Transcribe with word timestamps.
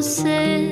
você. 0.00 0.70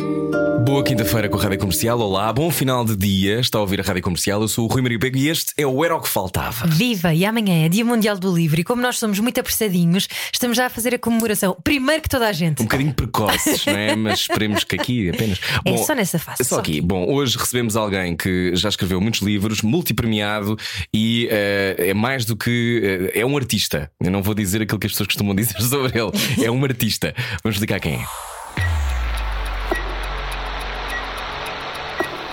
Boa 0.65 0.83
quinta-feira 0.83 1.29
com 1.29 1.39
a 1.39 1.43
Rádio 1.43 1.59
Comercial. 1.59 1.99
Olá, 2.01 2.33
bom 2.33 2.51
final 2.51 2.83
de 2.83 2.97
dia. 2.97 3.41
Está 3.41 3.59
a 3.59 3.61
ouvir 3.61 3.79
a 3.79 3.83
Rádio 3.83 4.03
Comercial. 4.03 4.41
Eu 4.41 4.49
sou 4.49 4.65
o 4.65 4.69
Rui 4.69 4.81
Maria 4.81 4.99
Pego 4.99 5.19
e 5.19 5.29
este 5.29 5.53
é 5.59 5.67
o 5.67 5.85
Era 5.85 5.95
o 5.97 6.01
que 6.01 6.09
Faltava. 6.09 6.67
Viva! 6.67 7.13
E 7.13 7.27
amanhã 7.27 7.67
é 7.67 7.69
Dia 7.69 7.85
Mundial 7.85 8.19
do 8.19 8.35
Livro 8.35 8.59
e 8.59 8.65
como 8.65 8.81
nós 8.81 8.99
somos 8.99 9.19
muito 9.21 9.39
apressadinhos, 9.39 10.09
estamos 10.33 10.57
já 10.57 10.67
a 10.67 10.71
fazer 10.71 10.95
a 10.95 10.99
comemoração 10.99 11.55
primeiro 11.63 12.03
que 12.03 12.09
toda 12.09 12.27
a 12.27 12.33
gente. 12.33 12.63
Um 12.63 12.65
bocadinho 12.65 12.95
precoces, 12.95 13.67
não 13.67 13.77
é? 13.77 13.97
Mas 13.97 14.21
esperemos 14.21 14.65
que 14.65 14.77
aqui 14.77 15.11
apenas. 15.11 15.39
É 15.63 15.77
só 15.77 15.95
nessa 15.95 16.19
fase, 16.19 16.41
É 16.41 16.45
só 16.45 16.57
só 16.57 16.61
aqui. 16.61 16.79
aqui. 16.79 16.81
Bom, 16.81 17.07
hoje 17.13 17.37
recebemos 17.37 17.77
alguém 17.77 18.17
que 18.17 18.53
já 18.57 18.71
escreveu 18.71 18.99
muitos 18.99 19.21
livros, 19.21 19.61
multipremiado 19.61 20.57
e 20.93 21.29
eh, 21.31 21.77
é 21.91 21.95
mais 21.95 22.25
do 22.25 22.35
que. 22.35 23.11
eh, 23.15 23.21
é 23.21 23.27
um 23.27 23.37
artista. 23.37 23.91
Eu 24.03 24.11
não 24.11 24.23
vou 24.23 24.35
dizer 24.35 24.63
aquilo 24.63 24.79
que 24.79 24.87
as 24.87 24.93
pessoas 24.93 25.09
costumam 25.09 25.35
dizer 25.35 25.61
sobre 25.61 25.99
ele. 25.99 26.13
É 26.45 26.51
um 26.51 26.65
artista. 26.65 27.15
Vamos 27.43 27.57
explicar 27.57 27.79
quem 27.79 27.95
é. 27.97 28.38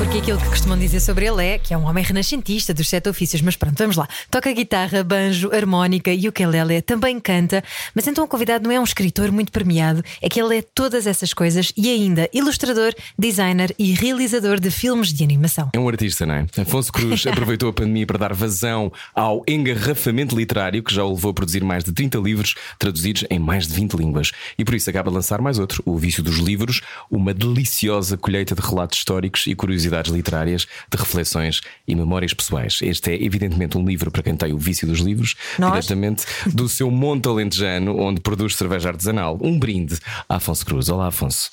Porque 0.00 0.16
aquilo 0.16 0.38
que 0.38 0.48
costumam 0.48 0.78
dizer 0.78 0.98
sobre 0.98 1.26
ele 1.26 1.44
é 1.44 1.58
que 1.58 1.74
é 1.74 1.76
um 1.76 1.84
homem 1.84 2.02
renascentista 2.02 2.72
dos 2.72 2.88
sete 2.88 3.10
ofícios. 3.10 3.42
Mas 3.42 3.54
pronto, 3.54 3.76
vamos 3.76 3.96
lá. 3.96 4.08
Toca 4.30 4.50
guitarra, 4.50 5.04
banjo, 5.04 5.54
harmónica 5.54 6.10
e 6.10 6.26
ukulele, 6.26 6.80
também 6.80 7.20
canta. 7.20 7.62
Mas 7.94 8.06
então 8.06 8.24
o 8.24 8.26
convidado 8.26 8.64
não 8.64 8.74
é 8.74 8.80
um 8.80 8.84
escritor 8.84 9.30
muito 9.30 9.52
premiado, 9.52 10.02
é 10.22 10.28
que 10.30 10.40
ele 10.40 10.56
é 10.56 10.62
todas 10.62 11.06
essas 11.06 11.34
coisas 11.34 11.70
e 11.76 11.90
ainda 11.90 12.30
ilustrador, 12.32 12.94
designer 13.18 13.74
e 13.78 13.92
realizador 13.92 14.58
de 14.58 14.70
filmes 14.70 15.12
de 15.12 15.22
animação. 15.22 15.68
É 15.74 15.78
um 15.78 15.86
artista, 15.86 16.24
não 16.24 16.34
é? 16.34 16.46
Afonso 16.56 16.90
Cruz 16.90 17.26
aproveitou 17.28 17.68
a 17.68 17.72
pandemia 17.72 18.06
para 18.06 18.18
dar 18.18 18.32
vazão 18.32 18.90
ao 19.14 19.42
engarrafamento 19.46 20.34
literário, 20.34 20.82
que 20.82 20.94
já 20.94 21.04
o 21.04 21.12
levou 21.12 21.32
a 21.32 21.34
produzir 21.34 21.62
mais 21.62 21.84
de 21.84 21.92
30 21.92 22.16
livros, 22.20 22.54
traduzidos 22.78 23.26
em 23.28 23.38
mais 23.38 23.68
de 23.68 23.74
20 23.74 23.92
línguas. 23.98 24.32
E 24.58 24.64
por 24.64 24.74
isso 24.74 24.88
acaba 24.88 25.10
de 25.10 25.16
lançar 25.16 25.42
mais 25.42 25.58
outro, 25.58 25.82
O 25.84 25.98
Vício 25.98 26.22
dos 26.22 26.38
Livros, 26.38 26.80
uma 27.10 27.34
deliciosa 27.34 28.16
colheita 28.16 28.54
de 28.54 28.62
relatos 28.62 28.98
históricos 28.98 29.46
e 29.46 29.54
curiosidades 29.54 29.89
literárias, 30.08 30.66
de 30.90 30.96
reflexões 30.98 31.60
e 31.86 31.94
memórias 31.94 32.32
pessoais. 32.34 32.78
Este 32.82 33.12
é, 33.12 33.22
evidentemente, 33.24 33.76
um 33.78 33.84
livro 33.84 34.10
para 34.10 34.22
quem 34.22 34.36
tem 34.36 34.52
o 34.52 34.58
vício 34.58 34.86
dos 34.86 35.00
livros, 35.00 35.34
Nós? 35.58 35.72
diretamente 35.86 36.24
do 36.46 36.68
seu 36.68 36.90
Monte 36.90 37.28
Alentejano, 37.28 37.98
onde 37.98 38.20
produz 38.20 38.54
cerveja 38.56 38.88
artesanal. 38.88 39.38
Um 39.40 39.58
brinde 39.58 39.98
a 40.28 40.36
Afonso 40.36 40.64
Cruz. 40.64 40.88
Olá, 40.88 41.08
Afonso. 41.08 41.50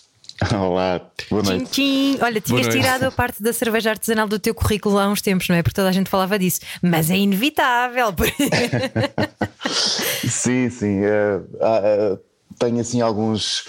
Olá, 0.53 1.01
boa 1.31 1.41
Tchim, 1.41 1.49
noite. 1.49 1.71
tchim. 1.71 2.17
Olha, 2.21 2.39
tinhas 2.39 2.67
noite. 2.67 2.79
tirado 2.79 3.03
a 3.05 3.11
parte 3.11 3.41
da 3.41 3.51
cerveja 3.51 3.89
artesanal 3.89 4.27
do 4.27 4.37
teu 4.37 4.53
currículo 4.53 4.99
há 4.99 5.07
uns 5.07 5.19
tempos, 5.19 5.47
não 5.49 5.55
é? 5.55 5.63
Porque 5.63 5.73
toda 5.73 5.89
a 5.89 5.91
gente 5.91 6.11
falava 6.11 6.37
disso. 6.37 6.59
Mas 6.79 7.09
é 7.09 7.17
inevitável. 7.17 8.13
Sim, 10.27 10.69
sim. 10.69 11.01
ah, 11.61 11.81
eh, 11.83 12.17
tenho 12.59 12.79
assim 12.79 13.01
alguns. 13.01 13.63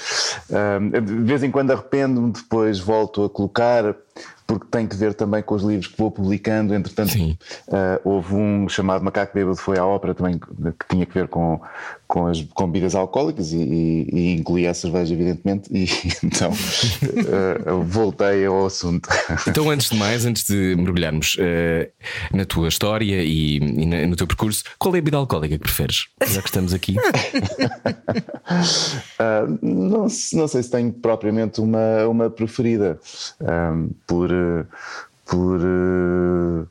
eh, 0.51 1.01
de 1.01 1.15
vez 1.25 1.43
em 1.43 1.51
quando 1.51 1.71
arrependo-me, 1.71 2.33
depois 2.33 2.79
volto 2.79 3.25
a 3.25 3.31
colocar, 3.31 3.95
porque 4.47 4.67
tem 4.71 4.87
que 4.87 4.97
ver 4.97 5.13
também 5.15 5.43
com 5.43 5.55
os 5.55 5.63
livros 5.63 5.87
que 5.89 5.99
vou 5.99 6.11
publicando. 6.11 6.75
Entretanto, 6.75 7.13
eh, 7.19 8.01
houve 8.03 8.35
um 8.35 8.67
chamado 8.69 9.05
Macaco 9.05 9.35
Bêbado, 9.35 9.57
foi 9.57 9.79
à 9.79 9.85
ópera 9.85 10.15
também, 10.15 10.39
que 10.39 10.87
tinha 10.89 11.05
que 11.05 11.13
ver 11.13 11.29
com, 11.29 11.61
com 12.07 12.27
as 12.27 12.41
com 12.55 12.67
bebidas 12.67 12.95
alcoólicas 12.95 13.53
e, 13.53 13.59
e, 13.59 14.09
e 14.11 14.35
incluía 14.37 14.71
a 14.71 14.75
cerveja, 14.75 15.13
evidentemente, 15.13 15.69
e 15.71 15.85
então 16.25 16.51
eh, 16.51 17.73
voltei 17.85 18.47
ao 18.47 18.65
assunto. 18.65 19.09
Então, 19.47 19.69
antes 19.71 19.91
de 19.91 19.97
mais, 19.97 20.25
antes 20.25 20.45
de 20.45 20.75
mergulharmos 20.77 21.37
eh, 21.39 21.91
na 22.33 22.47
tua 22.47 22.69
história 22.69 23.23
e, 23.23 23.57
e 23.59 23.85
na- 23.87 24.07
no 24.07 24.17
teu 24.17 24.27
percurso, 24.27 24.65
qual 24.79 24.95
é 24.95 24.99
a 24.99 25.03
bebida 25.03 25.19
alcoólica 25.19 25.57
que 25.59 25.63
preferes? 25.65 26.07
Já 26.27 26.41
que 26.41 26.49
estamos 26.49 26.73
aqui. 26.73 26.97
Não, 29.61 30.07
não 30.33 30.49
sei 30.49 30.63
se 30.63 30.71
tenho 30.71 30.93
propriamente 30.93 31.61
uma, 31.61 32.07
uma 32.07 32.31
preferida, 32.31 32.99
por, 34.09 34.33
eh, 34.33 34.65
por, 35.27 35.61
eh, 35.61 36.67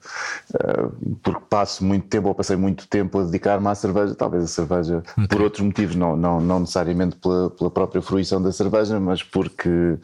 ah, 0.56 0.90
porque 1.22 1.42
passo 1.48 1.86
muito 1.86 2.08
tempo, 2.08 2.28
ou 2.28 2.36
passei 2.36 2.56
muito 2.58 2.88
tempo 2.88 3.20
a 3.20 3.24
dedicar-me 3.24 3.68
à 3.68 3.76
cerveja, 3.76 4.16
talvez 4.16 4.44
a 4.44 4.48
cerveja 4.48 5.04
por 5.30 5.42
outros 5.42 5.64
motivos, 5.64 5.96
não, 5.96 6.18
não, 6.18 6.42
não 6.42 6.62
necessariamente 6.62 7.16
pela, 7.18 7.52
pela 7.52 7.70
própria 7.70 8.02
fruição 8.02 8.42
da 8.42 8.52
cerveja, 8.52 9.00
mas 9.00 9.22
porque, 9.22 9.98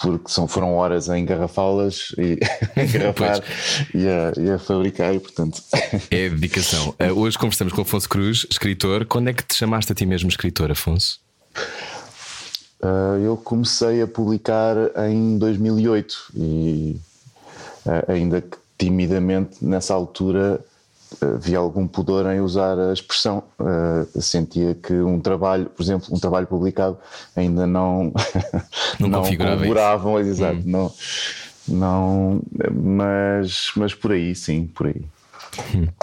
porque 0.00 0.30
são, 0.30 0.48
foram 0.48 0.74
horas 0.74 1.10
a 1.10 1.18
engarrafá-las 1.18 2.14
e 2.16 2.38
a 2.74 2.82
engarrafar 2.82 3.42
e 3.94 4.08
a, 4.08 4.32
e 4.40 4.50
a 4.50 4.58
fabricar, 4.58 5.14
e 5.14 5.20
portanto. 5.20 5.62
É 6.10 6.26
a 6.26 6.30
dedicação. 6.30 6.94
Eh, 6.98 7.12
hoje 7.12 7.36
conversamos 7.38 7.74
com 7.74 7.82
Afonso 7.82 8.08
Cruz, 8.08 8.46
escritor. 8.50 9.04
Quando 9.04 9.28
é 9.28 9.34
que 9.34 9.44
te 9.44 9.54
chamaste 9.54 9.92
a 9.92 9.94
ti 9.94 10.06
mesmo 10.06 10.30
escritor, 10.30 10.70
Afonso? 10.70 11.20
Uh, 12.80 13.18
eu 13.24 13.36
comecei 13.36 14.00
a 14.02 14.06
publicar 14.06 14.76
em 15.10 15.36
2008 15.36 16.30
e 16.36 17.00
uh, 17.84 18.12
ainda 18.12 18.40
que 18.40 18.56
timidamente 18.78 19.64
nessa 19.64 19.94
altura 19.94 20.60
uh, 21.20 21.38
vi 21.38 21.56
algum 21.56 21.88
pudor 21.88 22.26
em 22.26 22.40
usar 22.40 22.78
a 22.78 22.92
expressão. 22.92 23.42
Uh, 23.58 24.20
sentia 24.22 24.74
que 24.74 24.94
um 24.94 25.18
trabalho, 25.18 25.66
por 25.66 25.82
exemplo, 25.82 26.14
um 26.14 26.20
trabalho 26.20 26.46
publicado 26.46 26.96
ainda 27.34 27.66
não 27.66 28.12
Não 29.00 29.10
configurava 29.10 30.20
exato, 30.20 30.60
não, 30.64 30.92
não, 31.66 32.40
mas, 32.72 33.72
mas 33.76 33.94
por 33.94 34.12
aí, 34.12 34.34
sim, 34.34 34.66
por 34.66 34.86
aí. 34.86 35.04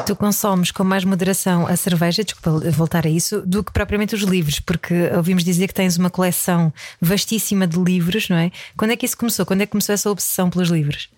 Tu 0.06 0.16
consomes 0.16 0.72
com 0.72 0.84
mais 0.84 1.04
moderação 1.04 1.68
a 1.68 1.76
cerveja, 1.76 2.24
desculpa 2.24 2.52
voltar 2.72 3.06
a 3.06 3.10
isso, 3.10 3.42
do 3.42 3.64
que 3.64 3.72
propriamente 3.72 4.16
os 4.16 4.22
livros, 4.22 4.60
porque 4.60 4.94
ouvimos 5.16 5.44
dizer 5.44 5.68
que 5.68 5.74
tens 5.74 5.98
uma 5.98 6.10
coleção 6.10 6.72
vastíssima 7.02 7.66
de 7.68 7.78
livros, 7.80 8.30
não 8.30 8.38
é? 8.38 8.52
Quando 8.78 8.92
é 8.92 8.96
que 8.96 9.06
isso 9.06 9.18
começou? 9.18 9.46
Quando 9.46 9.62
é 9.62 9.66
que 9.66 9.72
começou 9.72 9.94
essa 9.94 10.10
obsessão 10.10 10.50
pelos 10.50 10.70
livros? 10.70 11.10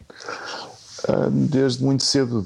Ah, 1.08 1.30
Desde 1.32 1.84
muito 1.84 2.04
cedo 2.04 2.44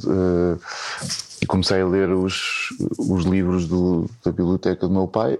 e 1.42 1.46
comecei 1.46 1.82
a 1.82 1.88
ler 1.88 2.10
os, 2.12 2.70
os 3.00 3.26
livros 3.26 3.68
do- 3.68 4.10
da 4.24 4.32
biblioteca 4.32 4.88
do 4.88 4.94
meu 4.94 5.08
pai. 5.08 5.40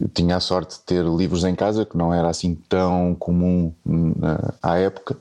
Eu 0.00 0.08
tinha 0.12 0.36
a 0.36 0.40
sorte 0.40 0.74
de 0.76 0.80
ter 0.80 1.04
livros 1.04 1.44
em 1.44 1.54
casa, 1.54 1.84
que 1.86 1.96
não 1.96 2.12
era 2.12 2.28
assim 2.28 2.54
tão 2.68 3.14
comum 3.18 3.72
na- 3.84 4.52
à 4.62 4.76
época. 4.78 5.16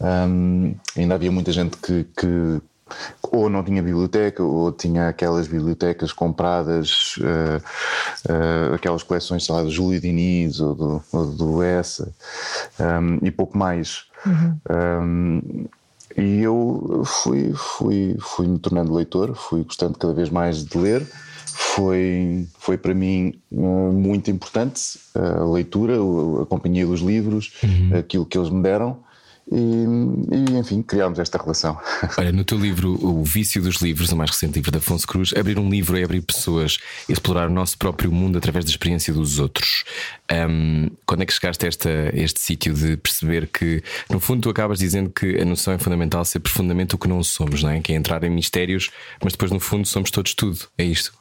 Ahm, 0.00 0.74
ainda 0.96 1.14
havia 1.14 1.32
muita 1.32 1.50
gente 1.52 1.76
que, 1.78 2.04
que 2.16 2.60
ou 3.22 3.48
não 3.48 3.62
tinha 3.62 3.82
biblioteca 3.82 4.42
ou 4.42 4.70
tinha 4.72 5.08
aquelas 5.08 5.48
bibliotecas 5.48 6.12
compradas, 6.12 7.16
ah, 7.22 7.60
ah, 8.28 8.74
aquelas 8.74 9.02
coleções, 9.02 9.44
sei 9.44 9.54
lá, 9.54 9.62
do 9.62 9.70
Júlio 9.70 10.00
Diniz 10.00 10.60
ou 10.60 10.74
do, 10.74 11.02
ou 11.12 11.26
do 11.26 11.62
Essa 11.62 12.12
ahm, 12.78 13.18
e 13.22 13.30
pouco 13.30 13.56
mais. 13.58 14.04
Ahm, 14.68 15.66
e 16.16 16.42
eu 16.42 17.02
fui, 17.04 17.52
fui, 17.54 18.16
fui 18.18 18.46
me 18.46 18.58
tornando 18.58 18.94
leitor, 18.94 19.34
fui 19.34 19.62
gostando 19.62 19.98
cada 19.98 20.14
vez 20.14 20.30
mais 20.30 20.64
de 20.64 20.78
ler. 20.78 21.06
Foi, 21.46 22.46
foi 22.58 22.78
para 22.78 22.94
mim 22.94 23.34
eh, 23.52 23.56
muito 23.56 24.30
importante 24.30 24.98
a 25.14 25.44
leitura, 25.44 25.94
a 26.42 26.46
companhia 26.46 26.86
dos 26.86 27.00
livros, 27.00 27.52
aquilo 27.98 28.24
que 28.24 28.38
eles 28.38 28.50
me 28.50 28.62
deram. 28.62 28.98
E, 29.50 29.56
e, 29.56 30.58
enfim, 30.58 30.82
criámos 30.82 31.20
esta 31.20 31.38
relação. 31.38 31.78
Olha, 32.18 32.32
no 32.32 32.44
teu 32.44 32.58
livro, 32.58 32.98
O 33.00 33.22
Vício 33.22 33.62
dos 33.62 33.76
Livros, 33.76 34.10
o 34.10 34.16
mais 34.16 34.30
recente 34.30 34.56
livro 34.56 34.72
de 34.72 34.78
Afonso 34.78 35.06
Cruz, 35.06 35.32
abrir 35.36 35.58
um 35.58 35.70
livro 35.70 35.96
é 35.96 36.02
abrir 36.02 36.20
pessoas, 36.22 36.78
explorar 37.08 37.48
o 37.48 37.52
nosso 37.52 37.78
próprio 37.78 38.10
mundo 38.10 38.38
através 38.38 38.64
da 38.64 38.70
experiência 38.70 39.12
dos 39.14 39.38
outros. 39.38 39.84
Ahm, 40.28 40.88
quando 41.06 41.22
é 41.22 41.26
que 41.26 41.32
chegaste 41.32 41.64
a, 41.64 41.68
esta, 41.68 41.88
a 41.88 42.18
este 42.18 42.40
sítio 42.40 42.74
de 42.74 42.96
perceber 42.96 43.46
que, 43.46 43.82
no 44.10 44.18
fundo, 44.18 44.42
tu 44.42 44.50
acabas 44.50 44.80
dizendo 44.80 45.10
que 45.10 45.40
a 45.40 45.44
noção 45.44 45.72
é 45.72 45.78
fundamental 45.78 46.24
ser 46.24 46.40
profundamente 46.40 46.96
o 46.96 46.98
que 46.98 47.08
não 47.08 47.22
somos, 47.22 47.62
não 47.62 47.70
é? 47.70 47.80
Que 47.80 47.92
é 47.92 47.96
entrar 47.96 48.24
em 48.24 48.30
mistérios, 48.30 48.90
mas 49.22 49.34
depois, 49.34 49.52
no 49.52 49.60
fundo, 49.60 49.86
somos 49.86 50.10
todos 50.10 50.34
tudo. 50.34 50.58
É 50.76 50.84
isto. 50.84 51.12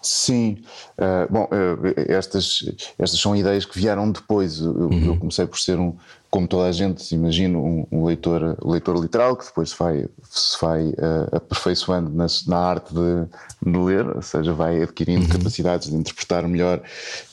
Sim, 0.00 0.62
eh, 0.96 1.26
bom, 1.28 1.48
eh, 1.52 2.06
estas, 2.08 2.64
estas 2.98 3.20
são 3.20 3.36
ideias 3.36 3.64
que 3.64 3.78
vieram 3.78 4.10
depois. 4.10 4.60
Eu, 4.60 4.90
eu 4.90 5.16
comecei 5.16 5.46
por 5.46 5.58
ser 5.58 5.78
um, 5.78 5.96
como 6.30 6.46
toda 6.46 6.68
a 6.68 6.72
gente, 6.72 7.12
imagino, 7.12 7.62
um, 7.62 7.86
um 7.90 8.04
leitor, 8.04 8.56
um 8.64 8.70
leitor 8.70 8.96
literal 9.00 9.36
que 9.36 9.44
depois 9.44 9.70
se 9.70 9.76
vai, 9.76 10.06
se 10.30 10.60
vai 10.60 10.88
eh, 10.96 11.36
aperfeiçoando 11.36 12.08
na, 12.10 12.26
na 12.46 12.56
arte 12.56 12.94
de, 12.94 13.70
de 13.70 13.78
ler, 13.78 14.06
ou 14.06 14.22
seja, 14.22 14.52
vai 14.52 14.80
adquirindo 14.80 15.26
capacidades 15.28 15.90
de 15.90 15.96
interpretar 15.96 16.46
melhor 16.46 16.80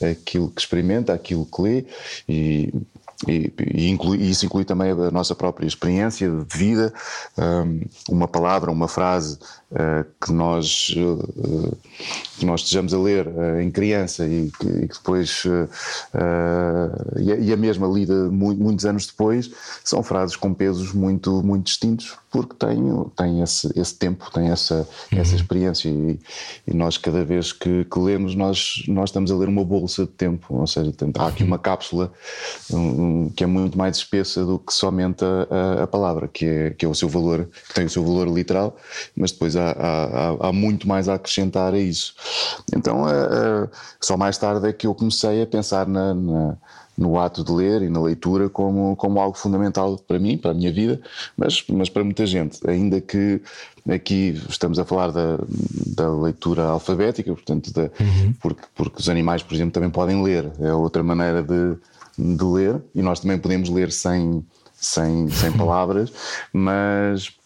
aquilo 0.02 0.50
que 0.50 0.60
experimenta, 0.60 1.14
aquilo 1.14 1.46
que 1.46 1.62
lê 1.62 1.84
e 2.28 2.72
e, 3.26 3.52
e, 3.74 3.88
inclui, 3.90 4.18
e, 4.18 4.30
isso 4.30 4.46
inclui 4.46 4.64
também 4.64 4.92
a 4.92 5.10
nossa 5.10 5.34
própria 5.34 5.66
experiência 5.66 6.30
de 6.30 6.56
vida, 6.56 6.92
um, 7.36 7.80
uma 8.08 8.28
palavra, 8.28 8.70
uma 8.70 8.86
frase 8.86 9.38
uh, 9.72 10.06
que, 10.24 10.30
nós, 10.32 10.94
uh, 10.96 11.76
que 12.38 12.46
nós 12.46 12.60
estejamos 12.60 12.94
a 12.94 12.98
ler 12.98 13.26
uh, 13.26 13.60
em 13.60 13.70
criança 13.72 14.24
e 14.24 14.52
que, 14.60 14.68
e 14.68 14.88
que 14.88 14.94
depois, 14.94 15.42
e, 17.16 17.52
a, 17.52 17.56
mesma 17.56 17.88
lida 17.88 18.30
muitos 18.30 18.86
anos 18.86 19.06
depois, 19.06 19.50
são 19.82 20.00
frases 20.02 20.36
com 20.36 20.54
pesos 20.54 20.92
muito, 20.92 21.42
muito 21.42 21.66
distintos, 21.66 22.16
porque 22.42 22.66
têm, 22.66 23.04
têm 23.16 23.42
esse, 23.42 23.72
esse 23.78 23.94
tempo, 23.94 24.30
têm 24.32 24.48
essa, 24.48 24.86
uhum. 25.12 25.18
essa 25.18 25.34
experiência. 25.34 25.88
E, 25.88 26.18
nós, 26.72 26.96
cada 26.96 27.24
vez 27.24 27.52
que, 27.52 27.84
que, 27.84 27.98
lemos, 27.98 28.34
nós, 28.34 28.82
nós 28.86 29.10
estamos 29.10 29.30
a 29.30 29.36
ler 29.36 29.48
uma 29.48 29.64
bolsa 29.64 30.04
de 30.04 30.12
tempo, 30.12 30.54
ou 30.56 30.66
seja, 30.66 30.92
há 31.18 31.26
aqui 31.26 31.42
uma 31.42 31.58
cápsula. 31.58 32.12
Um, 32.70 33.30
que 33.30 33.44
é 33.44 33.46
muito 33.46 33.76
mais 33.76 33.96
espessa 33.96 34.44
do 34.44 34.58
que 34.58 34.72
somente 34.72 35.24
a, 35.24 35.80
a, 35.80 35.82
a, 35.84 35.86
palavra, 35.86 36.28
que 36.28 36.44
é, 36.44 36.70
que 36.70 36.84
é 36.84 36.88
o 36.88 36.94
seu 36.94 37.08
valor, 37.08 37.48
que 37.68 37.74
tem 37.74 37.86
o 37.86 37.90
seu 37.90 38.04
valor 38.04 38.28
literal, 38.28 38.76
mas 39.16 39.32
depois 39.32 39.56
há, 39.56 39.70
há, 39.70 40.48
há 40.48 40.52
muito 40.52 40.86
mais 40.86 41.08
a 41.08 41.14
acrescentar 41.14 41.74
a 41.74 41.78
isso. 41.78 42.14
Então, 42.74 43.04
só 44.00 44.16
mais 44.16 44.38
tarde 44.38 44.68
é 44.68 44.72
que 44.72 44.86
eu 44.86 44.94
comecei 44.94 45.42
a 45.42 45.46
pensar 45.46 45.86
na, 45.86 46.14
na 46.14 46.56
no 46.98 47.18
ato 47.18 47.44
de 47.44 47.52
ler 47.52 47.82
e 47.82 47.88
na 47.88 48.02
leitura 48.02 48.48
como, 48.48 48.96
como 48.96 49.20
algo 49.20 49.38
fundamental 49.38 49.96
para 49.96 50.18
mim, 50.18 50.36
para 50.36 50.50
a 50.50 50.54
minha 50.54 50.72
vida, 50.72 51.00
mas, 51.36 51.64
mas 51.68 51.88
para 51.88 52.02
muita 52.02 52.26
gente. 52.26 52.58
Ainda 52.68 53.00
que 53.00 53.40
aqui 53.88 54.42
estamos 54.48 54.78
a 54.80 54.84
falar 54.84 55.12
da, 55.12 55.38
da 55.86 56.12
leitura 56.12 56.64
alfabética, 56.64 57.32
portanto, 57.32 57.72
da, 57.72 57.82
uhum. 57.82 58.34
porque, 58.40 58.62
porque 58.74 59.00
os 59.00 59.08
animais, 59.08 59.42
por 59.42 59.54
exemplo, 59.54 59.72
também 59.72 59.90
podem 59.90 60.22
ler. 60.22 60.50
É 60.58 60.74
outra 60.74 61.02
maneira 61.04 61.40
de, 61.42 61.76
de 62.18 62.44
ler, 62.44 62.82
e 62.94 63.00
nós 63.00 63.20
também 63.20 63.38
podemos 63.38 63.70
ler 63.70 63.92
sem, 63.92 64.44
sem, 64.74 65.28
sem 65.30 65.52
palavras, 65.52 66.12
mas 66.52 67.38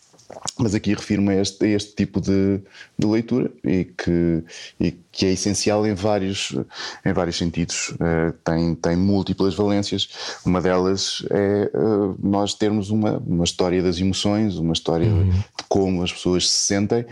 mas 0.59 0.75
aqui 0.75 0.95
refiro-me 0.95 1.31
a 1.31 1.41
este, 1.41 1.65
a 1.65 1.69
este 1.69 1.95
tipo 1.95 2.21
de, 2.21 2.61
de, 2.99 3.07
leitura 3.07 3.51
e 3.65 3.85
que, 3.85 4.43
e 4.81 4.93
que 5.13 5.27
é 5.27 5.33
essencial 5.33 5.87
em 5.87 5.93
vários, 5.93 6.57
em 7.05 7.13
vários 7.13 7.37
sentidos. 7.37 7.91
Uh, 7.91 8.33
tem, 8.43 8.75
tem 8.75 8.97
múltiplas 8.97 9.55
valências. 9.55 10.09
Uma 10.45 10.61
delas 10.63 11.23
é 11.31 11.71
uh, 11.75 12.17
nós 12.23 12.55
termos 12.55 12.89
uma, 12.89 13.19
uma 13.19 13.45
história 13.45 13.83
das 13.83 14.01
emoções, 14.01 14.57
uma 14.57 14.73
história 14.73 15.07
uhum. 15.07 15.29
de 15.31 15.45
como 15.69 16.03
as 16.03 16.13
pessoas 16.13 16.49
se 16.49 16.67
sentem, 16.67 17.05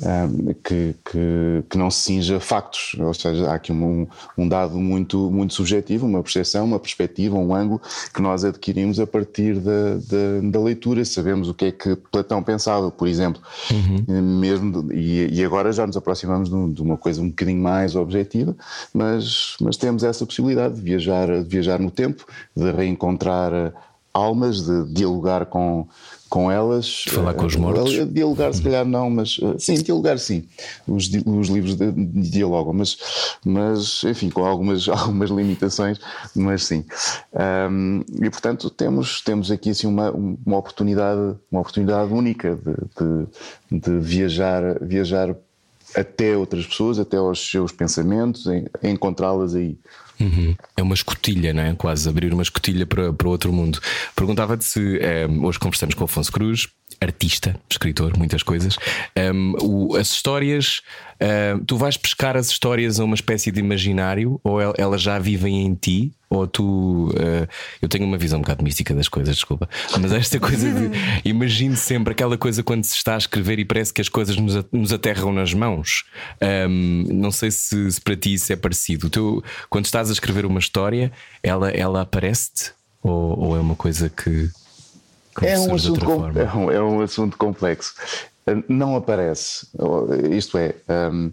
uh, 0.00 0.54
que, 0.62 0.94
que, 1.10 1.64
que, 1.70 1.78
não 1.78 1.90
se 1.90 2.00
cinja 2.00 2.38
factos. 2.38 2.94
Ou 3.00 3.14
seja, 3.14 3.50
há 3.50 3.54
aqui 3.54 3.72
um, 3.72 4.06
um 4.36 4.46
dado 4.46 4.78
muito, 4.78 5.30
muito 5.30 5.54
subjetivo, 5.54 6.06
uma 6.06 6.22
percepção, 6.22 6.66
uma 6.66 6.78
perspectiva, 6.78 7.36
um 7.36 7.54
ângulo 7.54 7.80
que 8.12 8.20
nós 8.20 8.44
adquirimos 8.44 9.00
a 9.00 9.06
partir 9.06 9.54
da, 9.60 9.94
da, 9.94 10.50
da 10.50 10.60
leitura. 10.60 11.04
Sabemos 11.06 11.48
o 11.48 11.54
que 11.54 11.66
é 11.66 11.72
que 11.72 11.96
Platão 12.12 12.42
pensava, 12.42 12.90
por 12.90 13.08
exemplo, 13.08 13.40
uhum. 13.70 14.22
mesmo, 14.38 14.92
e, 14.92 15.26
e, 15.32 15.44
agora 15.44 15.72
já 15.72 15.86
nos 15.86 15.96
aproximamos 15.96 16.50
de, 16.50 16.74
de 16.74 16.82
uma 16.82 16.98
coisa 16.98 17.22
um 17.22 17.28
bocadinho 17.28 17.45
mais 17.54 17.94
objetiva, 17.94 18.56
mas, 18.92 19.56
mas 19.60 19.76
temos 19.76 20.02
essa 20.02 20.24
possibilidade 20.24 20.74
de 20.74 20.80
viajar, 20.80 21.42
de 21.42 21.48
viajar 21.48 21.78
no 21.78 21.90
tempo, 21.90 22.26
de 22.56 22.70
reencontrar 22.72 23.72
almas, 24.16 24.62
de 24.62 24.86
dialogar 24.94 25.46
com, 25.46 25.86
com 26.28 26.50
elas. 26.50 26.86
De 27.06 27.10
falar 27.10 27.34
com 27.34 27.44
os 27.44 27.54
mortos? 27.54 28.12
Dialogar, 28.12 28.52
se 28.54 28.62
calhar 28.62 28.84
não, 28.84 29.10
mas 29.10 29.38
eh, 29.42 29.56
sim, 29.58 29.74
dialogar 29.74 30.18
sim. 30.18 30.44
Os, 30.88 31.10
os 31.26 31.48
livros 31.48 31.76
de, 31.76 31.92
de 31.92 32.30
dialogam, 32.30 32.72
mas, 32.72 32.96
mas 33.44 34.02
enfim, 34.04 34.30
com 34.30 34.44
algumas, 34.44 34.88
algumas 34.88 35.30
limitações, 35.30 36.00
mas 36.34 36.64
sim. 36.64 36.84
Um, 37.70 38.02
e 38.22 38.30
portanto 38.30 38.70
temos, 38.70 39.20
temos 39.20 39.50
aqui 39.50 39.70
assim 39.70 39.86
uma, 39.86 40.10
uma 40.10 40.56
oportunidade, 40.56 41.36
uma 41.50 41.60
oportunidade 41.60 42.12
única 42.12 42.56
de, 42.56 43.76
de, 43.78 43.80
de 43.80 43.98
viajar, 43.98 44.78
viajar 44.80 45.36
até 45.96 46.36
outras 46.36 46.66
pessoas, 46.66 46.98
até 46.98 47.16
aos 47.16 47.50
seus 47.50 47.72
pensamentos, 47.72 48.44
encontrá-las 48.82 49.54
aí. 49.54 49.78
Uhum. 50.20 50.54
É 50.76 50.82
uma 50.82 50.94
escotilha, 50.94 51.52
não 51.52 51.62
é? 51.62 51.74
Quase 51.74 52.08
abrir 52.08 52.32
uma 52.32 52.42
escotilha 52.42 52.86
para, 52.86 53.12
para 53.12 53.28
outro 53.28 53.52
mundo. 53.52 53.80
Perguntava-te 54.14 54.64
se 54.64 54.98
é, 54.98 55.26
hoje 55.26 55.58
conversamos 55.58 55.94
com 55.94 56.04
Afonso 56.04 56.32
Cruz, 56.32 56.68
artista, 57.00 57.58
escritor, 57.68 58.16
muitas 58.16 58.42
coisas. 58.42 58.76
Um, 59.16 59.54
o, 59.60 59.96
as 59.96 60.10
histórias, 60.10 60.80
uh, 61.20 61.62
tu 61.64 61.76
vais 61.76 61.96
pescar 61.96 62.36
as 62.36 62.48
histórias 62.48 62.98
a 62.98 63.04
uma 63.04 63.14
espécie 63.14 63.50
de 63.50 63.60
imaginário 63.60 64.40
ou 64.42 64.58
elas 64.76 65.02
já 65.02 65.18
vivem 65.18 65.64
em 65.64 65.74
ti? 65.74 66.12
Ou 66.28 66.46
tu. 66.46 67.08
Uh, 67.10 67.46
eu 67.80 67.88
tenho 67.88 68.04
uma 68.04 68.18
visão 68.18 68.40
um 68.40 68.42
bocado 68.42 68.64
mística 68.64 68.92
das 68.92 69.08
coisas, 69.08 69.36
desculpa. 69.36 69.68
Mas 70.00 70.12
esta 70.12 70.40
coisa 70.40 70.68
de. 70.72 70.90
Imagino 71.24 71.76
sempre 71.76 72.12
aquela 72.12 72.36
coisa 72.36 72.64
quando 72.64 72.84
se 72.84 72.94
está 72.94 73.14
a 73.14 73.18
escrever 73.18 73.60
e 73.60 73.64
parece 73.64 73.92
que 73.92 74.00
as 74.00 74.08
coisas 74.08 74.36
nos, 74.36 74.64
nos 74.72 74.92
aterram 74.92 75.32
nas 75.32 75.54
mãos. 75.54 76.04
Um, 76.68 77.04
não 77.12 77.30
sei 77.30 77.52
se, 77.52 77.92
se, 77.92 78.00
para 78.00 78.16
ti 78.16 78.34
isso 78.34 78.52
é 78.52 78.56
parecido. 78.56 79.08
Tu, 79.08 79.42
quando 79.70 79.84
estás 79.84 80.10
a 80.10 80.12
escrever 80.12 80.44
uma 80.44 80.58
história, 80.58 81.12
ela, 81.44 81.70
ela 81.70 82.00
aparece-te? 82.00 82.72
Ou, 83.02 83.38
ou 83.38 83.56
é 83.56 83.60
uma 83.60 83.76
coisa 83.76 84.10
que. 84.10 84.50
É 85.42 85.58
um, 85.58 85.74
assunto 85.74 86.04
com, 86.04 86.26
é, 86.38 86.54
um, 86.54 86.70
é 86.70 86.82
um 86.82 87.00
assunto 87.00 87.36
complexo. 87.36 87.94
Não 88.68 88.94
aparece. 88.94 89.66
Isto 90.30 90.56
é. 90.58 90.74
Um, 90.88 91.32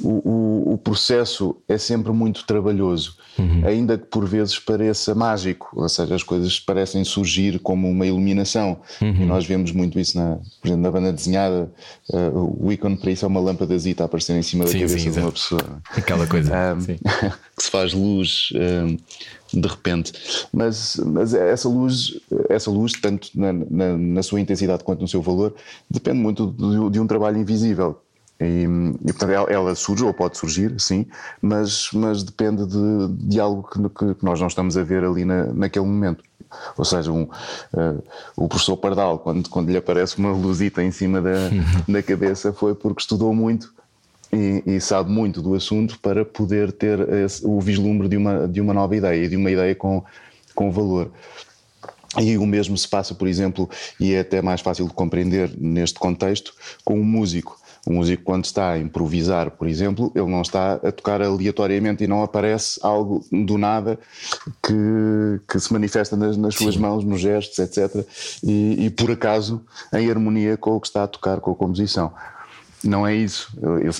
o, 0.00 0.74
o, 0.74 0.78
processo 0.78 1.56
é 1.68 1.76
sempre 1.76 2.12
muito 2.12 2.44
trabalhoso, 2.44 3.16
uhum. 3.36 3.66
ainda 3.66 3.98
que 3.98 4.06
por 4.06 4.24
vezes 4.28 4.56
pareça 4.56 5.12
mágico, 5.12 5.68
ou 5.72 5.88
seja, 5.88 6.14
as 6.14 6.22
coisas 6.22 6.60
parecem 6.60 7.02
surgir 7.04 7.58
como 7.58 7.88
uma 7.88 8.06
iluminação. 8.06 8.80
Uhum. 9.02 9.22
E 9.22 9.26
nós 9.26 9.44
vemos 9.44 9.72
muito 9.72 9.98
isso, 9.98 10.16
na, 10.16 10.38
por 10.60 10.68
exemplo, 10.68 10.82
na 10.82 10.90
banda 10.90 11.12
desenhada. 11.12 11.70
Uh, 12.10 12.66
o 12.66 12.72
ícone 12.72 12.96
para 12.96 13.10
isso 13.10 13.24
é 13.24 13.28
uma 13.28 13.40
lâmpadazinha 13.40 13.96
a 13.98 14.04
aparecer 14.04 14.36
em 14.36 14.42
cima 14.42 14.64
da 14.64 14.70
sim, 14.70 14.78
cabeça 14.78 14.98
sim, 14.98 15.10
de 15.10 15.18
uma 15.18 15.32
pessoa. 15.32 15.82
Aquela 15.90 16.26
coisa 16.28 16.74
um, 16.74 16.84
que 17.56 17.64
se 17.64 17.70
faz 17.70 17.92
luz. 17.92 18.50
Um, 18.54 18.96
de 19.52 19.66
repente, 19.66 20.12
mas, 20.52 20.96
mas 21.04 21.34
essa 21.34 21.68
luz, 21.68 22.20
essa 22.48 22.70
luz 22.70 22.92
tanto 22.92 23.30
na, 23.34 23.52
na, 23.52 23.96
na, 23.96 24.22
sua 24.22 24.40
intensidade 24.40 24.84
quanto 24.84 25.00
no 25.00 25.08
seu 25.08 25.22
valor, 25.22 25.54
depende 25.88 26.18
muito 26.18 26.46
de, 26.46 26.90
de 26.90 27.00
um 27.00 27.06
trabalho 27.06 27.38
invisível 27.38 27.98
e, 28.40 28.64
e 29.04 29.12
portanto 29.12 29.30
ela, 29.30 29.50
ela, 29.50 29.74
surge 29.74 30.04
ou 30.04 30.14
pode 30.14 30.38
surgir, 30.38 30.78
sim, 30.78 31.06
mas, 31.42 31.90
mas 31.92 32.22
depende 32.22 32.64
de, 32.66 33.08
de 33.26 33.40
algo 33.40 33.68
que, 33.68 34.14
que, 34.14 34.24
nós 34.24 34.38
não 34.38 34.46
estamos 34.46 34.76
a 34.76 34.82
ver 34.84 35.02
ali 35.02 35.24
na, 35.24 35.46
naquele 35.46 35.84
momento. 35.84 36.22
Ou 36.76 36.84
seja, 36.84 37.12
um, 37.12 37.24
uh, 37.24 38.02
o 38.36 38.48
professor 38.48 38.76
Pardal, 38.76 39.18
quando, 39.18 39.48
quando 39.50 39.70
lhe 39.70 39.76
aparece 39.76 40.16
uma 40.18 40.30
luzita 40.30 40.82
em 40.82 40.90
cima 40.90 41.20
da, 41.20 41.50
da 41.86 42.02
cabeça, 42.02 42.52
foi 42.52 42.74
porque 42.74 43.00
estudou 43.00 43.34
muito 43.34 43.72
e, 44.32 44.62
e, 44.66 44.80
sabe 44.80 45.10
muito 45.10 45.40
do 45.40 45.54
assunto 45.54 45.98
para 46.00 46.24
poder 46.24 46.72
ter 46.72 47.00
esse, 47.08 47.46
o 47.46 47.60
vislumbre 47.60 48.08
de 48.08 48.16
uma, 48.16 48.46
de 48.46 48.60
uma 48.60 48.74
nova 48.74 48.94
ideia, 48.94 49.28
de 49.28 49.36
uma 49.36 49.50
ideia 49.50 49.74
com, 49.74 50.04
com 50.54 50.70
valor. 50.70 51.10
E 52.18 52.38
o 52.38 52.46
mesmo 52.46 52.76
se 52.76 52.88
passa, 52.88 53.14
por 53.14 53.28
exemplo, 53.28 53.68
e 54.00 54.14
é 54.14 54.20
até 54.20 54.40
mais 54.40 54.60
fácil 54.60 54.86
de 54.86 54.94
compreender 54.94 55.52
neste 55.58 55.98
contexto, 55.98 56.54
com 56.84 57.00
o 57.00 57.04
músico. 57.04 57.58
O 57.86 57.92
músico, 57.92 58.22
quando 58.22 58.44
está 58.44 58.72
a 58.72 58.78
improvisar, 58.78 59.50
por 59.52 59.66
exemplo, 59.66 60.12
ele 60.14 60.26
não 60.26 60.42
está 60.42 60.74
a 60.74 60.92
tocar 60.92 61.22
aleatoriamente 61.22 62.04
e 62.04 62.06
não 62.06 62.22
aparece 62.22 62.78
algo 62.82 63.24
do 63.30 63.56
nada 63.56 63.98
que, 64.62 65.40
que 65.48 65.60
se 65.60 65.72
manifesta 65.72 66.16
nas, 66.16 66.36
nas 66.36 66.54
suas 66.54 66.74
Sim. 66.74 66.80
mãos, 66.80 67.04
nos 67.04 67.20
gestos, 67.20 67.58
etc. 67.58 68.04
E, 68.42 68.86
e, 68.86 68.90
por 68.90 69.10
acaso 69.10 69.64
em 69.92 70.10
harmonia 70.10 70.56
com 70.56 70.72
o 70.72 70.80
que 70.80 70.86
está 70.86 71.04
a 71.04 71.06
tocar, 71.06 71.40
com 71.40 71.52
a 71.52 71.54
composição. 71.54 72.12
Não 72.84 73.06
é 73.06 73.14
isso. 73.14 73.50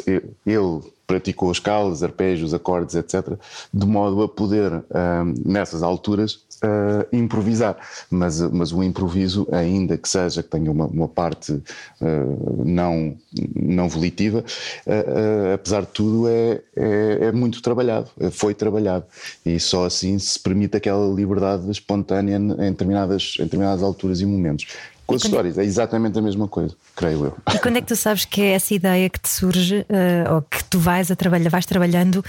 Ele, 0.06 0.22
ele 0.46 0.82
praticou 1.08 1.50
escalas, 1.50 2.02
arpejos, 2.02 2.52
acordes, 2.52 2.94
etc., 2.94 3.38
de 3.72 3.86
modo 3.86 4.22
a 4.22 4.28
poder, 4.28 4.72
um, 4.74 5.34
nessas 5.50 5.82
alturas, 5.82 6.40
uh, 6.62 7.16
improvisar. 7.16 7.78
Mas, 8.10 8.40
mas 8.40 8.72
o 8.72 8.82
improviso, 8.82 9.48
ainda 9.50 9.96
que 9.96 10.06
seja 10.06 10.42
que 10.42 10.50
tenha 10.50 10.70
uma, 10.70 10.84
uma 10.86 11.08
parte 11.08 11.52
uh, 11.52 12.62
não, 12.62 13.16
não 13.56 13.88
volitiva, 13.88 14.44
uh, 14.86 15.54
apesar 15.54 15.80
de 15.80 15.88
tudo, 15.88 16.28
é, 16.28 16.60
é, 16.76 17.18
é, 17.22 17.32
muito 17.32 17.62
trabalhado, 17.62 18.10
foi 18.30 18.52
trabalhado. 18.52 19.06
E 19.46 19.58
só 19.58 19.86
assim 19.86 20.18
se 20.18 20.38
permite 20.38 20.76
aquela 20.76 21.08
liberdade 21.14 21.70
espontânea 21.70 22.36
em 22.36 22.70
determinadas, 22.70 23.34
em 23.38 23.44
determinadas 23.44 23.82
alturas 23.82 24.20
e 24.20 24.26
momentos. 24.26 24.66
Com 25.08 25.14
as 25.14 25.24
histórias, 25.24 25.56
é 25.56 25.64
exatamente 25.64 26.18
a 26.18 26.20
mesma 26.20 26.46
coisa, 26.46 26.76
creio 26.94 27.24
eu. 27.24 27.36
E 27.54 27.58
quando 27.60 27.78
é 27.78 27.80
que 27.80 27.86
tu 27.86 27.96
sabes 27.96 28.26
que 28.26 28.42
é 28.42 28.50
essa 28.50 28.74
ideia 28.74 29.08
que 29.08 29.18
te 29.18 29.30
surge, 29.30 29.86
uh, 29.88 30.34
ou 30.34 30.42
que 30.42 30.62
tu 30.64 30.78
vais 30.78 31.10
a 31.10 31.16
trabalhar, 31.16 31.48
vais 31.48 31.64
trabalhando, 31.64 32.22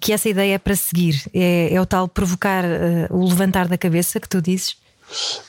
que 0.00 0.12
essa 0.12 0.28
ideia 0.28 0.54
é 0.54 0.58
para 0.58 0.76
seguir? 0.76 1.24
É, 1.34 1.74
é 1.74 1.80
o 1.80 1.84
tal 1.84 2.06
provocar 2.06 2.64
uh, 2.64 3.16
o 3.16 3.28
levantar 3.28 3.66
da 3.66 3.76
cabeça 3.76 4.20
que 4.20 4.28
tu 4.28 4.40
dizes? 4.40 4.76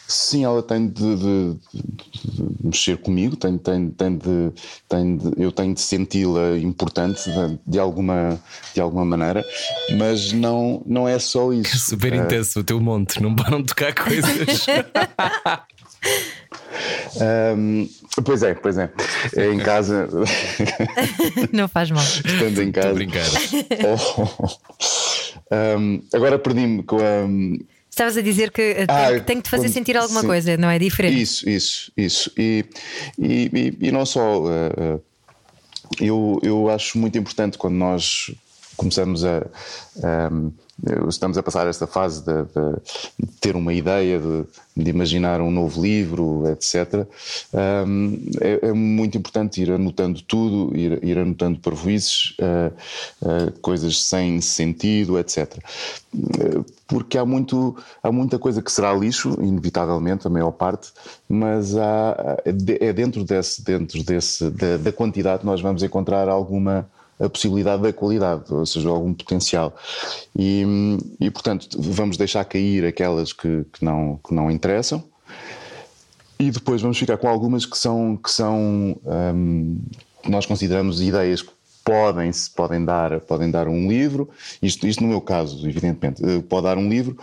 Sim, 0.07 0.43
ela 0.43 0.63
tem 0.63 0.87
de, 0.87 1.15
de, 1.15 1.55
de 1.71 2.43
mexer 2.63 2.97
comigo, 2.97 3.35
tem, 3.35 3.59
tem, 3.59 3.91
tem 3.91 4.17
de, 4.17 4.51
tem 4.89 5.17
de, 5.17 5.31
eu 5.37 5.51
tenho 5.51 5.75
de 5.75 5.81
senti-la 5.81 6.57
importante 6.57 7.29
de, 7.29 7.59
de, 7.67 7.77
alguma, 7.77 8.41
de 8.73 8.81
alguma 8.81 9.05
maneira, 9.05 9.45
mas 9.99 10.33
não, 10.33 10.81
não 10.83 11.07
é 11.07 11.19
só 11.19 11.53
isso. 11.53 11.77
Super 11.77 12.13
uh, 12.13 12.15
intenso 12.15 12.61
o 12.61 12.63
teu 12.63 12.81
monte, 12.81 13.21
não 13.21 13.35
param 13.35 13.61
de 13.61 13.67
tocar 13.67 13.93
coisas. 13.93 14.65
um, 17.57 17.89
pois 18.23 18.43
é, 18.43 18.53
pois 18.53 18.77
é. 18.77 18.89
é 19.35 19.51
em 19.51 19.59
casa. 19.59 20.07
não 21.51 21.67
faz 21.67 21.91
mal. 21.91 22.03
Estando 22.03 22.61
em 22.61 22.71
casa. 22.71 22.87
Estou 22.87 22.95
brincar. 22.95 23.25
Oh, 25.49 25.77
um, 25.77 26.01
agora 26.13 26.39
perdi-me 26.39 26.83
com 26.83 26.97
a. 26.97 27.27
Estavas 27.89 28.15
a 28.15 28.21
dizer 28.21 28.51
que 28.51 28.61
eh, 28.61 28.85
ah, 28.87 29.19
tem, 29.19 29.37
que 29.37 29.43
te 29.43 29.49
fazer 29.49 29.67
sentir 29.67 29.97
alguma 29.97 30.21
sim. 30.21 30.27
coisa, 30.27 30.55
não 30.55 30.69
é 30.69 30.79
diferente? 30.79 31.21
Isso, 31.21 31.49
isso, 31.49 31.91
isso. 31.97 32.31
E, 32.37 32.63
e, 33.19 33.51
e, 33.53 33.87
e 33.87 33.91
não 33.91 34.05
só. 34.05 34.41
Uh, 34.41 35.01
eu, 35.99 36.39
eu 36.41 36.69
acho 36.69 36.97
muito 36.97 37.17
importante 37.17 37.57
quando 37.57 37.75
nós 37.75 38.31
começamos 38.77 39.25
a, 39.25 39.45
estamos 41.07 41.37
a 41.37 41.43
passar 41.43 41.67
esta 41.67 41.85
fase 41.85 42.23
de, 42.23 42.43
de 43.19 43.27
ter 43.39 43.55
uma 43.55 43.73
ideia, 43.73 44.19
de, 44.19 44.43
de, 44.83 44.89
imaginar 44.89 45.39
um 45.41 45.51
novo 45.51 45.81
livro, 45.81 46.43
etc. 46.47 47.05
Um, 47.53 48.17
é, 48.39 48.67
é, 48.67 48.73
muito 48.73 49.17
importante 49.17 49.61
ir 49.61 49.71
anotando 49.71 50.21
tudo, 50.21 50.75
ir, 50.75 51.03
ir 51.03 51.17
anotando 51.17 51.59
parvoices, 51.59 52.35
uh, 52.39 52.73
uh, 53.21 53.59
coisas 53.61 54.03
sem 54.03 54.41
sentido, 54.41 55.19
etc. 55.19 55.57
Porque 56.87 57.17
há, 57.17 57.25
muito, 57.25 57.75
há 58.01 58.11
muita 58.11 58.39
coisa 58.39 58.61
que 58.61 58.71
será 58.71 58.91
lixo, 58.93 59.37
inevitavelmente, 59.39 60.25
a 60.25 60.29
maior 60.29 60.51
parte, 60.51 60.91
mas 61.29 61.77
há, 61.77 62.37
é 62.43 62.91
dentro, 62.91 63.23
desse, 63.23 63.63
dentro 63.63 64.03
desse, 64.03 64.49
da, 64.49 64.77
da 64.77 64.91
quantidade 64.91 65.41
que 65.41 65.45
nós 65.45 65.61
vamos 65.61 65.83
encontrar 65.83 66.27
alguma 66.27 66.89
a 67.21 67.29
possibilidade 67.29 67.83
da 67.83 67.93
qualidade, 67.93 68.51
ou 68.53 68.65
seja, 68.65 68.89
algum 68.89 69.13
potencial. 69.13 69.75
E, 70.37 70.63
e 71.19 71.29
portanto, 71.29 71.77
vamos 71.79 72.17
deixar 72.17 72.43
cair 72.45 72.85
aquelas 72.85 73.31
que, 73.31 73.65
que, 73.71 73.85
não, 73.85 74.19
que 74.25 74.33
não 74.33 74.49
interessam. 74.49 75.03
E 76.39 76.49
depois 76.49 76.81
vamos 76.81 76.97
ficar 76.97 77.17
com 77.17 77.27
algumas 77.27 77.65
que 77.65 77.77
são, 77.77 78.17
que 78.17 78.31
são 78.31 78.97
um, 79.05 79.79
nós 80.27 80.45
consideramos 80.45 80.99
ideias 80.99 81.41
que 81.43 81.51
podem, 81.83 82.31
podem, 82.55 82.83
dar, 82.83 83.19
podem 83.21 83.51
dar 83.51 83.67
um 83.67 83.87
livro, 83.87 84.29
isto, 84.61 84.87
isto 84.87 85.03
no 85.03 85.09
meu 85.09 85.21
caso, 85.21 85.67
evidentemente, 85.67 86.23
eh, 86.23 86.41
pode 86.47 86.63
dar 86.63 86.77
um 86.77 86.87
livro, 86.87 87.17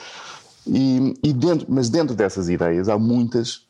e, 0.67 1.15
e 1.23 1.33
dentro, 1.33 1.67
mas 1.69 1.89
dentro 1.89 2.15
dessas 2.15 2.49
ideias 2.49 2.89
há 2.89 2.99
muitas 2.99 3.63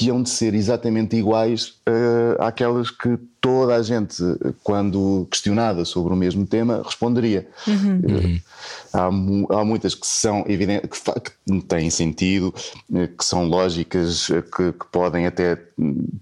que 0.00 0.08
hão 0.08 0.22
de 0.22 0.30
ser 0.30 0.54
exatamente 0.54 1.14
iguais 1.14 1.74
uh, 1.86 2.40
àquelas 2.42 2.90
que 2.90 3.18
toda 3.38 3.74
a 3.74 3.82
gente, 3.82 4.22
quando 4.64 5.26
questionada 5.30 5.84
sobre 5.84 6.14
o 6.14 6.16
mesmo 6.16 6.46
tema, 6.46 6.82
responderia. 6.82 7.46
Uhum. 7.66 7.98
Uh, 7.98 8.40
há, 8.94 9.58
há, 9.60 9.64
muitas 9.64 9.94
que 9.94 10.06
são 10.06 10.42
evidentes, 10.48 10.88
que, 10.88 11.20
que, 11.20 11.60
têm 11.66 11.90
sentido, 11.90 12.54
uh, 12.90 13.08
que 13.08 13.22
são 13.22 13.44
lógicas, 13.46 14.28
que, 14.28 14.72
que, 14.72 14.86
podem 14.90 15.26
até 15.26 15.58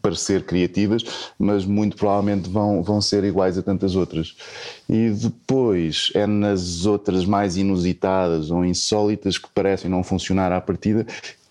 parecer 0.03 0.45
criativas, 0.45 1.05
mas 1.39 1.65
muito 1.65 1.97
provavelmente 1.97 2.51
vão, 2.51 2.83
vão 2.83 3.01
ser 3.01 3.23
iguais 3.23 3.57
a 3.57 3.63
tantas 3.63 3.95
outras. 3.95 4.35
E 4.89 5.11
depois 5.11 6.11
é 6.15 6.27
nas 6.27 6.85
outras 6.85 7.25
mais 7.25 7.57
inusitadas 7.57 8.51
ou 8.51 8.65
insólitas 8.65 9.39
que 9.39 9.49
parecem 9.55 9.89
não 9.89 10.03
funcionar 10.03 10.51
à 10.51 10.61
partida 10.61 11.07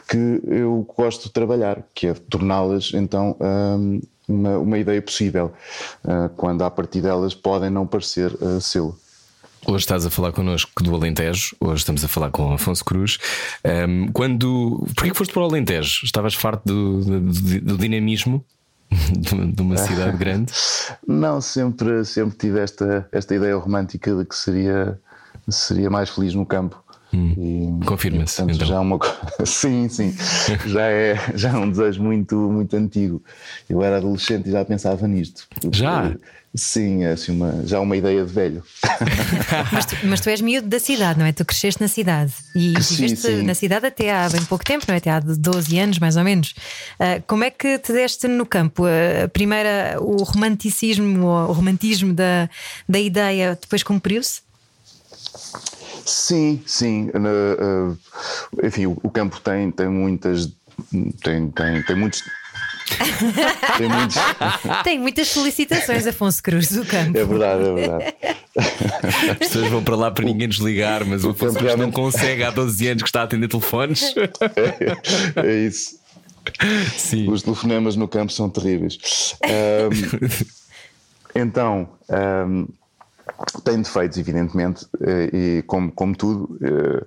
que 0.08 0.42
eu 0.48 0.88
gosto 0.96 1.24
de 1.24 1.32
trabalhar, 1.32 1.84
que 1.94 2.08
é 2.08 2.14
torná-las 2.14 2.92
então 2.94 3.36
hum, 3.40 4.02
uma, 4.28 4.58
uma 4.58 4.78
ideia 4.78 5.02
possível, 5.02 5.54
uh, 6.04 6.30
quando 6.36 6.64
a 6.64 6.70
partir 6.70 7.02
delas 7.02 7.34
podem 7.34 7.70
não 7.70 7.88
parecer 7.88 8.32
uh, 8.42 8.60
selo. 8.60 8.98
Hoje 9.66 9.80
estás 9.80 10.06
a 10.06 10.10
falar 10.10 10.32
connosco 10.32 10.84
do 10.84 10.96
Alentejo, 10.96 11.56
hoje 11.60 11.80
estamos 11.80 12.04
a 12.04 12.08
falar 12.08 12.32
com 12.32 12.54
Afonso 12.54 12.86
Cruz. 12.86 13.18
Um, 13.66 14.08
quando. 14.14 14.86
Porquê 14.96 15.12
que 15.12 15.18
foste 15.18 15.34
para 15.34 15.42
o 15.42 15.46
Alentejo? 15.46 16.06
Estavas 16.06 16.36
farto 16.36 16.64
do, 16.66 17.02
do, 17.04 17.62
do 17.62 17.78
dinamismo 17.78 18.46
de 19.12 19.62
uma 19.62 19.76
cidade 19.76 20.16
grande? 20.18 20.54
Não, 21.06 21.42
sempre, 21.42 22.06
sempre 22.06 22.38
tive 22.38 22.60
esta, 22.60 23.10
esta 23.12 23.36
ideia 23.36 23.58
romântica 23.58 24.16
de 24.16 24.24
que 24.24 24.36
seria, 24.36 24.98
seria 25.50 25.90
mais 25.90 26.10
feliz 26.10 26.34
no 26.34 26.46
campo. 26.46 26.82
Hum, 27.14 27.80
Confirma-se. 27.86 28.42
Então. 28.42 28.68
Já 28.68 28.76
é 28.76 28.80
uma... 28.80 29.00
sim, 29.46 29.88
sim. 29.90 30.16
já, 30.68 30.88
é, 30.88 31.16
já 31.36 31.50
é 31.50 31.58
um 31.58 31.70
desejo 31.70 32.04
muito, 32.04 32.36
muito 32.36 32.76
antigo. 32.76 33.24
Eu 33.70 33.82
era 33.82 33.98
adolescente 33.98 34.50
e 34.50 34.52
já 34.52 34.64
pensava 34.66 35.08
nisto. 35.08 35.48
Já? 35.72 36.14
Sim, 36.56 37.04
é 37.04 37.12
assim 37.12 37.34
uma, 37.34 37.62
já 37.66 37.80
uma 37.80 37.96
ideia 37.96 38.26
de 38.26 38.34
velho. 38.34 38.64
mas, 39.72 39.86
tu, 39.86 39.96
mas, 40.04 40.22
tu, 40.22 40.30
és 40.30 40.42
miúdo 40.42 40.68
da 40.68 40.80
cidade, 40.80 41.20
não 41.20 41.26
é? 41.26 41.32
Tu 41.32 41.46
cresceste 41.46 41.80
na 41.80 41.88
cidade 41.88 42.34
e 42.56 42.74
viveste 42.74 43.44
na 43.44 43.54
cidade 43.54 43.86
até 43.86 44.12
há 44.12 44.28
bem 44.28 44.44
pouco 44.46 44.66
tempo, 44.66 44.86
não 44.88 44.96
é? 44.96 44.98
Até 44.98 45.12
há 45.12 45.20
12 45.20 45.78
anos, 45.78 46.00
mais 46.00 46.18
ou 46.18 46.24
menos. 46.24 46.56
Uh, 47.00 47.22
como 47.28 47.44
é 47.44 47.52
que 47.52 47.78
te 47.78 47.94
deste 47.94 48.28
no 48.28 48.46
campo? 48.46 48.86
A 48.86 49.26
uh, 49.26 49.30
primeira, 49.30 49.98
o 50.00 50.24
romanticismo, 50.24 51.28
o 51.28 51.52
romantismo 51.52 52.14
da, 52.14 52.50
da 52.90 53.00
ideia 53.00 53.58
depois 53.62 53.84
cumpriu-se? 53.84 54.42
Sim, 56.08 56.62
sim. 56.66 57.10
Uh, 57.10 57.98
enfim, 58.64 58.86
o, 58.86 58.98
o, 59.04 59.10
campo 59.10 59.40
tem, 59.42 59.70
tem 59.72 59.88
muitas. 59.90 60.48
Tem, 61.22 61.50
tem, 61.50 61.84
tem 61.84 61.96
muitos. 61.96 62.24
tem, 63.78 63.90
muitos... 63.90 64.18
tem 64.84 65.00
muitas 65.00 65.28
solicitações, 65.28 66.08
Afonso 66.08 66.42
Cruz, 66.42 66.72
do 66.72 66.86
campo. 66.86 67.18
É 67.18 67.26
verdade, 67.26 67.64
é 67.64 67.74
verdade. 67.74 68.16
As 69.32 69.38
pessoas 69.38 69.68
vão 69.70 69.84
para 69.84 69.96
lá 69.96 70.10
para 70.10 70.24
ninguém 70.24 70.48
desligar, 70.48 71.06
mas 71.06 71.26
o, 71.26 71.28
o 71.28 71.32
Afonso 71.32 71.58
Cruz 71.58 71.76
não 71.76 71.92
consegue 71.92 72.44
há 72.44 72.52
12 72.52 72.88
anos 72.88 73.04
que 73.04 73.10
está 73.10 73.22
a 73.22 73.24
atender 73.26 73.50
telefones. 73.50 74.16
É, 75.36 75.46
é 75.46 75.56
isso. 75.66 76.00
Sim. 76.96 77.30
Os 77.30 77.44
telefonemas 77.44 77.98
no 77.98 78.08
campo 78.08 78.32
são 78.32 78.50
terríveis. 78.50 79.36
Um, 79.44 80.40
então, 81.36 81.90
um, 82.10 82.68
tem 83.64 83.82
defeitos, 83.82 84.18
evidentemente, 84.18 84.86
eh, 85.02 85.30
e 85.34 85.64
como, 85.64 85.92
como 85.92 86.16
tudo, 86.16 86.58
eh, 86.62 87.06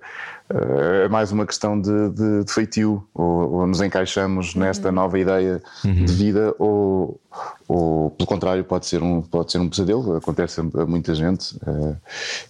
eh, 0.50 1.04
é 1.04 1.08
mais 1.08 1.32
uma 1.32 1.46
questão 1.46 1.80
de, 1.80 2.10
de, 2.10 2.44
de 2.44 2.52
feitio, 2.52 3.06
ou, 3.14 3.52
ou, 3.52 3.66
nos 3.66 3.80
encaixamos 3.80 4.54
nesta 4.54 4.88
uhum. 4.88 4.94
nova 4.94 5.18
ideia 5.18 5.62
uhum. 5.84 6.04
de 6.04 6.12
vida, 6.12 6.54
ou, 6.58 7.20
ou 7.68 8.10
pelo 8.10 8.26
contrário, 8.26 8.64
pode 8.64 8.86
ser 8.86 9.02
um, 9.02 9.22
pode 9.22 9.52
ser 9.52 9.58
um 9.58 9.68
pesadelo, 9.68 10.16
acontece 10.16 10.60
a, 10.60 10.86
muita 10.86 11.14
gente, 11.14 11.56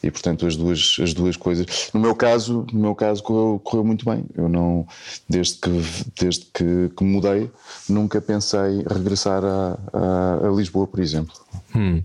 e 0.02 0.10
portanto 0.10 0.46
as 0.46 0.56
duas, 0.56 0.96
as 1.02 1.12
duas 1.12 1.36
coisas. 1.36 1.90
No 1.92 2.00
meu 2.00 2.14
caso, 2.14 2.66
no 2.72 2.80
meu 2.80 2.94
caso 2.94 3.22
correu, 3.22 3.60
correu 3.62 3.84
muito 3.84 4.04
bem. 4.04 4.24
Eu 4.34 4.48
não, 4.48 4.86
desde 5.28 5.58
que, 5.58 5.70
desde 6.18 6.46
que, 6.46 6.90
que 6.96 7.04
mudei, 7.04 7.50
nunca 7.88 8.20
pensei 8.20 8.84
regressar 8.88 9.44
a, 9.44 9.78
a, 9.92 10.48
a 10.48 10.50
Lisboa, 10.50 10.86
por 10.86 11.00
exemplo. 11.00 11.34
Hum. 11.74 12.02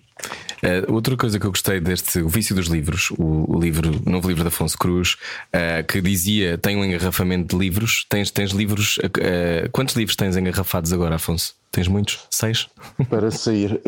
Uh, 0.63 0.93
outra 0.93 1.15
coisa 1.17 1.39
que 1.39 1.45
eu 1.45 1.51
gostei 1.51 1.79
deste 1.79 2.19
O 2.19 2.29
Vício 2.29 2.55
dos 2.55 2.67
Livros, 2.67 3.11
o, 3.11 3.55
o 3.55 3.59
livro, 3.59 4.01
o 4.05 4.09
novo 4.09 4.27
livro 4.27 4.43
de 4.43 4.47
Afonso 4.47 4.77
Cruz, 4.77 5.17
uh, 5.53 5.85
que 5.87 6.01
dizia: 6.01 6.57
tem 6.57 6.75
um 6.77 6.83
engarrafamento 6.83 7.55
de 7.55 7.61
livros. 7.61 8.05
Tens, 8.09 8.31
tens 8.31 8.51
livros. 8.51 8.97
Uh, 8.97 9.69
quantos 9.71 9.95
livros 9.95 10.15
tens 10.15 10.35
engarrafados 10.37 10.91
agora, 10.93 11.15
Afonso? 11.15 11.53
Tens 11.75 11.89
muitos? 11.89 12.19
Seis? 12.29 12.69
Para 13.09 13.29
sair. 13.31 13.81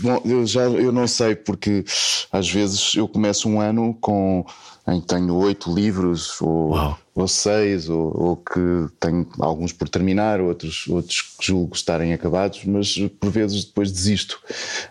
bom, 0.00 0.22
eu 0.24 0.46
já 0.46 0.62
eu 0.62 0.90
não 0.90 1.06
sei, 1.06 1.36
porque 1.36 1.84
às 2.32 2.48
vezes 2.48 2.94
eu 2.94 3.06
começo 3.06 3.50
um 3.50 3.60
ano 3.60 3.92
com 4.00 4.46
em 4.86 5.00
que 5.00 5.06
tenho 5.06 5.34
oito 5.36 5.72
livros 5.72 6.40
ou, 6.40 6.96
ou 7.14 7.28
seis, 7.28 7.88
ou, 7.88 8.12
ou, 8.20 8.36
que 8.36 8.88
tenho 8.98 9.26
alguns 9.38 9.72
por 9.72 9.88
terminar, 9.88 10.40
outros, 10.40 10.88
outros 10.88 11.22
que 11.22 11.46
julgo 11.46 11.74
estarem 11.74 12.12
acabados, 12.12 12.64
mas 12.64 12.98
por 13.20 13.30
vezes 13.30 13.64
depois 13.64 13.92
desisto. 13.92 14.40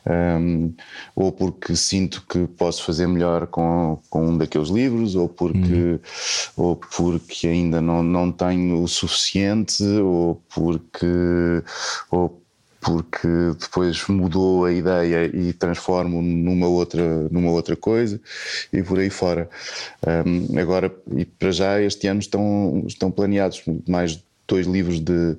Um, 0.08 0.74
ou 1.14 1.32
porque 1.32 1.76
sinto 1.76 2.24
que 2.30 2.48
posso 2.48 2.84
fazer 2.84 3.08
melhor 3.08 3.48
com, 3.48 4.00
com 4.10 4.28
um 4.28 4.38
daqueles 4.38 4.70
livros, 4.70 5.16
ou 5.16 5.28
porque, 5.28 5.60
uhum. 5.60 6.00
ou 6.56 6.76
porque 6.76 7.48
ainda 7.48 7.82
não, 7.82 8.02
não 8.02 8.32
tenho 8.32 8.82
o 8.82 8.88
suficiente, 8.88 9.84
ou 9.84 10.42
porque. 10.54 11.06
Ou 12.10 12.41
porque 12.82 13.28
depois 13.60 14.08
mudou 14.08 14.66
a 14.66 14.74
ideia 14.74 15.26
e 15.34 15.54
transformo 15.54 16.22
numa 16.22 16.68
outra, 16.68 17.30
numa 17.30 17.52
outra 17.52 17.76
coisa 17.76 18.20
e 18.74 18.82
por 18.82 19.00
aí 19.00 19.10
fora. 19.10 19.48
Um, 20.26 20.60
agora, 20.60 20.94
e 21.16 21.24
para 21.24 21.52
já, 21.52 21.80
este 21.80 22.08
ano 22.08 22.20
estão, 22.20 22.84
estão 22.88 23.12
planeados 23.12 23.64
mais 23.88 24.24
dois 24.52 24.68
livros 24.68 25.00
de, 25.00 25.38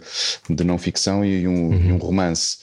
de 0.48 0.64
não 0.64 0.78
ficção 0.78 1.22
e 1.24 1.46
um, 1.46 1.68
uhum. 1.68 1.74
e 1.74 1.92
um 1.92 1.98
romance. 1.98 2.58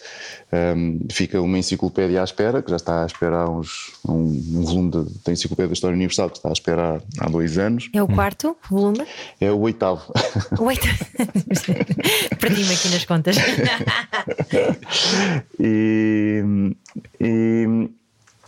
Um, 0.51 0.99
fica 1.11 1.39
uma 1.39 1.59
enciclopédia 1.59 2.21
à 2.21 2.23
espera, 2.23 2.63
que 2.63 2.71
já 2.71 2.77
está 2.77 3.03
à 3.03 3.05
espera 3.05 3.37
há 3.37 3.49
uns. 3.49 3.93
Um, 4.03 4.13
um 4.13 4.63
volume 4.63 4.89
da 5.23 5.31
Enciclopédia 5.31 5.67
da 5.67 5.73
História 5.73 5.95
Universal 5.95 6.31
que 6.31 6.37
está 6.37 6.49
à 6.49 6.51
espera 6.51 7.03
há, 7.19 7.25
há 7.25 7.29
dois 7.29 7.59
anos. 7.59 7.87
É 7.93 8.01
o 8.01 8.07
quarto 8.07 8.57
volume? 8.67 9.05
É 9.39 9.51
o 9.51 9.59
oitavo. 9.59 10.11
O 10.59 10.63
oitavo. 10.63 11.05
Perdi-me 12.39 12.73
aqui 12.73 12.89
nas 12.89 13.05
contas. 13.05 13.35
e, 15.59 16.43
e, 17.19 17.89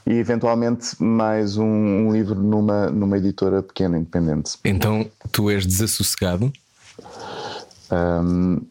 e, 0.07 0.13
eventualmente 0.13 0.95
mais 0.99 1.57
um, 1.57 1.65
um, 1.65 2.11
livro 2.11 2.35
numa, 2.35 2.89
numa 2.89 3.17
editora 3.17 3.61
pequena, 3.61 3.99
independente. 3.99 4.57
Então 4.65 5.07
tu 5.31 5.51
és 5.51 5.67
desassossegado? 5.67 6.51
Um, 7.91 8.61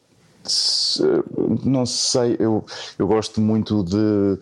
não 1.64 1.84
sei, 1.84 2.36
eu, 2.38 2.64
eu 2.98 3.06
gosto 3.06 3.40
muito 3.40 3.84
de. 3.84 4.38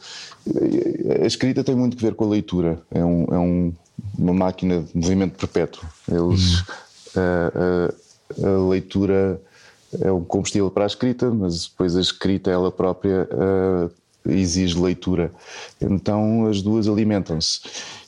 A 1.23 1.27
escrita 1.27 1.65
tem 1.65 1.75
muito 1.75 1.97
que 1.97 2.03
ver 2.03 2.15
com 2.15 2.25
a 2.25 2.29
leitura, 2.29 2.81
é, 2.91 3.05
um, 3.05 3.25
é 3.25 3.39
um, 3.39 3.73
uma 4.17 4.33
máquina 4.33 4.81
de 4.83 4.97
movimento 4.97 5.37
perpétuo. 5.37 5.85
Eles, 6.09 6.65
a, 7.17 8.47
a, 8.47 8.49
a, 8.49 8.69
leitura 8.69 9.41
é 10.01 10.13
um 10.13 10.25
combustível 10.25 10.71
para 10.71 10.85
a 10.85 10.87
escrita, 10.87 11.31
mas 11.31 11.67
depois 11.67 11.97
a 11.97 12.01
escrita 12.01 12.51
ela 12.51 12.71
própria 12.71 13.29
exige 14.27 14.79
leitura. 14.79 15.33
Então 15.81 16.47
as 16.47 16.63
duas 16.63 16.89
alimentam-se. 16.89 17.61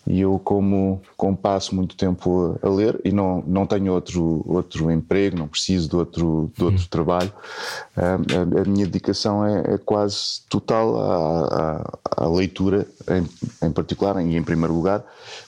E 0.06 0.20
eu, 0.20 0.40
como, 0.42 1.00
como 1.16 1.36
passo 1.36 1.74
muito 1.74 1.94
tempo 1.94 2.58
a, 2.62 2.68
ler 2.68 2.98
e 3.04 3.12
não, 3.12 3.44
não 3.46 3.66
tenho 3.66 3.92
outro, 3.92 4.42
outro 4.46 4.90
emprego, 4.90 5.38
não 5.38 5.46
preciso 5.46 5.88
de 5.88 5.96
outro, 5.96 6.50
de 6.56 6.64
outro 6.64 6.80
uhum. 6.80 6.88
trabalho, 6.88 7.32
a, 7.96 8.14
a, 8.14 8.64
minha 8.64 8.86
dedicação 8.86 9.44
é, 9.44 9.74
é 9.74 9.78
quase 9.78 10.40
total 10.48 10.98
à, 10.98 11.98
à, 12.16 12.24
à 12.24 12.28
leitura, 12.28 12.86
em, 13.08 13.66
em, 13.66 13.70
particular 13.70 14.20
e 14.22 14.36
em 14.36 14.42
primeiro 14.42 14.74
lugar, 14.74 15.04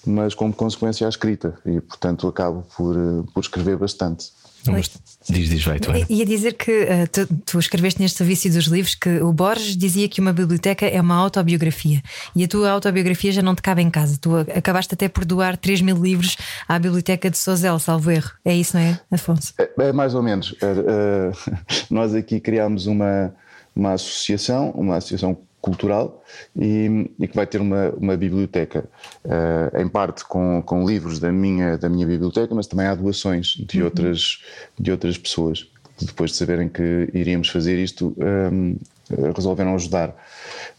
mas 0.07 0.35
como 0.35 0.53
consequência 0.53 1.07
à 1.07 1.09
escrita. 1.09 1.59
E, 1.65 1.81
portanto, 1.81 2.29
acabo 2.29 2.65
por, 2.77 2.95
por 3.33 3.41
escrever 3.41 3.79
bastante. 3.79 4.33
Mas 4.71 4.91
diz, 5.29 5.49
diz, 5.49 5.65
vai, 5.65 5.79
tu 5.81 5.91
é. 5.91 6.05
Ia 6.09 6.25
dizer 6.25 6.55
que 6.55 6.71
uh, 6.71 7.09
tu, 7.11 7.27
tu, 7.47 7.59
escreveste 7.59 8.01
neste 8.01 8.23
vício 8.23 8.53
dos 8.53 8.67
livros 8.67 8.95
que 8.95 9.21
o 9.21 9.33
Borges 9.33 9.77
dizia 9.77 10.09
que 10.09 10.21
uma 10.21 10.33
biblioteca 10.33 10.87
é 10.87 11.01
uma 11.01 11.17
autobiografia 11.17 12.03
e 12.35 12.45
a 12.45 12.49
tua 12.49 12.71
autobiografia 12.71 13.33
já 13.33 13.43
não 13.43 13.55
te 13.55 13.63
cabe 13.63 13.83
em 13.83 13.91
casa. 13.91 14.19
Tu 14.21 14.37
acabaste 14.37 14.95
até 14.95 15.09
por 15.09 15.25
doar 15.25 15.57
3 15.57 15.81
mil 15.81 15.97
livros 15.97 16.37
à 16.69 16.79
biblioteca 16.79 17.31
de 17.31 17.39
Sozel, 17.39 17.79
salvo 17.79 18.11
erro. 18.11 18.31
É 18.45 18.55
isso, 18.55 18.77
não 18.77 18.85
é, 18.85 19.01
Afonso? 19.11 19.55
É, 19.59 19.71
é 19.79 19.93
mais 19.93 20.15
ou 20.15 20.23
menos. 20.23 20.53
Uh, 20.53 21.33
nós 21.91 22.15
aqui 22.15 22.41
criámos 22.41 22.87
uma, 22.87 23.35
uma 23.75 23.95
associação, 23.95 24.71
uma 24.71 24.97
associação 24.97 25.37
cultural 25.63 26.23
e, 26.57 27.09
e, 27.19 27.29
que 27.29 27.37
vai 27.37 27.47
ter 27.47 27.61
uma, 27.61 27.91
uma 27.91 28.17
biblioteca, 28.17 28.85
uh, 29.25 29.81
em 29.81 29.89
parte 29.89 30.25
com, 30.25 30.61
com 30.67 30.85
livros 30.85 31.21
da 31.21 31.31
minha, 31.31 31.79
da 31.79 31.89
minha 31.89 32.07
biblioteca, 32.07 32.53
mas 32.55 32.67
também 32.67 32.87
há 32.87 32.95
doações 32.95 33.55
de, 33.57 33.79
uhum. 33.79 33.85
outras, 33.87 34.43
de 34.79 34.91
outras 34.91 35.17
pessoas. 35.17 35.71
Depois 36.01 36.33
de 36.33 36.37
saberem 36.37 36.69
que 36.69 37.09
iríamos 37.15 37.49
fazer 37.49 37.79
isto, 37.79 38.15
um, 38.19 38.77
ehm, 39.15 39.33
resolveram 39.37 39.75
ajudar. 39.77 40.09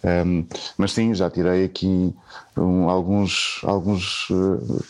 Um, 0.04 0.10
ehm, 0.10 0.46
mas 0.78 0.92
sim, 0.92 1.14
já 1.14 1.30
tirei 1.30 1.64
aqui 1.64 2.14
um, 2.58 2.90
alguns, 2.90 3.62
alguns 3.64 4.30
uh, 4.32 4.84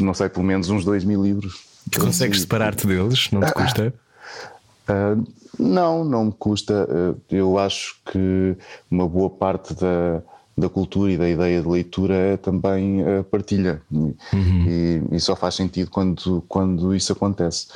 não 0.00 0.12
sei, 0.12 0.28
pelo 0.28 0.44
menos 0.44 0.68
uns 0.68 0.84
dois 0.84 1.02
mil 1.02 1.22
livros. 1.22 1.64
Consegues 1.98 2.42
separar-te 2.42 2.86
deles? 2.86 3.30
Não 3.30 3.40
te 3.40 3.52
custa? 3.54 3.94
Uh, 4.88 5.24
não, 5.58 6.04
não 6.04 6.26
me 6.26 6.32
custa. 6.32 6.86
Uh, 6.90 7.20
eu 7.30 7.58
acho 7.58 7.96
que 8.04 8.56
uma 8.90 9.08
boa 9.08 9.30
parte 9.30 9.74
da, 9.74 10.22
da 10.56 10.68
cultura 10.68 11.10
e 11.10 11.16
da 11.16 11.28
ideia 11.28 11.60
de 11.60 11.68
leitura 11.68 12.14
é 12.14 12.36
também 12.36 13.02
a 13.02 13.24
partilha. 13.24 13.82
Uhum. 13.90 14.14
E, 14.66 15.02
e, 15.12 15.20
só 15.20 15.34
faz 15.34 15.54
sentido 15.54 15.90
quando, 15.90 16.44
quando 16.48 16.94
isso 16.94 17.12
acontece 17.12 17.66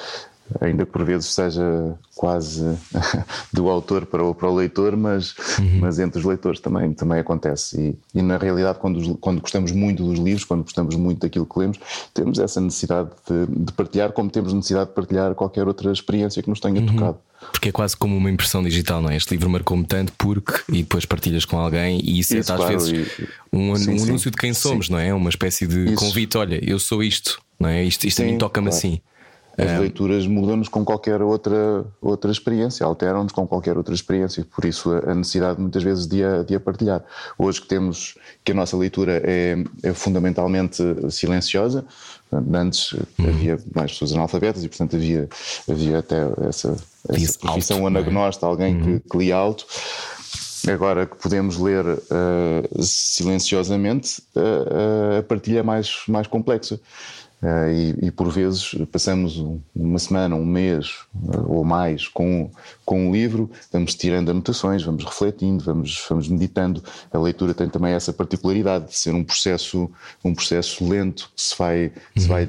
ainda 0.60 0.84
que 0.84 0.92
por 0.92 1.04
vezes 1.04 1.26
seja 1.26 1.94
quase 2.14 2.64
do 3.52 3.68
autor 3.68 4.06
para 4.06 4.24
o, 4.24 4.34
para 4.34 4.48
o 4.48 4.54
leitor, 4.54 4.96
mas, 4.96 5.34
uhum. 5.58 5.78
mas 5.80 5.98
entre 5.98 6.18
os 6.18 6.24
leitores 6.24 6.60
também, 6.60 6.92
também 6.92 7.20
acontece. 7.20 7.98
E, 8.14 8.18
e 8.18 8.22
na 8.22 8.36
realidade, 8.36 8.78
quando, 8.78 9.16
quando 9.16 9.40
gostamos 9.40 9.72
muito 9.72 10.02
dos 10.02 10.18
livros, 10.18 10.44
quando 10.44 10.62
gostamos 10.62 10.94
muito 10.96 11.20
daquilo 11.20 11.46
que 11.46 11.58
lemos, 11.58 11.78
temos 12.12 12.38
essa 12.38 12.60
necessidade 12.60 13.10
de, 13.28 13.64
de 13.64 13.72
partilhar, 13.72 14.12
como 14.12 14.30
temos 14.30 14.52
necessidade 14.52 14.90
de 14.90 14.94
partilhar 14.94 15.34
qualquer 15.34 15.66
outra 15.66 15.92
experiência 15.92 16.42
que 16.42 16.48
nos 16.48 16.60
tenha 16.60 16.80
uhum. 16.80 16.86
tocado. 16.86 17.18
Porque 17.52 17.68
é 17.68 17.72
quase 17.72 17.96
como 17.96 18.16
uma 18.16 18.30
impressão 18.30 18.62
digital, 18.62 19.00
não 19.00 19.10
é? 19.10 19.16
Este 19.16 19.30
livro 19.30 19.48
marcou-me 19.48 19.84
tanto 19.84 20.12
porque, 20.18 20.60
e 20.68 20.82
depois 20.82 21.04
partilhas 21.04 21.44
com 21.44 21.56
alguém, 21.58 22.00
e 22.02 22.18
isso, 22.18 22.36
isso 22.36 22.50
é 22.50 22.54
às 22.54 22.60
claro, 22.60 22.78
vezes 22.78 23.08
e, 23.18 23.28
um, 23.52 23.76
sim, 23.76 23.90
um 23.92 24.02
anúncio 24.02 24.30
de 24.30 24.36
quem 24.36 24.52
somos, 24.52 24.86
sim. 24.86 24.92
não 24.92 24.98
é? 24.98 25.14
Uma 25.14 25.30
espécie 25.30 25.66
de 25.66 25.84
isso. 25.84 25.96
convite: 25.96 26.36
olha, 26.36 26.60
eu 26.68 26.78
sou 26.80 27.02
isto, 27.02 27.40
não 27.58 27.68
é? 27.68 27.84
Isto, 27.84 28.06
isto 28.06 28.16
sim, 28.16 28.28
a 28.28 28.32
mim 28.32 28.38
toca-me 28.38 28.68
claro. 28.68 28.76
assim. 28.76 29.00
As 29.58 29.72
é. 29.72 29.78
leituras 29.80 30.24
mudam-nos 30.24 30.68
com 30.68 30.84
qualquer 30.84 31.20
outra, 31.20 31.84
outra 32.00 32.30
experiência, 32.30 32.86
alteram-nos 32.86 33.32
com 33.32 33.44
qualquer 33.44 33.76
outra 33.76 33.92
experiência, 33.92 34.46
por 34.54 34.64
isso 34.64 34.88
a 34.92 35.12
necessidade 35.16 35.60
muitas 35.60 35.82
vezes 35.82 36.06
de 36.06 36.22
a, 36.22 36.44
de 36.44 36.54
a 36.54 36.60
partilhar. 36.60 37.02
Hoje 37.36 37.60
que 37.60 37.66
temos 37.66 38.14
que 38.44 38.52
a 38.52 38.54
nossa 38.54 38.76
leitura 38.76 39.20
é, 39.24 39.56
é 39.82 39.92
fundamentalmente 39.92 40.80
silenciosa, 41.10 41.84
antes 42.32 42.92
uhum. 42.92 43.28
havia 43.28 43.58
mais 43.74 43.90
pessoas 43.90 44.12
analfabetas 44.12 44.62
e 44.62 44.68
portanto 44.68 44.94
havia, 44.94 45.28
havia 45.68 45.98
até 45.98 46.18
essa, 46.48 46.76
essa 47.08 47.38
profissão 47.40 47.78
alto, 47.78 47.96
é? 47.96 48.00
anagnósta, 48.00 48.46
alguém 48.46 48.76
uhum. 48.76 49.00
que, 49.00 49.10
que 49.10 49.18
lia 49.18 49.34
alto. 49.34 49.66
Agora 50.70 51.06
que 51.06 51.16
podemos 51.16 51.56
ler 51.56 51.84
uh, 51.84 52.82
silenciosamente, 52.82 54.22
uh, 54.36 55.18
a 55.18 55.22
partilha 55.22 55.60
é 55.60 55.62
mais, 55.62 56.02
mais 56.06 56.26
complexa. 56.26 56.80
Uh, 57.40 57.70
e, 58.02 58.06
e, 58.06 58.10
por 58.10 58.28
vezes 58.30 58.74
passamos 58.90 59.36
uma 59.74 60.00
semana, 60.00 60.34
um 60.34 60.44
mês 60.44 61.04
uh, 61.14 61.52
ou 61.52 61.64
mais 61.64 62.08
com, 62.08 62.50
com 62.84 63.08
um 63.08 63.12
livro, 63.12 63.48
vamos 63.72 63.94
tirando 63.94 64.32
anotações, 64.32 64.82
vamos 64.82 65.04
refletindo, 65.04 65.62
vamos, 65.62 66.04
vamos 66.08 66.28
meditando. 66.28 66.82
A 67.12 67.18
leitura 67.18 67.54
tem 67.54 67.68
também 67.68 67.92
essa 67.92 68.12
particularidade 68.12 68.88
de 68.88 68.98
ser 68.98 69.14
um 69.14 69.22
processo, 69.22 69.88
um 70.24 70.34
processo 70.34 70.84
lento 70.84 71.30
que 71.36 71.40
se 71.40 71.56
vai, 71.56 71.84
uhum. 71.86 72.22
se 72.22 72.26
vai 72.26 72.48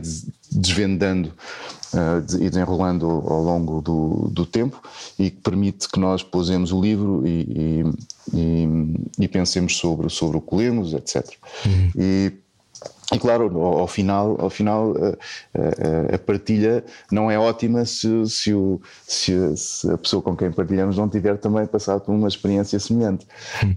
desvendando 0.52 1.34
uh, 1.94 2.42
e 2.44 2.50
desenrolando 2.50 3.06
ao 3.06 3.44
longo 3.44 3.84
do, 3.84 4.30
do 4.32 4.44
tempo 4.44 4.82
e 5.20 5.30
que 5.30 5.38
permite 5.38 5.88
que 5.88 6.00
nós 6.00 6.24
pousemos 6.24 6.72
o 6.72 6.82
livro 6.82 7.22
e, 7.28 7.84
e, 8.34 8.34
e, 8.34 9.24
e 9.24 9.28
pensemos 9.28 9.78
sobre, 9.78 10.10
sobre 10.10 10.38
o 10.38 10.42
que 10.42 10.56
lemos, 10.56 10.94
etc. 10.94 11.28
Uhum. 11.64 11.92
E 11.96 12.34
e 13.12 13.18
claro, 13.18 13.60
ao, 13.60 13.88
final, 13.88 14.38
ao 14.40 14.50
final 14.50 14.94
a, 14.96 16.12
a, 16.12 16.16
a, 16.16 16.20
partilha 16.20 16.84
não 17.12 17.30
é 17.32 17.40
ótima 17.40 17.84
se, 17.84 18.08
se, 18.28 18.54
o, 18.54 18.80
se, 19.08 19.34
a 19.92 19.98
pessoa 19.98 20.22
com 20.22 20.36
quem 20.36 20.52
partilhamos 20.52 20.96
não 20.98 21.10
tiver 21.10 21.38
também 21.38 21.66
passado 21.66 22.02
por 22.02 22.14
uma 22.14 22.28
experiência 22.28 22.80
semelhante. 22.80 23.26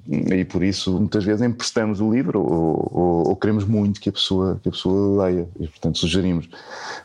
E 0.06 0.44
por 0.44 0.62
isso, 0.62 0.92
muitas 0.98 1.24
vezes, 1.24 1.40
emprestamos 1.40 2.00
o 2.00 2.12
livro 2.12 2.40
ou, 2.40 2.90
ou, 2.92 3.28
ou, 3.28 3.36
queremos 3.36 3.64
muito 3.64 4.00
que 4.00 4.10
a, 4.10 4.12
pessoa, 4.12 4.60
que 4.62 4.68
a 4.68 4.72
pessoa 4.72 5.24
leia 5.24 5.48
e, 5.58 5.66
portanto, 5.66 5.98
sugerimos. 5.98 6.48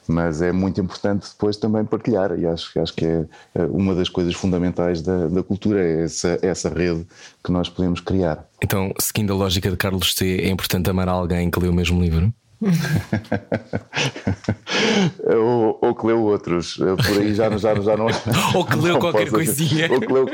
Mas 0.05 0.41
é 0.41 0.51
muito 0.51 0.81
importante 0.81 1.29
depois 1.29 1.55
também 1.55 1.85
partilhar, 1.85 2.37
e 2.37 2.45
acho, 2.45 2.77
acho 2.79 2.93
que 2.93 3.05
é 3.05 3.25
uma 3.69 3.95
das 3.95 4.09
coisas 4.09 4.33
fundamentais 4.33 5.01
da, 5.01 5.27
da 5.27 5.41
cultura, 5.41 5.81
é 5.81 6.03
essa, 6.03 6.39
essa 6.41 6.69
rede 6.69 7.05
que 7.43 7.51
nós 7.51 7.69
podemos 7.69 8.01
criar. 8.01 8.45
Então, 8.63 8.91
seguindo 8.99 9.33
a 9.33 9.35
lógica 9.35 9.69
de 9.69 9.77
Carlos 9.77 10.13
C, 10.13 10.41
é 10.41 10.49
importante 10.49 10.89
amar 10.89 11.07
alguém 11.07 11.49
que 11.49 11.59
lê 11.59 11.67
o 11.67 11.73
mesmo 11.73 12.01
livro? 12.01 12.33
ou, 15.23 15.77
ou, 15.81 15.93
que 15.93 16.07
leu 16.07 16.23
outros, 16.23 16.77
por 16.77 17.19
aí 17.19 17.31
já, 17.33 17.49
já, 17.57 17.75
já 17.75 17.95
não. 17.95 18.07
ou 18.55 18.65
que 18.65 18.75
leu 18.77 18.97
qualquer 18.99 19.29
coisinha. 19.29 19.91
Ou 19.91 19.99
que 19.99 20.11
leu... 20.11 20.25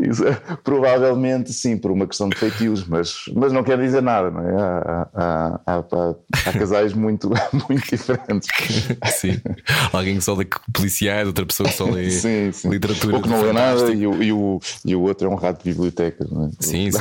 Isso, 0.00 0.24
provavelmente 0.62 1.50
sim, 1.52 1.78
por 1.78 1.90
uma 1.90 2.06
questão 2.06 2.28
de 2.28 2.36
feitios, 2.36 2.86
mas, 2.86 3.22
mas 3.34 3.50
não 3.52 3.64
quer 3.64 3.78
dizer 3.78 4.02
nada, 4.02 4.30
não 4.30 4.42
é? 4.42 4.52
Há, 4.60 5.08
há, 5.14 5.60
há, 5.66 5.82
há 6.46 6.52
casais 6.52 6.92
muito, 6.92 7.30
muito 7.68 7.90
diferentes. 7.90 8.48
Sim. 9.06 9.40
Alguém 9.92 10.16
que 10.16 10.24
só 10.24 10.34
lê 10.34 10.46
policiais, 10.72 11.26
outra 11.26 11.44
pessoa 11.46 11.68
que 11.68 11.74
só 11.74 11.86
lê 11.86 12.10
sim, 12.10 12.52
sim. 12.52 12.68
literatura. 12.68 13.16
Ou 13.16 13.22
que 13.22 13.28
não 13.28 13.40
lê 13.40 13.52
nada 13.52 13.90
e 13.90 14.06
o, 14.06 14.22
e, 14.22 14.32
o, 14.32 14.60
e 14.84 14.94
o 14.94 15.00
outro 15.00 15.28
é 15.28 15.30
um 15.30 15.34
rato 15.34 15.64
de 15.64 15.70
biblioteca, 15.70 16.24
é? 16.24 16.50
Sim, 16.60 16.90
sim. 16.90 17.00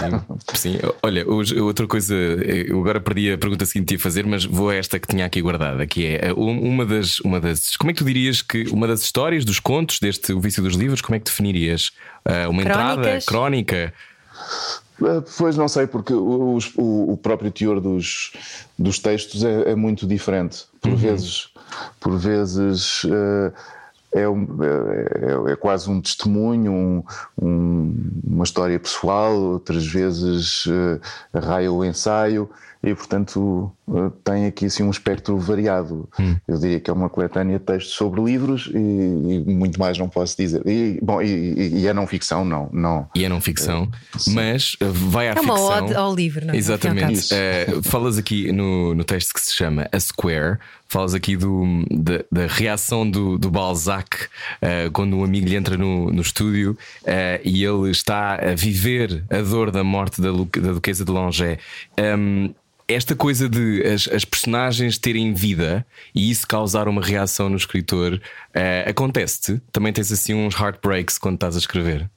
sim. 0.53 0.79
Olha, 1.03 1.25
outra 1.27 1.85
coisa. 1.85 2.15
Eu 2.15 2.76
agora 2.81 2.99
perdi 2.99 3.31
a 3.31 3.37
pergunta 3.37 3.65
seguinte 3.65 3.87
que 3.87 3.93
ia 3.95 3.99
fazer, 3.99 4.25
mas 4.25 4.45
vou 4.45 4.69
a 4.69 4.75
esta 4.75 4.99
que 4.99 5.07
tinha 5.07 5.25
aqui 5.25 5.41
guardada, 5.41 5.85
que 5.85 6.05
é 6.05 6.27
eh, 6.27 6.33
uma 6.33 6.85
das, 6.85 7.19
uma 7.19 7.39
das. 7.39 7.75
Como 7.77 7.91
é 7.91 7.93
que 7.93 7.99
tu 7.99 8.05
dirias 8.05 8.41
que 8.41 8.63
uma 8.71 8.87
das 8.87 9.01
histórias, 9.01 9.45
dos 9.45 9.59
contos 9.59 9.99
deste 9.99 10.33
O 10.33 10.39
Vício 10.39 10.63
dos 10.63 10.75
Livros, 10.75 11.01
como 11.01 11.15
é 11.15 11.19
que 11.19 11.25
definirias? 11.25 11.91
Uh, 12.25 12.49
uma 12.49 12.63
Crónicas. 12.63 12.97
entrada, 12.97 13.19
crónica? 13.25 13.93
Eh, 15.01 15.23
pois 15.37 15.55
não 15.55 15.67
sei, 15.67 15.87
porque 15.87 16.13
o, 16.13 16.57
o, 16.75 17.13
o 17.13 17.17
próprio 17.17 17.51
teor 17.51 17.79
dos, 17.79 18.31
dos 18.77 18.99
textos 18.99 19.43
é, 19.43 19.71
é 19.71 19.75
muito 19.75 20.07
diferente. 20.07 20.65
Por 20.81 20.91
uhum. 20.91 20.97
vezes, 20.97 21.49
por 21.99 22.17
vezes 22.17 23.03
uh, 23.03 23.53
é, 24.17 24.27
um, 24.27 24.47
é, 24.63 25.51
é, 25.51 25.55
quase 25.55 25.89
um 25.89 26.01
testemunho, 26.01 26.71
um, 26.71 27.03
um, 27.41 28.11
uma 28.25 28.43
história 28.43 28.79
pessoal, 28.79 29.33
outras 29.33 29.85
vezes 29.85 30.65
uh, 30.65 30.99
raia 31.33 31.71
o 31.71 31.85
ensaio 31.85 32.49
e, 32.83 32.93
portanto, 32.93 33.71
uh, 33.87 34.09
tem 34.23 34.45
aqui 34.45 34.65
assim, 34.65 34.83
um 34.83 34.91
espectro 34.91 35.37
variado. 35.37 36.07
Hum. 36.19 36.35
Eu 36.47 36.57
diria 36.57 36.79
que 36.79 36.89
é 36.89 36.93
uma 36.93 37.09
coletânea 37.09 37.59
de 37.59 37.65
textos 37.65 37.93
sobre 37.93 38.21
livros 38.21 38.69
e, 38.73 38.77
e 38.77 39.55
muito 39.55 39.79
mais 39.79 39.97
não 39.97 40.07
posso 40.07 40.37
dizer. 40.37 40.61
E, 40.65 40.99
bom, 41.01 41.21
e, 41.21 41.79
e, 41.79 41.87
é 41.87 41.93
não 41.93 42.07
ficção, 42.07 42.45
não. 42.45 42.69
não. 42.71 43.09
E 43.15 43.25
é 43.25 43.29
não 43.29 43.41
ficção, 43.41 43.83
uh, 43.83 44.31
mas 44.31 44.75
vai 44.79 45.27
à 45.27 45.31
é 45.31 45.35
ficção. 45.35 45.55
É 45.55 45.59
uma 45.59 45.75
ode 45.75 45.95
ao 45.95 46.15
livro, 46.15 46.45
não 46.45 46.53
é? 46.53 46.57
Exatamente. 46.57 47.29
falas 47.83 48.17
aqui 48.17 48.51
no, 48.51 48.93
no 48.93 49.03
texto 49.03 49.33
que 49.33 49.41
se 49.41 49.53
chama 49.53 49.87
A 49.91 49.99
Square 49.99 50.59
falas 50.87 51.13
aqui 51.13 51.35
do, 51.35 51.83
da, 51.91 52.23
da 52.31 52.47
reação 52.47 53.09
do, 53.09 53.37
do 53.37 53.49
Balzac 53.49 54.25
uh, 54.25 54.91
quando 54.91 55.15
um 55.15 55.23
amigo 55.23 55.47
lhe 55.47 55.55
entra 55.55 55.77
no, 55.77 56.11
no 56.11 56.21
estúdio 56.21 56.77
uh, 57.03 57.41
e 57.43 57.63
ele 57.63 57.91
está 57.91 58.35
a 58.35 58.55
viver 58.55 59.23
a 59.29 59.41
dor 59.41 59.71
da 59.71 59.83
morte 59.83 60.21
da, 60.21 60.29
da 60.31 60.73
Duquesa 60.73 61.03
de 61.03 61.11
Langeais. 61.11 61.59
Um, 61.99 62.53
esta 62.87 63.15
coisa 63.15 63.49
de 63.49 63.83
as, 63.85 64.07
as, 64.07 64.23
personagens 64.23 64.97
terem 64.97 65.33
vida 65.33 65.85
e 66.15 66.31
isso 66.31 66.47
causar 66.47 66.87
uma 66.87 67.01
reação 67.01 67.49
no 67.49 67.57
escritor 67.57 68.13
uh, 68.13 68.89
acontece-te? 68.89 69.61
Também 69.71 69.91
tens 69.91 70.11
assim 70.11 70.33
uns 70.33 70.55
heartbreaks 70.55 71.17
quando 71.17 71.35
estás 71.35 71.55
a 71.55 71.59
escrever? 71.59 72.09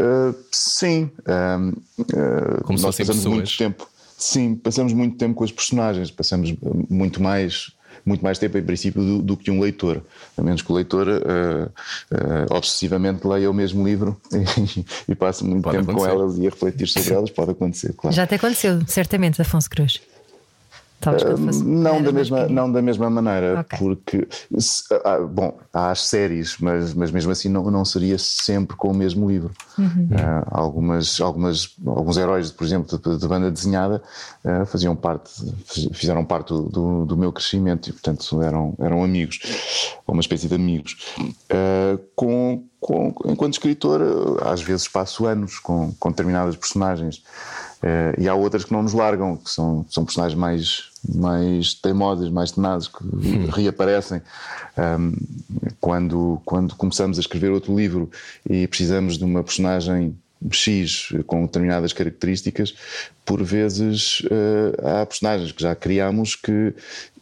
Uh, 0.00 0.34
sim. 0.50 1.10
Uh, 1.20 2.62
Como 2.62 2.78
nós 2.78 2.96
passamos 2.96 3.16
pessoas. 3.16 3.34
muito 3.34 3.56
tempo. 3.56 3.88
Sim, 4.16 4.54
passamos 4.54 4.92
muito 4.92 5.18
tempo 5.18 5.34
com 5.34 5.44
as 5.44 5.52
personagens, 5.52 6.10
passamos 6.10 6.54
muito 6.88 7.20
mais 7.22 7.72
muito 8.04 8.22
mais 8.22 8.38
tempo, 8.38 8.58
em 8.58 8.62
princípio, 8.62 9.02
do, 9.02 9.22
do 9.22 9.36
que 9.36 9.50
um 9.50 9.60
leitor. 9.60 10.02
A 10.36 10.42
menos 10.42 10.62
que 10.62 10.70
o 10.70 10.74
leitor 10.74 11.08
uh, 11.08 11.66
uh, 11.66 12.54
obsessivamente 12.54 13.26
leia 13.26 13.50
o 13.50 13.54
mesmo 13.54 13.86
livro 13.86 14.20
e, 14.32 15.12
e 15.12 15.14
passe 15.14 15.44
muito 15.44 15.62
pode 15.62 15.78
tempo 15.78 15.90
acontecer. 15.90 16.12
com 16.12 16.20
elas 16.20 16.38
e 16.38 16.46
a 16.46 16.50
refletir 16.50 16.88
sobre 16.88 17.14
elas, 17.14 17.30
pode 17.30 17.50
acontecer, 17.52 17.92
claro. 17.94 18.14
Já 18.14 18.26
te 18.26 18.34
aconteceu, 18.34 18.80
certamente, 18.86 19.40
Afonso 19.40 19.70
Cruz. 19.70 20.00
Uh, 21.10 21.64
não, 21.64 22.02
da 22.02 22.12
mesma, 22.12 22.46
não 22.48 22.70
da 22.70 22.80
mesma 22.80 23.10
maneira, 23.10 23.60
okay. 23.60 23.78
porque 23.78 24.28
se, 24.58 24.84
ah, 25.04 25.18
bom, 25.20 25.58
há 25.72 25.90
as 25.90 26.06
séries, 26.06 26.56
mas, 26.58 26.94
mas 26.94 27.10
mesmo 27.10 27.32
assim 27.32 27.48
não, 27.48 27.70
não 27.70 27.84
seria 27.84 28.18
sempre 28.18 28.76
com 28.76 28.90
o 28.90 28.94
mesmo 28.94 29.28
livro. 29.28 29.52
Uhum. 29.78 30.08
Uh, 30.10 30.46
algumas, 30.50 31.20
algumas, 31.20 31.74
alguns 31.86 32.16
heróis, 32.16 32.50
por 32.50 32.64
exemplo, 32.64 32.98
de, 32.98 33.18
de 33.18 33.28
banda 33.28 33.50
desenhada, 33.50 34.02
uh, 34.44 34.64
faziam 34.66 34.96
parte, 34.96 35.30
fizeram 35.92 36.24
parte 36.24 36.48
do, 36.48 36.62
do, 36.68 37.06
do, 37.06 37.16
meu 37.16 37.32
crescimento 37.32 37.88
e, 37.88 37.92
portanto, 37.92 38.42
eram, 38.42 38.74
eram 38.78 39.02
amigos, 39.02 39.40
uma 40.06 40.20
espécie 40.20 40.48
de 40.48 40.54
amigos. 40.54 41.14
com, 42.14 42.64
com, 42.80 43.14
enquanto 43.26 43.54
escritor, 43.54 44.00
às 44.44 44.62
vezes 44.62 44.88
passo 44.88 45.26
anos 45.26 45.58
com, 45.58 45.92
com 45.98 46.10
determinadas 46.10 46.56
personagens. 46.56 47.22
Uh, 47.84 48.18
e 48.18 48.26
há 48.26 48.34
outras 48.34 48.64
que 48.64 48.72
não 48.72 48.82
nos 48.82 48.94
largam, 48.94 49.36
que 49.36 49.50
são, 49.50 49.84
são 49.90 50.06
personagens 50.06 50.38
mais, 50.38 50.84
mais 51.14 51.74
teimosas, 51.74 52.30
mais 52.30 52.50
tenazes, 52.50 52.88
que 52.88 53.04
hum. 53.04 53.46
reaparecem. 53.52 54.22
Um, 54.78 55.12
quando, 55.82 56.40
quando 56.46 56.74
começamos 56.76 57.18
a 57.18 57.20
escrever 57.20 57.50
outro 57.50 57.76
livro 57.76 58.10
e 58.48 58.66
precisamos 58.66 59.18
de 59.18 59.24
uma 59.24 59.44
personagem 59.44 60.16
X 60.50 61.12
com 61.26 61.42
determinadas 61.42 61.92
características, 61.92 62.74
por 63.22 63.42
vezes 63.42 64.20
uh, 64.20 65.02
há 65.02 65.04
personagens 65.04 65.52
que 65.52 65.62
já 65.62 65.74
criamos 65.74 66.36
que, 66.36 66.74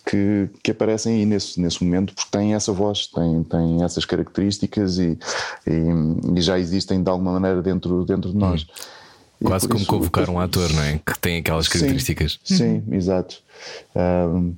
que, 0.07 0.49
que, 0.63 0.71
aparecem 0.71 1.17
aí 1.17 1.27
nesse, 1.27 1.61
nesse 1.61 1.83
momento 1.83 2.15
porque 2.15 2.31
têm 2.31 2.55
essa 2.55 2.73
voz, 2.73 3.09
têm, 3.09 3.43
têm 3.43 3.83
essas 3.83 4.05
características 4.05 4.99
e, 4.99 5.19
e, 5.67 6.39
e 6.39 6.41
já 6.41 6.57
existem 6.57 7.03
de 7.03 7.11
alguma 7.11 7.33
maneira 7.33 7.61
dentro, 7.61 8.05
dentro 8.05 8.31
de 8.31 8.37
nós. 8.37 8.63
Hum. 8.63 9.02
Quase 9.43 9.69
como 9.69 9.81
isso, 9.81 9.89
convocar 9.89 10.31
um 10.31 10.39
ator, 10.39 10.73
não 10.73 10.83
é? 10.83 11.01
Que 11.05 11.19
tem 11.19 11.39
aquelas 11.39 11.69
características. 11.69 12.39
Sim, 12.45 12.57
sim 12.57 12.83
exato. 12.95 13.37
Um, 13.95 14.55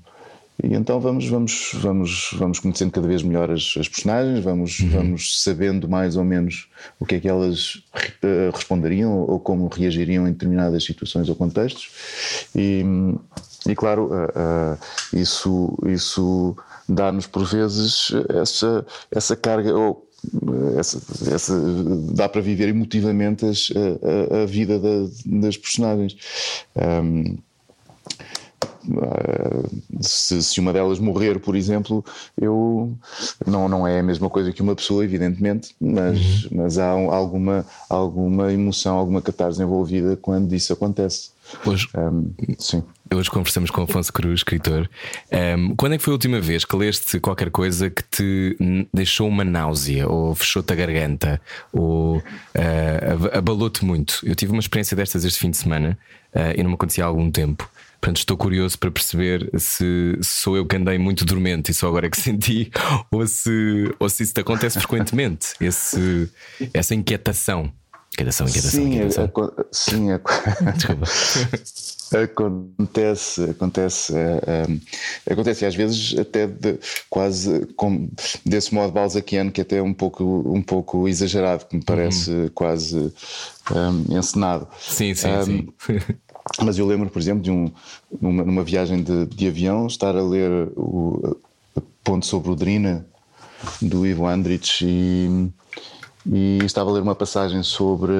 e 0.62 0.74
então 0.74 1.00
vamos, 1.00 1.26
vamos, 1.28 1.70
vamos, 1.74 2.30
vamos 2.34 2.58
conhecendo 2.60 2.92
cada 2.92 3.08
vez 3.08 3.22
melhor 3.22 3.50
as, 3.50 3.74
as 3.76 3.88
personagens, 3.88 4.42
vamos, 4.42 4.78
uhum. 4.78 4.88
vamos 4.90 5.42
sabendo 5.42 5.88
mais 5.88 6.16
ou 6.16 6.24
menos 6.24 6.68
o 7.00 7.04
que 7.04 7.16
é 7.16 7.20
que 7.20 7.28
elas 7.28 7.74
uh, 7.74 8.54
responderiam 8.54 9.12
ou 9.12 9.40
como 9.40 9.66
reagiriam 9.68 10.28
em 10.28 10.32
determinadas 10.32 10.84
situações 10.84 11.28
ou 11.28 11.34
contextos. 11.34 11.90
E, 12.54 12.84
e 13.68 13.74
claro, 13.74 14.10
uh, 14.12 14.74
uh, 14.74 15.18
isso, 15.18 15.76
isso 15.86 16.56
dá-nos 16.88 17.26
por 17.26 17.44
vezes 17.44 18.12
essa, 18.40 18.86
essa 19.10 19.34
carga, 19.34 19.74
ou 19.74 20.03
essa, 20.78 21.00
essa, 21.32 21.54
dá 22.12 22.28
para 22.28 22.40
viver 22.40 22.68
emotivamente 22.68 23.44
as, 23.46 23.68
a, 24.32 24.42
a, 24.42 24.46
vida 24.46 24.78
da, 24.78 25.10
das 25.26 25.56
personagens. 25.56 26.16
Um, 26.76 27.38
se, 30.00 30.42
se, 30.42 30.60
uma 30.60 30.72
delas 30.72 30.98
morrer, 30.98 31.38
por 31.40 31.56
exemplo, 31.56 32.04
eu 32.38 32.92
não, 33.46 33.68
não 33.68 33.86
é 33.86 34.00
a 34.00 34.02
mesma 34.02 34.28
coisa 34.28 34.52
que 34.52 34.62
uma 34.62 34.74
pessoa, 34.74 35.04
evidentemente, 35.04 35.74
mas, 35.80 36.44
uhum. 36.44 36.50
mas 36.52 36.78
há 36.78 36.90
alguma, 36.90 37.64
alguma 37.88 38.52
emoção, 38.52 38.98
alguma 38.98 39.22
catarse 39.22 39.62
envolvida 39.62 40.16
quando 40.16 40.54
isso 40.54 40.72
acontece. 40.72 41.30
Hoje, 41.64 41.88
um, 41.96 42.32
sim. 42.58 42.82
Hoje 43.12 43.30
conversamos 43.30 43.70
com 43.70 43.82
Afonso 43.82 44.12
Cruz, 44.12 44.40
escritor. 44.40 44.88
Um, 45.56 45.76
quando 45.76 45.94
é 45.94 45.98
que 45.98 46.04
foi 46.04 46.12
a 46.12 46.14
última 46.14 46.40
vez 46.40 46.64
que 46.64 46.76
leste 46.76 47.20
qualquer 47.20 47.50
coisa 47.50 47.90
que 47.90 48.02
te 48.02 48.56
deixou 48.92 49.28
uma 49.28 49.44
náusea, 49.44 50.08
ou 50.08 50.34
fechou-te 50.34 50.72
a 50.72 50.76
garganta, 50.76 51.40
ou 51.72 52.18
uh, 52.18 52.22
abalou-te 53.32 53.84
muito? 53.84 54.20
Eu 54.24 54.34
tive 54.34 54.52
uma 54.52 54.60
experiência 54.60 54.96
destas 54.96 55.24
este 55.24 55.38
fim 55.38 55.50
de 55.50 55.56
semana 55.56 55.98
uh, 56.34 56.58
e 56.58 56.62
não 56.62 56.70
me 56.70 56.74
acontecia 56.74 57.04
há 57.04 57.06
algum 57.06 57.30
tempo. 57.30 57.68
Portanto, 58.00 58.18
estou 58.18 58.36
curioso 58.36 58.78
para 58.78 58.90
perceber 58.90 59.50
se, 59.58 60.18
sou 60.20 60.56
eu 60.56 60.66
que 60.66 60.76
andei 60.76 60.98
muito 60.98 61.24
dormente 61.24 61.70
e 61.70 61.74
só 61.74 61.88
agora 61.88 62.06
é 62.06 62.10
que 62.10 62.20
senti, 62.20 62.70
ou 63.10 63.26
se, 63.26 63.94
ou 63.98 64.08
se 64.08 64.22
isso 64.24 64.34
te 64.34 64.40
acontece 64.40 64.78
frequentemente, 64.78 65.54
esse, 65.60 66.30
essa 66.72 66.94
inquietação. 66.94 67.72
Inquietação, 68.14 68.46
inquietação, 68.46 68.80
sim, 68.80 68.86
inquietação. 68.86 69.24
A, 69.24 69.64
sim, 69.72 70.12
a, 70.12 70.20
acontece, 72.22 73.42
acontece, 73.50 74.14
é, 74.16 74.40
é, 75.26 75.32
acontece 75.32 75.66
às 75.66 75.74
vezes 75.74 76.16
até 76.16 76.46
de, 76.46 76.78
quase 77.10 77.66
com, 77.74 78.08
desse 78.46 78.72
modo 78.72 78.92
balzaquiano 78.92 79.50
que 79.50 79.60
até 79.60 79.78
é 79.78 79.82
um 79.82 79.92
pouco, 79.92 80.24
um 80.46 80.62
pouco 80.62 81.08
exagerado, 81.08 81.66
que 81.66 81.76
me 81.76 81.82
parece 81.82 82.30
uhum. 82.30 82.50
quase 82.54 83.12
um, 83.72 84.16
encenado. 84.16 84.68
Sim, 84.80 85.12
sim, 85.12 85.28
um, 85.28 85.44
sim. 85.44 85.68
Mas 86.62 86.78
eu 86.78 86.86
lembro, 86.86 87.10
por 87.10 87.20
exemplo, 87.20 87.42
de 87.42 87.50
um, 87.50 87.68
numa, 88.20 88.44
numa 88.44 88.62
viagem 88.62 89.02
de, 89.02 89.26
de, 89.26 89.48
avião, 89.48 89.88
estar 89.88 90.14
a 90.14 90.22
ler 90.22 90.68
o 90.76 91.36
Ponto 92.04 92.26
sobre 92.26 92.50
o 92.50 92.54
Drina 92.54 93.04
do 93.80 94.06
Ivo 94.06 94.26
Andrich 94.26 94.84
e 94.86 95.50
e 96.26 96.58
estava 96.64 96.90
a 96.90 96.92
ler 96.92 97.02
uma 97.02 97.14
passagem 97.14 97.62
sobre, 97.62 98.12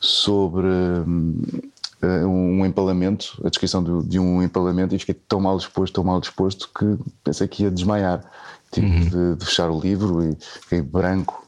sobre 0.00 0.66
uh, 0.66 2.26
um 2.26 2.64
empalamento, 2.64 3.40
a 3.44 3.48
descrição 3.48 3.82
de, 3.82 4.08
de, 4.08 4.18
um 4.18 4.42
empalamento, 4.42 4.94
e 4.94 4.98
fiquei 4.98 5.14
tão 5.14 5.40
mal 5.40 5.56
disposto, 5.56 5.94
tão 5.94 6.04
mal 6.04 6.20
disposto, 6.20 6.70
que 6.76 6.98
pensei 7.22 7.46
que 7.48 7.64
ia 7.64 7.70
desmaiar. 7.70 8.24
Tive 8.70 8.86
uhum. 8.86 9.04
de, 9.04 9.36
de, 9.36 9.44
fechar 9.44 9.70
o 9.70 9.78
livro 9.78 10.22
e 10.22 10.36
fiquei 10.62 10.82
branco 10.82 11.43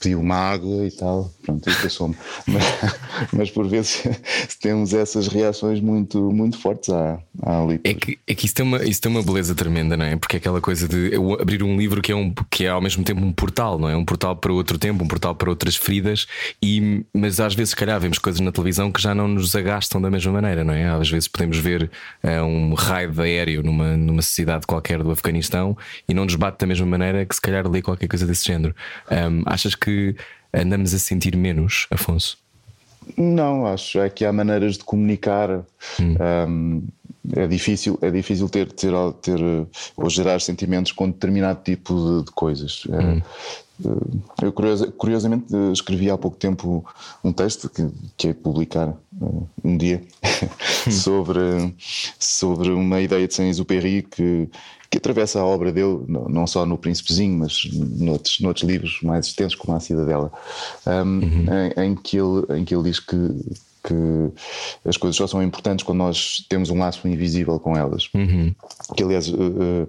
pedi 0.00 0.14
uma 0.14 0.34
água 0.34 0.86
e 0.86 0.90
tal, 0.90 1.30
pronto, 1.44 1.68
e 1.68 1.74
passou-me. 1.74 2.16
Mas, 2.46 2.64
mas, 3.32 3.50
por 3.50 3.68
vezes 3.68 4.02
temos 4.60 4.94
essas 4.94 5.28
reações 5.28 5.80
muito, 5.80 6.32
muito 6.32 6.58
fortes 6.58 6.90
à, 6.90 7.18
à 7.42 7.58
É 7.84 7.94
que, 7.94 8.18
é 8.26 8.34
que 8.34 8.46
isso, 8.46 8.54
tem 8.54 8.64
uma, 8.64 8.84
isso 8.84 9.00
tem 9.00 9.10
uma 9.10 9.22
beleza 9.22 9.54
tremenda, 9.54 9.96
não 9.96 10.04
é? 10.04 10.16
Porque 10.16 10.36
é 10.36 10.38
aquela 10.38 10.60
coisa 10.60 10.88
de 10.88 11.12
abrir 11.40 11.62
um 11.62 11.76
livro 11.76 12.00
que 12.00 12.12
é, 12.12 12.16
um, 12.16 12.32
que 12.50 12.64
é 12.64 12.68
ao 12.68 12.80
mesmo 12.80 13.04
tempo 13.04 13.24
um 13.24 13.32
portal, 13.32 13.78
não 13.78 13.88
é? 13.88 13.96
Um 13.96 14.04
portal 14.04 14.36
para 14.36 14.52
outro 14.52 14.78
tempo, 14.78 15.02
um 15.04 15.08
portal 15.08 15.34
para 15.34 15.50
outras 15.50 15.76
feridas, 15.76 16.26
e, 16.62 17.04
mas 17.12 17.40
às 17.40 17.54
vezes, 17.54 17.70
se 17.70 17.76
calhar, 17.76 18.00
vemos 18.00 18.18
coisas 18.18 18.40
na 18.40 18.52
televisão 18.52 18.90
que 18.92 19.00
já 19.00 19.14
não 19.14 19.28
nos 19.28 19.54
agastam 19.54 20.00
da 20.00 20.10
mesma 20.10 20.32
maneira, 20.32 20.64
não 20.64 20.74
é? 20.74 20.88
Às 20.88 21.10
vezes 21.10 21.28
podemos 21.28 21.58
ver 21.58 21.90
uh, 22.22 22.44
um 22.44 22.74
raio 22.74 23.12
aéreo 23.20 23.62
numa, 23.62 23.96
numa 23.96 24.22
cidade 24.22 24.66
qualquer 24.66 25.02
do 25.02 25.10
Afeganistão 25.10 25.76
e 26.08 26.14
não 26.14 26.24
nos 26.24 26.34
bate 26.34 26.58
da 26.58 26.66
mesma 26.66 26.86
maneira 26.86 27.24
que 27.24 27.34
se 27.34 27.40
calhar 27.40 27.68
lê 27.68 27.82
qualquer 27.82 28.08
coisa 28.08 28.26
desse 28.26 28.46
género. 28.46 28.74
Um, 29.10 29.42
achas 29.48 29.74
que 29.74 30.14
andamos 30.52 30.94
a 30.94 30.98
sentir 30.98 31.36
menos, 31.36 31.86
Afonso? 31.90 32.38
Não, 33.16 33.66
acho 33.66 33.98
é 34.00 34.10
que 34.10 34.24
há 34.24 34.32
maneiras 34.32 34.76
de 34.76 34.84
comunicar. 34.84 35.64
Hum. 36.00 36.14
Um, 36.48 36.82
é 37.34 37.46
difícil, 37.46 37.98
é 38.00 38.10
difícil 38.10 38.48
ter, 38.48 38.72
ter, 38.72 38.92
ter 39.20 39.38
ou 39.96 40.08
gerar 40.08 40.40
sentimentos 40.40 40.92
com 40.92 41.10
determinado 41.10 41.60
tipo 41.62 41.94
de, 41.94 42.24
de 42.26 42.30
coisas. 42.32 42.84
É, 42.90 42.98
hum. 42.98 43.22
Eu 44.42 44.52
curiosamente 44.92 45.54
escrevi 45.72 46.10
há 46.10 46.18
pouco 46.18 46.36
tempo 46.36 46.84
um 47.22 47.32
texto 47.32 47.68
que, 47.68 47.88
que 48.16 48.28
é 48.28 48.34
publicar 48.34 48.92
um 49.62 49.76
dia 49.76 50.02
hum. 50.86 50.90
sobre, 50.90 51.74
sobre 52.18 52.70
uma 52.70 53.00
ideia 53.00 53.28
de 53.28 53.34
Saint-Exupéry 53.34 54.02
que, 54.02 54.48
que 54.90 54.98
atravessa 54.98 55.40
a 55.40 55.44
obra 55.44 55.70
dele, 55.70 56.04
não 56.06 56.46
só 56.46 56.64
no 56.64 56.78
Príncipezinho, 56.78 57.38
mas 57.38 57.68
noutros, 57.72 58.40
noutros 58.40 58.64
livros 58.64 59.00
mais 59.02 59.26
extensos, 59.26 59.54
como 59.54 59.76
a 59.76 59.80
Cidadela, 59.80 60.32
um, 60.86 60.90
uhum. 60.90 61.46
em, 61.76 61.84
em, 61.84 61.94
que 61.94 62.16
ele, 62.16 62.60
em 62.60 62.64
que 62.64 62.74
ele 62.74 62.84
diz 62.84 62.98
que, 62.98 63.16
que 63.84 63.94
as 64.86 64.96
coisas 64.96 65.16
só 65.16 65.26
são 65.26 65.42
importantes 65.42 65.84
quando 65.84 65.98
nós 65.98 66.44
temos 66.48 66.70
um 66.70 66.78
laço 66.78 67.06
invisível 67.06 67.60
com 67.60 67.76
elas. 67.76 68.08
Uhum. 68.14 68.54
Que, 68.96 69.02
aliás, 69.02 69.28
uh, 69.28 69.88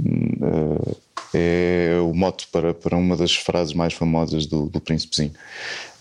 uh, 0.00 0.96
é 1.32 1.98
o 2.02 2.14
mote 2.14 2.48
para, 2.48 2.74
para 2.74 2.96
uma 2.96 3.16
das 3.16 3.34
frases 3.36 3.72
mais 3.72 3.94
famosas 3.94 4.46
do, 4.46 4.66
do 4.66 4.80
Príncipezinho. 4.80 5.32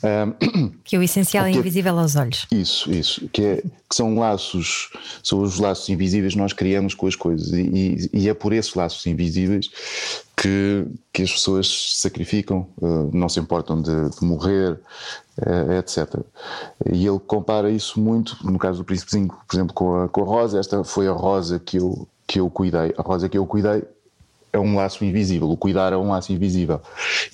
Um, 0.02 0.72
que 0.84 0.98
o 0.98 1.04
essencial 1.04 1.46
é 1.46 1.52
invisível 1.52 1.98
aos 2.00 2.16
olhos. 2.16 2.48
Isso, 2.52 2.92
isso. 2.92 3.28
Que, 3.30 3.44
é, 3.44 3.56
que 3.58 3.96
são 3.96 4.18
laços, 4.18 4.90
são 5.22 5.42
os 5.42 5.60
laços 5.60 5.90
invisíveis 5.90 6.34
que 6.34 6.40
nós 6.40 6.54
criamos 6.54 6.94
com 6.94 7.08
as 7.08 7.16
coisas. 7.16 7.52
E, 7.52 8.10
e 8.14 8.30
é 8.30 8.34
por 8.34 8.54
esses 8.54 8.74
laços 8.74 9.06
invisíveis 9.06 9.70
que, 10.38 10.86
que 11.12 11.24
as 11.24 11.32
pessoas 11.32 11.68
se 11.68 11.98
sacrificam, 11.98 12.68
uh, 12.82 13.10
não 13.14 13.28
se 13.28 13.40
importam 13.40 13.82
de, 13.82 14.10
de 14.10 14.26
morrer, 14.26 14.80
uh, 15.40 15.72
etc. 15.74 16.22
E 16.92 17.06
ele 17.06 17.20
compara 17.20 17.70
isso 17.70 18.00
muito, 18.00 18.38
no 18.42 18.58
caso 18.58 18.80
do 18.80 18.86
Príncipezinho, 18.86 19.28
por 19.28 19.56
exemplo, 19.56 19.74
com 19.74 20.04
a, 20.04 20.10
com 20.10 20.22
a 20.22 20.26
Rosa. 20.26 20.60
Esta 20.60 20.84
foi 20.84 21.08
a 21.08 21.14
Rosa 21.14 21.60
que 21.60 21.78
eu, 21.78 22.08
que 22.26 22.40
eu 22.40 22.50
cuidei. 22.50 22.94
A 22.98 23.02
Rosa 23.02 23.28
que 23.28 23.38
eu 23.38 23.46
cuidei 23.46 23.84
é 24.52 24.60
um 24.60 24.76
laço 24.76 25.06
invisível, 25.06 25.50
o 25.50 25.58
cuidar 25.58 25.94
é 25.94 25.98
um 25.98 26.10
laço 26.10 26.34
invisível. 26.34 26.82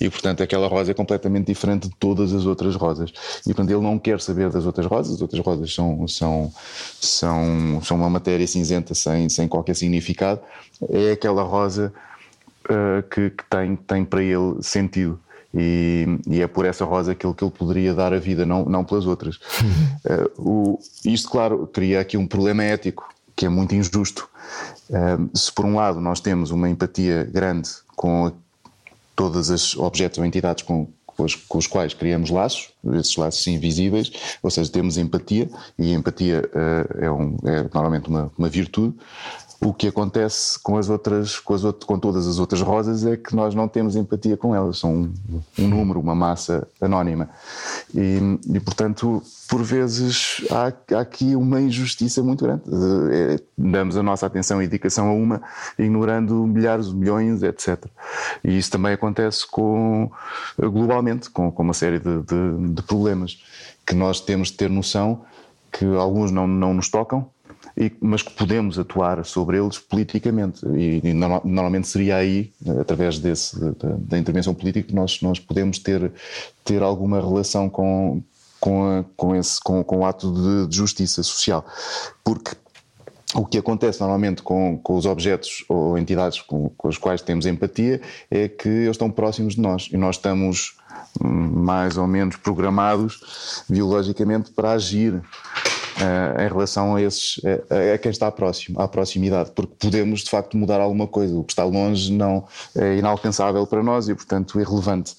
E, 0.00 0.08
portanto, 0.10 0.42
aquela 0.42 0.68
rosa 0.68 0.90
é 0.90 0.94
completamente 0.94 1.46
diferente 1.46 1.88
de 1.88 1.94
todas 1.96 2.32
as 2.32 2.44
outras 2.44 2.74
rosas. 2.76 3.12
E, 3.40 3.54
portanto, 3.54 3.70
ele 3.70 3.82
não 3.82 3.98
quer 3.98 4.20
saber 4.20 4.50
das 4.50 4.66
outras 4.66 4.86
rosas, 4.86 5.14
as 5.14 5.22
outras 5.22 5.44
rosas 5.44 5.74
são, 5.74 6.06
são, 6.06 6.52
são, 7.00 7.80
são 7.82 7.96
uma 7.96 8.10
matéria 8.10 8.46
cinzenta 8.46 8.94
sem, 8.94 9.28
sem 9.28 9.48
qualquer 9.48 9.74
significado. 9.74 10.40
É 10.90 11.12
aquela 11.12 11.42
rosa 11.42 11.92
uh, 12.68 13.02
que, 13.08 13.30
que 13.30 13.44
tem, 13.48 13.76
tem 13.76 14.04
para 14.04 14.22
ele 14.22 14.62
sentido. 14.62 15.18
E, 15.54 16.04
e, 16.26 16.42
é 16.42 16.46
por 16.46 16.66
essa 16.66 16.84
rosa 16.84 17.14
que 17.14 17.26
ele, 17.26 17.32
que 17.32 17.42
ele 17.42 17.50
poderia 17.50 17.94
dar 17.94 18.12
a 18.12 18.18
vida, 18.18 18.44
não, 18.44 18.66
não 18.66 18.84
pelas 18.84 19.06
outras. 19.06 19.36
uh, 19.36 20.30
o, 20.36 20.78
isto, 21.02 21.30
claro, 21.30 21.66
cria 21.66 22.00
aqui 22.00 22.18
um 22.18 22.26
problema 22.26 22.62
ético, 22.62 23.08
que 23.36 23.44
é 23.44 23.48
muito 23.48 23.74
injusto. 23.74 24.28
Se 25.34 25.52
por 25.52 25.66
um 25.66 25.76
lado 25.76 26.00
nós 26.00 26.20
temos 26.20 26.50
uma 26.50 26.68
empatia 26.70 27.24
grande 27.24 27.68
com 27.94 28.32
todas 29.16 29.50
as 29.50 29.74
objetos 29.76 30.18
ou 30.18 30.24
entidades 30.24 30.62
com, 30.62 30.86
com 31.04 31.24
os, 31.24 31.34
com 31.34 31.58
os, 31.58 31.66
quais 31.66 31.94
criamos 31.94 32.30
laços, 32.30 32.68
esses 32.94 33.16
laços 33.16 33.46
invisíveis, 33.46 34.12
ou 34.42 34.50
seja, 34.50 34.70
temos 34.70 34.98
empatia, 34.98 35.48
e 35.78 35.92
empatia 35.92 36.42
uh, 36.54 37.04
é, 37.04 37.10
um, 37.10 37.36
é, 37.44 37.62
normalmente 37.72 38.08
uma, 38.08 38.30
uma 38.36 38.48
virtude. 38.48 38.94
O 39.60 39.72
que 39.72 39.88
acontece 39.88 40.58
com 40.60 40.76
as 40.76 40.90
outras, 40.90 41.38
com, 41.38 41.54
as 41.54 41.64
outras, 41.64 41.84
com 41.84 41.98
todas 41.98 42.26
as 42.26 42.38
outras 42.38 42.60
rosas 42.60 43.06
é 43.06 43.16
que 43.16 43.34
nós 43.34 43.54
não 43.54 43.66
temos 43.66 43.96
empatia 43.96 44.36
com 44.36 44.54
elas, 44.54 44.78
são 44.78 44.94
um, 44.94 45.14
um 45.58 45.68
número, 45.68 45.98
uma 45.98 46.14
massa 46.14 46.66
anónima. 46.80 47.28
E, 47.94 48.18
e 48.52 48.60
portanto, 48.60 49.22
por 49.48 49.62
vezes 49.62 50.44
há, 50.50 50.72
há, 50.94 51.00
aqui 51.00 51.34
uma 51.34 51.60
injustiça 51.60 52.22
muito 52.22 52.44
grande. 52.44 52.62
É, 53.12 53.40
damos 53.56 53.96
a 53.96 54.02
nossa 54.02 54.26
atenção 54.26 54.60
e 54.60 54.66
dedicação 54.66 55.08
a 55.08 55.12
uma, 55.12 55.42
ignorando 55.78 56.46
milhares, 56.46 56.92
milhões, 56.92 57.42
etc. 57.42 57.86
E 58.44 58.58
isso 58.58 58.70
também 58.70 58.92
acontece 58.92 59.46
com, 59.46 60.10
globalmente, 60.58 61.30
com, 61.30 61.50
com 61.50 61.62
uma 61.62 61.74
série 61.74 61.98
de, 61.98 62.22
de, 62.22 62.74
de 62.74 62.82
problemas 62.82 63.42
que 63.86 63.94
nós 63.94 64.20
temos 64.20 64.48
de 64.48 64.54
ter 64.54 64.68
noção 64.68 65.24
que 65.72 65.84
alguns 65.84 66.30
não, 66.30 66.46
não 66.46 66.72
nos 66.72 66.88
tocam, 66.88 67.28
e, 67.76 67.92
mas 68.00 68.22
que 68.22 68.32
podemos 68.32 68.78
atuar 68.78 69.24
sobre 69.24 69.58
eles 69.58 69.78
politicamente. 69.78 70.64
E, 70.74 71.00
e 71.04 71.12
normalmente 71.12 71.86
seria 71.86 72.16
aí, 72.16 72.50
através 72.80 73.18
desse, 73.18 73.58
da, 73.60 73.96
da, 73.98 74.18
intervenção 74.18 74.54
política, 74.54 74.88
que 74.88 74.94
nós, 74.94 75.20
nós 75.20 75.38
podemos 75.38 75.78
ter, 75.78 76.10
ter 76.64 76.82
alguma 76.82 77.20
relação 77.20 77.68
com, 77.68 78.22
com, 78.58 78.84
a, 78.84 79.04
com, 79.16 79.36
esse, 79.36 79.60
com, 79.60 79.84
com 79.84 79.98
o 79.98 80.06
ato 80.06 80.32
de, 80.32 80.68
de 80.68 80.76
justiça 80.76 81.22
social. 81.22 81.66
Porque 82.24 82.56
o 83.34 83.44
que 83.44 83.58
acontece 83.58 84.00
normalmente 84.00 84.40
com, 84.40 84.78
com 84.78 84.96
os 84.96 85.04
objetos 85.04 85.64
ou 85.68 85.98
entidades 85.98 86.40
com, 86.40 86.70
com 86.70 86.88
os 86.88 86.96
quais 86.96 87.20
temos 87.20 87.44
empatia 87.44 88.00
é 88.30 88.48
que 88.48 88.68
eles 88.68 88.92
estão 88.92 89.10
próximos 89.10 89.54
de 89.54 89.60
nós 89.60 89.88
e 89.92 89.96
nós 89.96 90.16
estamos 90.16 90.76
hum, 91.22 91.28
mais 91.28 91.98
ou 91.98 92.06
menos 92.06 92.36
programados 92.36 93.64
biologicamente 93.68 94.50
para 94.52 94.70
agir 94.72 95.20
uh, 95.96 96.40
em 96.40 96.48
relação 96.48 96.96
a 96.96 97.02
esses 97.02 97.40
a, 97.44 97.94
a, 97.94 97.98
quem 97.98 98.10
está 98.10 98.30
próximo, 98.30 98.80
à 98.80 98.88
proximidade, 98.88 99.50
porque 99.52 99.74
podemos 99.78 100.20
de 100.20 100.30
facto 100.30 100.56
mudar 100.56 100.80
alguma 100.80 101.06
coisa. 101.06 101.36
O 101.36 101.44
que 101.44 101.52
está 101.52 101.64
longe 101.64 102.12
não 102.12 102.44
é 102.74 102.96
inalcançável 102.96 103.66
para 103.66 103.82
nós 103.82 104.08
e, 104.08 104.14
portanto, 104.14 104.60
irrelevante. 104.60 105.14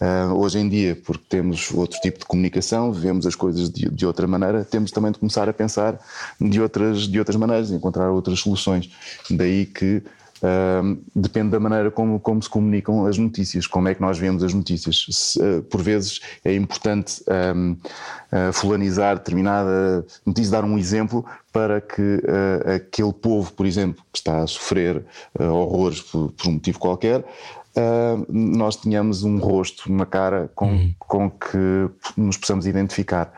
Uh, 0.00 0.34
hoje 0.34 0.58
em 0.58 0.68
dia, 0.68 0.96
porque 1.04 1.24
temos 1.28 1.70
outro 1.72 1.98
tipo 2.00 2.18
de 2.18 2.26
comunicação, 2.26 2.92
vemos 2.92 3.26
as 3.26 3.34
coisas 3.34 3.70
de, 3.70 3.88
de, 3.90 4.06
outra 4.06 4.26
maneira, 4.26 4.64
temos 4.64 4.90
também 4.90 5.12
de 5.12 5.18
começar 5.18 5.48
a 5.48 5.52
pensar 5.52 5.98
de 6.40 6.60
outras, 6.60 7.08
de 7.08 7.18
outras 7.18 7.36
maneiras, 7.36 7.70
encontrar 7.70 8.10
outras 8.10 8.40
soluções. 8.40 8.90
Daí 9.30 9.66
que 9.66 10.02
Depende 11.14 11.50
da 11.50 11.60
maneira 11.60 11.90
como, 11.90 12.20
como 12.20 12.42
se 12.42 12.48
comunicam 12.48 13.06
as 13.06 13.16
notícias, 13.16 13.66
como 13.66 13.88
é 13.88 13.94
que 13.94 14.00
nós 14.00 14.18
vemos 14.18 14.42
as 14.42 14.52
notícias. 14.52 15.06
Se, 15.10 15.40
uh, 15.40 15.62
por 15.62 15.80
vezes 15.80 16.20
é 16.44 16.54
importante 16.54 17.22
um, 17.56 17.72
uh, 17.72 17.78
ah, 18.30 18.52
fulanizar 18.52 19.16
determinada 19.16 20.04
notícia, 20.26 20.52
dar 20.52 20.64
um 20.64 20.78
exemplo 20.78 21.24
para 21.52 21.80
que 21.80 22.20
aquele 22.74 23.12
povo, 23.12 23.52
por 23.52 23.64
exemplo, 23.64 24.02
que 24.12 24.18
está 24.18 24.42
a 24.42 24.46
sofrer 24.46 25.04
horrores 25.38 26.00
por, 26.00 26.32
por 26.32 26.48
um 26.48 26.52
motivo 26.54 26.80
qualquer, 26.80 27.24
uh, 27.76 28.26
nós 28.28 28.76
tenhamos 28.76 29.22
um 29.22 29.38
rosto, 29.38 29.88
uma 29.88 30.06
cara 30.06 30.50
com, 30.54 30.66
uhum. 30.66 30.94
com 30.98 31.30
que 31.30 31.88
nos 32.16 32.36
possamos 32.36 32.66
identificar. 32.66 33.32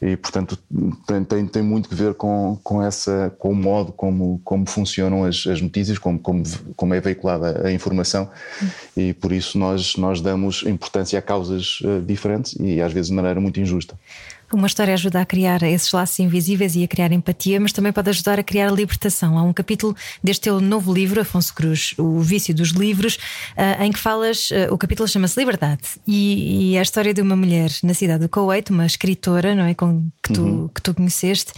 E, 0.00 0.16
portanto, 0.16 0.58
tem, 1.06 1.24
tem, 1.24 1.46
tem, 1.46 1.62
muito 1.62 1.88
que 1.88 1.94
ver 1.94 2.14
com, 2.14 2.58
com, 2.62 2.82
essa, 2.82 3.34
com 3.38 3.50
o 3.50 3.54
modo 3.54 3.92
como, 3.92 4.40
como 4.44 4.68
funcionam 4.68 5.24
as, 5.24 5.46
as 5.46 5.60
notícias, 5.60 5.98
como, 5.98 6.18
como, 6.18 6.42
como 6.76 6.94
é 6.94 7.00
veiculada 7.00 7.66
a 7.66 7.72
informação, 7.72 8.28
uhum. 8.60 8.68
e 8.96 9.12
por 9.12 9.32
isso 9.32 9.58
nós, 9.58 9.96
nós 9.96 10.20
damos 10.20 10.62
importância 10.64 11.18
a 11.18 11.22
causas 11.22 11.80
uh, 11.80 12.00
diferentes 12.02 12.54
e 12.60 12.80
às 12.80 12.92
vezes 12.92 13.10
de 13.10 13.14
maneira 13.14 13.40
muito 13.40 13.60
injusta. 13.60 13.96
Uma 14.52 14.66
história 14.66 14.92
ajuda 14.92 15.20
a 15.20 15.24
criar 15.24 15.62
esses 15.62 15.90
laços 15.92 16.18
invisíveis 16.18 16.76
e 16.76 16.84
a 16.84 16.88
criar 16.88 17.10
empatia, 17.10 17.58
mas 17.58 17.72
também 17.72 17.90
pode 17.90 18.10
ajudar 18.10 18.38
a 18.38 18.42
criar 18.42 18.68
a 18.68 18.72
libertação. 18.72 19.38
Há 19.38 19.42
um 19.42 19.52
capítulo 19.52 19.96
deste 20.22 20.42
teu 20.42 20.60
novo 20.60 20.92
livro, 20.92 21.20
Afonso 21.20 21.54
Cruz, 21.54 21.94
O 21.96 22.20
Vício 22.20 22.54
dos 22.54 22.70
Livros, 22.70 23.18
eh, 23.56 23.86
em 23.86 23.90
que 23.90 23.98
falas, 23.98 24.50
eh, 24.52 24.68
o 24.70 24.76
capítulo 24.76 25.08
chama-se 25.08 25.40
Liberdade, 25.40 25.82
e, 26.06 26.72
e 26.72 26.76
é 26.76 26.80
a 26.80 26.82
história 26.82 27.14
de 27.14 27.22
uma 27.22 27.34
mulher 27.34 27.70
na 27.82 27.94
cidade 27.94 28.20
do 28.20 28.28
Kuwait, 28.28 28.70
uma 28.70 28.84
escritora, 28.84 29.54
não 29.54 29.64
é? 29.64 29.74
Com, 29.74 30.10
que, 30.22 30.34
tu, 30.34 30.42
uhum. 30.42 30.68
que 30.68 30.82
tu 30.82 30.94
conheceste 30.94 31.52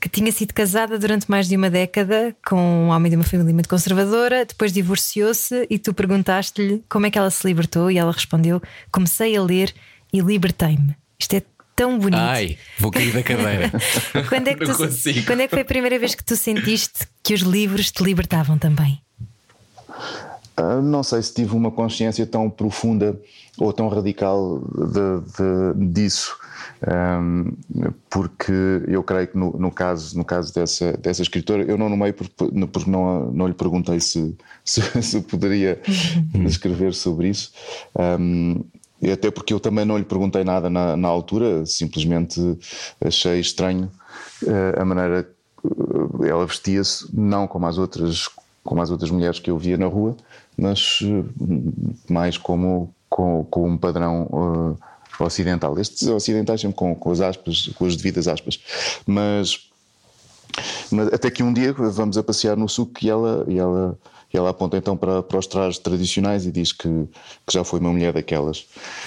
que 0.00 0.08
tinha 0.08 0.32
sido 0.32 0.52
casada 0.52 0.98
durante 0.98 1.30
mais 1.30 1.46
de 1.46 1.56
uma 1.56 1.70
década 1.70 2.34
com 2.44 2.56
um 2.56 2.88
homem 2.88 3.08
de 3.08 3.14
uma 3.14 3.24
família 3.24 3.54
muito 3.54 3.68
conservadora, 3.68 4.44
depois 4.44 4.72
divorciou-se 4.72 5.64
e 5.70 5.78
tu 5.78 5.94
perguntaste-lhe 5.94 6.82
como 6.88 7.06
é 7.06 7.10
que 7.10 7.16
ela 7.16 7.30
se 7.30 7.46
libertou 7.46 7.88
e 7.88 7.98
ela 7.98 8.10
respondeu: 8.10 8.60
Comecei 8.90 9.36
a 9.36 9.42
ler 9.42 9.72
e 10.12 10.20
libertei-me. 10.20 10.96
Isto 11.22 11.34
é 11.34 11.42
tão 11.74 11.98
bonito. 11.98 12.20
Ai, 12.20 12.58
vou 12.78 12.90
cair 12.90 13.12
da 13.12 13.22
cadeira. 13.22 13.72
quando, 14.28 14.48
é 14.48 14.54
que 14.54 14.64
tu, 14.64 15.24
quando 15.26 15.40
é 15.40 15.48
que 15.48 15.50
foi 15.50 15.62
a 15.62 15.64
primeira 15.64 15.98
vez 15.98 16.14
que 16.14 16.24
tu 16.24 16.36
sentiste 16.36 17.06
que 17.22 17.34
os 17.34 17.40
livros 17.40 17.90
te 17.90 18.02
libertavam 18.02 18.58
também? 18.58 19.00
Uh, 20.58 20.82
não 20.82 21.02
sei 21.02 21.22
se 21.22 21.32
tive 21.32 21.54
uma 21.54 21.70
consciência 21.70 22.26
tão 22.26 22.50
profunda 22.50 23.18
ou 23.58 23.72
tão 23.72 23.88
radical 23.88 24.60
de, 24.60 25.78
de, 25.80 25.92
disso. 25.92 26.36
Um, 26.84 27.52
porque 28.10 28.52
eu 28.88 29.02
creio 29.04 29.28
que 29.28 29.38
no, 29.38 29.52
no, 29.52 29.70
caso, 29.70 30.16
no 30.16 30.24
caso 30.24 30.52
dessa, 30.52 30.92
dessa 30.96 31.22
escritora, 31.22 31.62
eu 31.62 31.78
não 31.78 31.88
nomeio 31.88 32.12
porque, 32.12 32.34
porque 32.66 32.90
não, 32.90 33.30
não 33.32 33.46
lhe 33.46 33.54
perguntei 33.54 34.00
se, 34.00 34.36
se, 34.64 35.02
se 35.02 35.20
poderia 35.22 35.80
uhum. 36.34 36.44
escrever 36.44 36.92
sobre 36.92 37.28
isso. 37.28 37.52
Um, 37.96 38.64
e 39.02 39.10
até 39.10 39.30
porque 39.30 39.52
eu 39.52 39.60
também 39.60 39.84
não 39.84 39.98
lhe 39.98 40.04
perguntei 40.04 40.44
nada 40.44 40.70
na, 40.70 40.96
na 40.96 41.08
altura, 41.08 41.66
simplesmente 41.66 42.40
achei 43.04 43.40
estranho 43.40 43.90
uh, 44.44 44.80
a 44.80 44.84
maneira 44.84 45.24
que 45.24 46.28
ela 46.28 46.46
vestia-se, 46.46 47.08
não 47.12 47.46
como 47.46 47.66
as 47.66 47.78
outras 47.78 48.28
como 48.64 48.80
as 48.80 48.90
outras 48.90 49.10
mulheres 49.10 49.40
que 49.40 49.50
eu 49.50 49.58
via 49.58 49.76
na 49.76 49.86
rua, 49.86 50.16
mas 50.56 51.00
uh, 51.00 51.28
mais 52.08 52.38
como 52.38 52.94
com, 53.10 53.44
com 53.50 53.68
um 53.68 53.76
padrão 53.76 54.78
ocidental. 55.18 55.78
Estes 55.78 56.08
ocidentais 56.08 56.60
sempre 56.60 56.76
com, 56.76 56.94
com 56.94 57.10
as 57.10 57.20
aspas, 57.20 57.68
com 57.74 57.84
as 57.84 57.96
devidas 57.96 58.28
aspas, 58.28 58.60
mas 59.04 59.68
mas 60.90 61.08
até 61.12 61.30
que 61.30 61.42
um 61.42 61.52
dia 61.52 61.72
vamos 61.72 62.18
a 62.18 62.22
passear 62.22 62.56
no 62.56 62.68
suco 62.68 62.92
e 63.02 63.08
ela, 63.08 63.44
e 63.48 63.58
ela, 63.58 63.98
e 64.32 64.36
ela 64.36 64.50
aponta 64.50 64.76
então 64.76 64.96
para, 64.96 65.22
para 65.22 65.38
os 65.38 65.46
trajes 65.46 65.78
tradicionais 65.78 66.46
e 66.46 66.52
diz 66.52 66.72
que, 66.72 66.88
que 66.88 67.52
já 67.52 67.64
foi 67.64 67.80
uma 67.80 67.92
mulher 67.92 68.12
daquelas. 68.12 68.66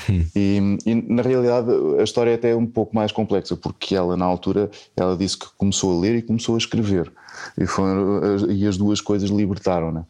Hum. 0.10 0.26
E, 0.36 0.78
e, 0.86 0.96
na 0.96 1.22
realidade 1.22 1.70
a 2.00 2.04
história 2.04 2.32
é 2.32 2.36
até 2.36 2.56
um 2.56 2.66
pouco 2.66 2.96
mais 2.96 3.12
complexa, 3.12 3.56
porque 3.56 3.96
ela 3.96 4.16
na 4.16 4.26
altura 4.26 4.70
ela 4.96 5.16
disse 5.16 5.38
que 5.38 5.48
começou 5.58 5.98
a 5.98 6.02
ler 6.02 6.16
e 6.16 6.22
começou 6.22 6.56
a 6.56 6.58
escrever. 6.58 7.12
E, 7.58 7.66
foram, 7.66 8.50
e 8.50 8.66
as 8.66 8.78
duas 8.78 9.02
coisas 9.02 9.30
libertaram-na. 9.30 10.06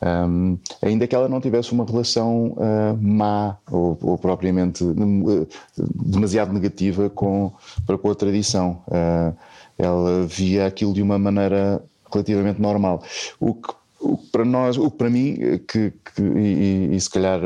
Um, 0.00 0.56
ainda 0.80 1.08
que 1.08 1.14
ela 1.14 1.28
não 1.28 1.40
tivesse 1.40 1.72
uma 1.72 1.84
relação 1.84 2.52
uh, 2.52 2.96
má 3.00 3.56
ou, 3.68 3.98
ou 4.00 4.16
propriamente 4.16 4.84
uh, 4.84 5.48
demasiado 5.76 6.52
negativa 6.52 7.10
com, 7.10 7.52
para 7.84 7.98
com 7.98 8.10
a 8.10 8.14
tradição. 8.14 8.82
Uh, 8.86 9.36
ela 9.76 10.24
via 10.26 10.66
aquilo 10.66 10.92
de 10.92 11.02
uma 11.02 11.18
maneira 11.18 11.82
relativamente 12.12 12.60
normal. 12.60 13.02
O 13.38 13.54
que, 13.54 13.72
o 14.00 14.16
que 14.16 14.26
para 14.30 14.44
nós, 14.44 14.76
o 14.76 14.90
que 14.90 14.96
para 14.96 15.10
mim, 15.10 15.36
que, 15.66 15.90
que 15.90 16.22
e, 16.22 16.94
e, 16.94 17.00
se 17.00 17.10
calhar 17.10 17.40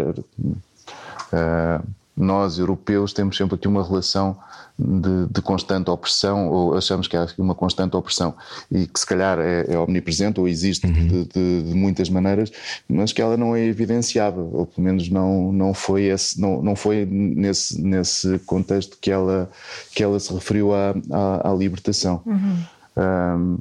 nós 2.16 2.58
europeus 2.58 3.12
temos 3.12 3.36
sempre 3.36 3.54
aqui 3.54 3.66
uma 3.66 3.82
relação 3.82 4.36
de, 4.78 5.26
de, 5.30 5.42
constante 5.42 5.90
opressão, 5.90 6.48
ou 6.48 6.76
achamos 6.76 7.06
que 7.06 7.16
há 7.16 7.26
uma 7.38 7.54
constante 7.54 7.96
opressão 7.96 8.34
e 8.70 8.86
que 8.86 8.98
se 8.98 9.06
calhar 9.06 9.38
é, 9.38 9.66
é 9.68 9.78
omnipresente 9.78 10.40
ou 10.40 10.48
existe 10.48 10.86
uhum. 10.86 10.92
de, 10.92 11.24
de, 11.26 11.62
de, 11.62 11.74
muitas 11.74 12.08
maneiras, 12.08 12.50
mas 12.88 13.12
que 13.12 13.20
ela 13.20 13.36
não 13.36 13.54
é 13.54 13.64
evidenciável, 13.64 14.50
ou 14.52 14.66
pelo 14.66 14.84
menos 14.84 15.08
não, 15.08 15.52
não 15.52 15.74
foi, 15.74 16.04
esse, 16.04 16.40
não, 16.40 16.62
não 16.62 16.74
foi 16.74 17.06
nesse, 17.06 17.80
nesse 17.80 18.38
contexto 18.40 18.96
que 19.00 19.10
ela, 19.10 19.50
que 19.94 20.02
ela 20.02 20.18
se 20.18 20.32
referiu 20.32 20.74
à, 20.74 20.94
à, 21.10 21.50
à 21.50 21.54
libertação. 21.54 22.22
Uhum. 22.26 22.58
Um, 22.94 23.58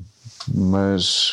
mas, 0.48 1.32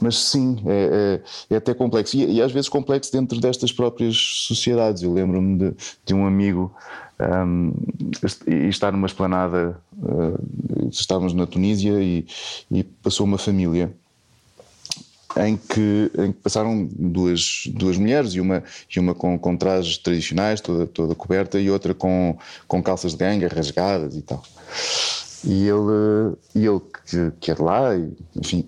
mas 0.00 0.18
sim, 0.18 0.62
é, 0.66 1.20
é, 1.50 1.54
é 1.54 1.56
até 1.56 1.74
complexo. 1.74 2.16
E, 2.16 2.36
e, 2.36 2.42
às 2.42 2.52
vezes 2.52 2.68
complexo 2.68 3.12
dentro 3.12 3.40
destas 3.40 3.72
próprias 3.72 4.16
sociedades. 4.16 5.02
Eu 5.02 5.12
lembro-me 5.12 5.58
de, 5.58 5.74
de 6.04 6.14
um 6.14 6.26
amigo 6.26 6.74
um, 7.20 7.72
e 8.46 8.68
estar 8.68 8.92
numa 8.92 9.06
esplanada, 9.06 9.78
uh, 9.98 10.88
estávamos 10.90 11.34
na 11.34 11.46
Tunísia 11.46 12.02
e, 12.02 12.26
e, 12.70 12.82
passou 12.82 13.26
uma 13.26 13.38
família 13.38 13.92
em 15.36 15.56
que, 15.56 16.10
em 16.18 16.32
que 16.32 16.38
passaram 16.40 16.86
duas, 16.92 17.62
duas 17.68 17.96
mulheres 17.96 18.34
e 18.34 18.40
uma, 18.40 18.62
e 18.94 18.98
uma 18.98 19.14
com, 19.14 19.38
com 19.38 19.56
trajes 19.56 19.96
tradicionais, 19.96 20.60
toda, 20.60 20.86
toda 20.86 21.14
coberta, 21.14 21.58
e 21.58 21.70
outra 21.70 21.94
com, 21.94 22.36
com 22.68 22.82
calças 22.82 23.12
de 23.12 23.18
ganga 23.18 23.48
rasgadas 23.48 24.14
e 24.14 24.22
tal. 24.22 24.42
E 25.44 25.68
ele, 25.68 26.36
e 26.54 26.66
ele 26.66 26.80
que, 27.04 27.32
que 27.40 27.50
é 27.50 27.54
de 27.54 27.62
lá, 27.62 27.90
enfim, 28.36 28.64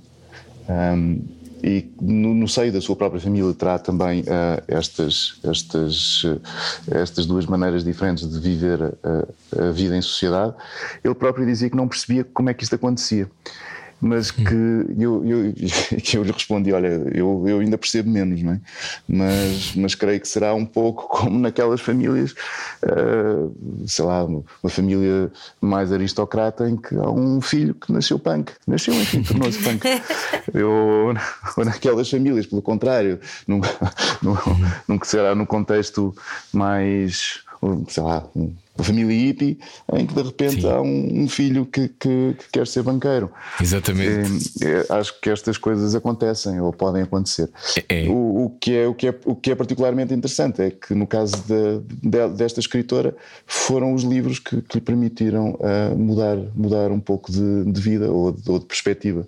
um, 0.68 1.22
e 1.62 1.90
no, 1.98 2.34
no, 2.34 2.46
seio 2.46 2.70
da 2.70 2.80
sua 2.80 2.94
própria 2.94 3.18
família 3.18 3.54
terá 3.54 3.78
também 3.78 4.20
uh, 4.20 4.62
estas, 4.68 5.38
estas, 5.42 6.22
uh, 6.24 6.40
estas 6.90 7.24
duas 7.24 7.46
maneiras 7.46 7.82
diferentes 7.82 8.28
de 8.28 8.38
viver 8.38 8.82
uh, 8.82 9.66
a 9.68 9.70
vida 9.70 9.96
em 9.96 10.02
sociedade. 10.02 10.54
Ele 11.02 11.14
próprio 11.14 11.46
dizia 11.46 11.70
que 11.70 11.76
não 11.76 11.88
percebia 11.88 12.22
como 12.22 12.50
é 12.50 12.54
que 12.54 12.64
isto 12.64 12.74
acontecia 12.74 13.30
mas 14.04 14.30
que 14.30 14.54
eu, 14.98 15.24
eu, 15.24 15.54
eu 16.12 16.22
lhe 16.22 16.30
respondi: 16.30 16.72
Olha, 16.72 16.88
eu, 17.14 17.42
eu 17.46 17.60
ainda 17.60 17.78
percebo 17.78 18.10
menos, 18.10 18.42
não 18.42 18.52
é? 18.52 18.60
mas, 19.08 19.74
mas 19.74 19.94
creio 19.94 20.20
que 20.20 20.28
será 20.28 20.54
um 20.54 20.66
pouco 20.66 21.08
como 21.16 21.38
naquelas 21.38 21.80
famílias, 21.80 22.34
uh, 22.84 23.86
sei 23.86 24.04
lá, 24.04 24.24
uma 24.24 24.44
família 24.68 25.32
mais 25.58 25.90
aristocrata 25.90 26.68
em 26.68 26.76
que 26.76 26.94
há 26.96 27.08
um 27.08 27.40
filho 27.40 27.74
que 27.74 27.90
nasceu 27.90 28.18
punk, 28.18 28.52
nasceu, 28.66 28.92
enfim, 28.92 29.22
tornou-se 29.22 29.58
punk. 29.62 29.82
Eu, 30.52 31.14
ou 31.56 31.64
naquelas 31.64 32.10
famílias, 32.10 32.46
pelo 32.46 32.60
contrário, 32.60 33.18
num, 33.46 33.60
num, 34.20 34.36
num 34.86 34.98
será 35.02 35.34
num 35.34 35.46
contexto 35.46 36.14
mais, 36.52 37.40
sei 37.88 38.02
lá, 38.02 38.22
família 38.82 39.16
hippie 39.16 39.58
em 39.92 40.06
que 40.06 40.14
de 40.14 40.22
repente 40.22 40.62
Sim. 40.62 40.70
há 40.70 40.80
um, 40.80 41.22
um 41.22 41.28
filho 41.28 41.64
que, 41.64 41.88
que, 41.88 42.36
que, 42.38 42.44
quer 42.52 42.66
ser 42.66 42.82
banqueiro. 42.82 43.30
Exatamente. 43.60 44.52
É, 44.64 44.68
é, 44.68 44.86
acho 44.90 45.20
que 45.20 45.30
estas 45.30 45.56
coisas 45.56 45.94
acontecem 45.94 46.60
ou 46.60 46.72
podem 46.72 47.02
acontecer. 47.02 47.48
É. 47.88 48.08
O, 48.08 48.46
o, 48.46 48.50
que 48.60 48.76
é, 48.76 48.86
o, 48.86 48.94
que 48.94 49.08
é, 49.08 49.14
o 49.24 49.34
que 49.36 49.52
é 49.52 49.54
particularmente 49.54 50.12
interessante 50.12 50.62
é 50.62 50.70
que 50.70 50.94
no 50.94 51.06
caso 51.06 51.36
de, 51.46 51.80
de, 52.02 52.28
desta 52.30 52.58
escritora 52.58 53.16
foram 53.46 53.94
os 53.94 54.02
livros 54.02 54.38
que, 54.38 54.60
que 54.60 54.78
lhe 54.78 54.80
permitiram 54.80 55.52
uh, 55.52 55.96
mudar, 55.96 56.36
mudar 56.54 56.90
um 56.90 57.00
pouco 57.00 57.30
de, 57.30 57.64
de 57.64 57.80
vida 57.80 58.10
ou 58.10 58.32
de, 58.32 58.50
ou 58.50 58.58
de 58.58 58.66
perspectiva. 58.66 59.24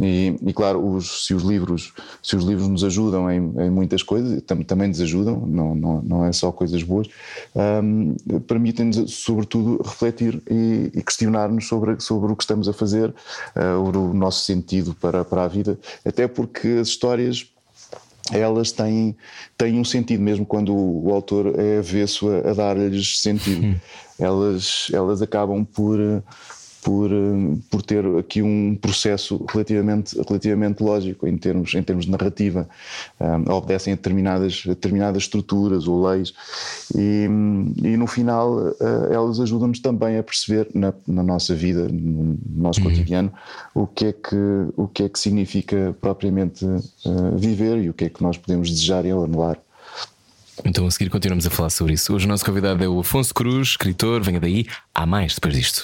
E, 0.00 0.36
e, 0.42 0.52
claro, 0.52 0.86
os, 0.86 1.26
se, 1.26 1.34
os 1.34 1.42
livros, 1.42 1.92
se 2.22 2.36
os 2.36 2.44
livros 2.44 2.68
nos 2.68 2.84
ajudam 2.84 3.30
em, 3.30 3.36
em 3.36 3.70
muitas 3.70 4.02
coisas, 4.02 4.42
tam, 4.42 4.62
também 4.62 4.88
nos 4.88 5.00
ajudam, 5.00 5.40
não, 5.46 5.74
não, 5.74 6.02
não 6.02 6.24
é 6.24 6.32
só 6.32 6.52
coisas 6.52 6.82
boas, 6.82 7.08
um, 7.54 8.14
permitem-nos, 8.76 9.14
sobretudo, 9.14 9.82
refletir 9.82 10.42
e, 10.50 10.90
e 10.94 11.02
questionar-nos 11.02 11.66
sobre, 11.66 12.00
sobre 12.00 12.32
o 12.32 12.36
que 12.36 12.42
estamos 12.42 12.68
a 12.68 12.72
fazer, 12.72 13.12
uh, 13.56 13.80
o 13.80 14.14
nosso 14.14 14.44
sentido 14.44 14.94
para, 14.94 15.24
para 15.24 15.44
a 15.44 15.48
vida, 15.48 15.78
até 16.04 16.28
porque 16.28 16.68
as 16.80 16.88
histórias 16.88 17.50
elas 18.32 18.72
têm, 18.72 19.16
têm 19.56 19.78
um 19.78 19.84
sentido, 19.84 20.20
mesmo 20.20 20.44
quando 20.44 20.74
o, 20.74 21.08
o 21.08 21.14
autor 21.14 21.58
é 21.58 21.78
avesso 21.78 22.28
a, 22.28 22.50
a 22.50 22.54
dar-lhes 22.54 23.20
sentido. 23.20 23.64
Hum. 23.64 23.76
Elas, 24.18 24.88
elas 24.92 25.22
acabam 25.22 25.64
por, 25.64 25.98
por, 26.86 27.10
eh, 27.10 27.56
por 27.68 27.82
ter 27.82 28.06
aqui 28.16 28.40
um 28.40 28.76
processo 28.80 29.44
relativamente, 29.52 30.16
relativamente 30.28 30.80
lógico 30.80 31.26
em 31.26 31.36
termos, 31.36 31.74
em 31.74 31.82
termos 31.82 32.04
de 32.04 32.12
narrativa. 32.12 32.68
Um, 33.18 33.52
obedecem 33.52 33.92
a 33.92 33.96
determinadas, 33.96 34.62
a 34.66 34.68
determinadas 34.68 35.24
estruturas 35.24 35.88
ou 35.88 36.06
leis 36.06 36.32
e, 36.94 37.24
e 37.82 37.96
no 37.96 38.06
final 38.06 38.52
uh, 38.52 38.74
elas 39.10 39.40
ajudam-nos 39.40 39.80
também 39.80 40.16
a 40.16 40.22
perceber 40.22 40.68
na, 40.72 40.94
na, 41.08 41.24
nossa 41.24 41.56
vida, 41.56 41.88
no 41.88 42.38
nosso 42.54 42.80
uhum. 42.80 42.90
cotidiano, 42.90 43.32
o 43.74 43.86
que, 43.88 44.06
é 44.06 44.12
que, 44.12 44.36
o 44.76 44.86
que 44.86 45.02
é 45.02 45.08
que 45.08 45.18
significa 45.18 45.96
propriamente 46.00 46.64
uh, 46.64 47.36
viver 47.36 47.78
e 47.78 47.90
o 47.90 47.94
que 47.94 48.04
é 48.04 48.08
que 48.08 48.22
nós 48.22 48.36
podemos 48.36 48.70
desejar 48.70 49.04
e 49.04 49.10
anular. 49.10 49.58
Então 50.64 50.86
a 50.86 50.90
seguir 50.90 51.10
continuamos 51.10 51.46
a 51.46 51.50
falar 51.50 51.70
sobre 51.70 51.94
isso. 51.94 52.14
Hoje 52.14 52.26
o 52.26 52.28
nosso 52.28 52.44
convidado 52.44 52.84
é 52.84 52.88
o 52.88 53.00
Afonso 53.00 53.34
Cruz, 53.34 53.70
escritor. 53.70 54.22
Venha 54.22 54.38
daí, 54.38 54.66
há 54.94 55.04
mais 55.04 55.34
depois 55.34 55.54
disto 55.54 55.82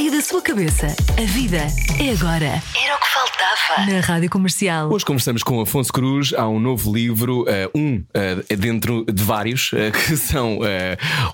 saia 0.00 0.10
da 0.10 0.22
sua 0.22 0.40
cabeça. 0.40 0.86
A 0.86 1.24
vida 1.26 1.58
é 1.98 2.10
agora. 2.10 2.46
Era 2.46 2.96
o 2.96 3.00
que 3.00 3.08
faltava. 3.12 3.86
Na 3.86 4.00
Rádio 4.00 4.30
Comercial. 4.30 4.90
Hoje 4.90 5.04
conversamos 5.04 5.42
com 5.42 5.60
Afonso 5.60 5.92
Cruz. 5.92 6.32
Há 6.32 6.48
um 6.48 6.58
novo 6.58 6.90
livro, 6.90 7.42
uh, 7.42 7.78
um 7.78 7.96
uh, 7.96 8.56
dentro 8.56 9.04
de 9.04 9.22
vários, 9.22 9.72
uh, 9.72 9.92
que 9.92 10.16
são 10.16 10.60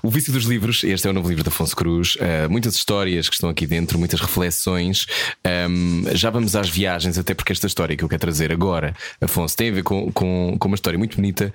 O 0.03 0.09
Vício 0.09 0.33
dos 0.33 0.43
Livros. 0.43 0.83
Este 0.83 1.07
é 1.07 1.11
o 1.11 1.13
novo 1.13 1.29
livro 1.29 1.43
de 1.43 1.47
Afonso 1.47 1.73
Cruz. 1.77 2.17
muitas 2.49 2.75
histórias 2.75 3.29
que 3.29 3.35
estão 3.35 3.49
aqui 3.49 3.65
dentro, 3.65 3.97
muitas 3.97 4.19
reflexões. 4.19 5.05
Um, 5.69 6.03
já 6.11 6.29
vamos 6.29 6.53
às 6.53 6.67
viagens, 6.67 7.17
até 7.17 7.33
porque 7.33 7.53
esta 7.53 7.67
história 7.67 7.95
que 7.95 8.03
eu 8.03 8.09
quero 8.09 8.19
trazer 8.19 8.51
agora, 8.51 8.93
Afonso, 9.21 9.55
tem 9.55 9.69
a 9.69 9.73
ver 9.73 9.83
com, 9.83 10.11
com, 10.11 10.57
com 10.59 10.67
uma 10.67 10.75
história 10.75 10.97
muito 10.97 11.15
bonita 11.15 11.53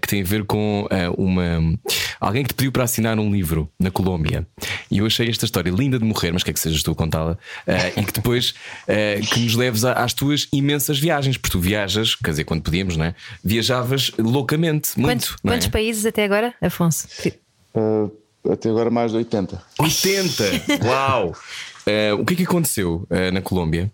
que 0.00 0.08
tem 0.08 0.20
a 0.20 0.24
ver 0.24 0.44
com 0.44 0.86
uma 1.16 1.78
alguém 2.20 2.42
que 2.42 2.48
te 2.48 2.54
pediu 2.54 2.72
para 2.72 2.84
assinar 2.84 3.18
um 3.18 3.30
livro 3.30 3.70
na 3.78 3.90
Colômbia. 3.90 4.46
E 4.90 4.98
eu 4.98 5.06
achei 5.06 5.28
esta 5.28 5.44
história 5.44 5.70
linda 5.70 5.98
de 5.98 6.04
morrer 6.04 6.25
morrer, 6.26 6.32
mas 6.32 6.42
quer 6.42 6.52
que 6.52 6.60
sejas 6.60 6.82
tu 6.82 6.90
a 6.90 6.94
contá-la, 6.94 7.32
uh, 7.32 8.00
e 8.00 8.04
que 8.04 8.12
depois 8.12 8.50
uh, 8.50 9.26
que 9.32 9.40
nos 9.40 9.54
leves 9.54 9.84
às 9.84 10.12
tuas 10.12 10.48
imensas 10.52 10.98
viagens, 10.98 11.36
porque 11.36 11.52
tu 11.52 11.60
viajas, 11.60 12.14
quer 12.14 12.30
dizer, 12.30 12.44
quando 12.44 12.62
podíamos, 12.62 12.96
não 12.96 13.04
é? 13.04 13.14
Viajavas 13.42 14.10
loucamente, 14.18 14.98
muito. 14.98 15.06
Quantos, 15.06 15.30
é? 15.32 15.48
quantos 15.48 15.66
países 15.68 16.06
até 16.06 16.24
agora, 16.24 16.54
Afonso? 16.60 17.08
Uh, 17.74 18.10
até 18.50 18.68
agora 18.68 18.90
mais 18.90 19.12
de 19.12 19.18
80. 19.18 19.62
80! 19.78 20.44
Uau! 20.86 21.34
o 22.18 22.24
que 22.24 22.34
é 22.34 22.36
que 22.38 22.42
aconteceu 22.42 23.06
na 23.32 23.40
Colômbia? 23.40 23.92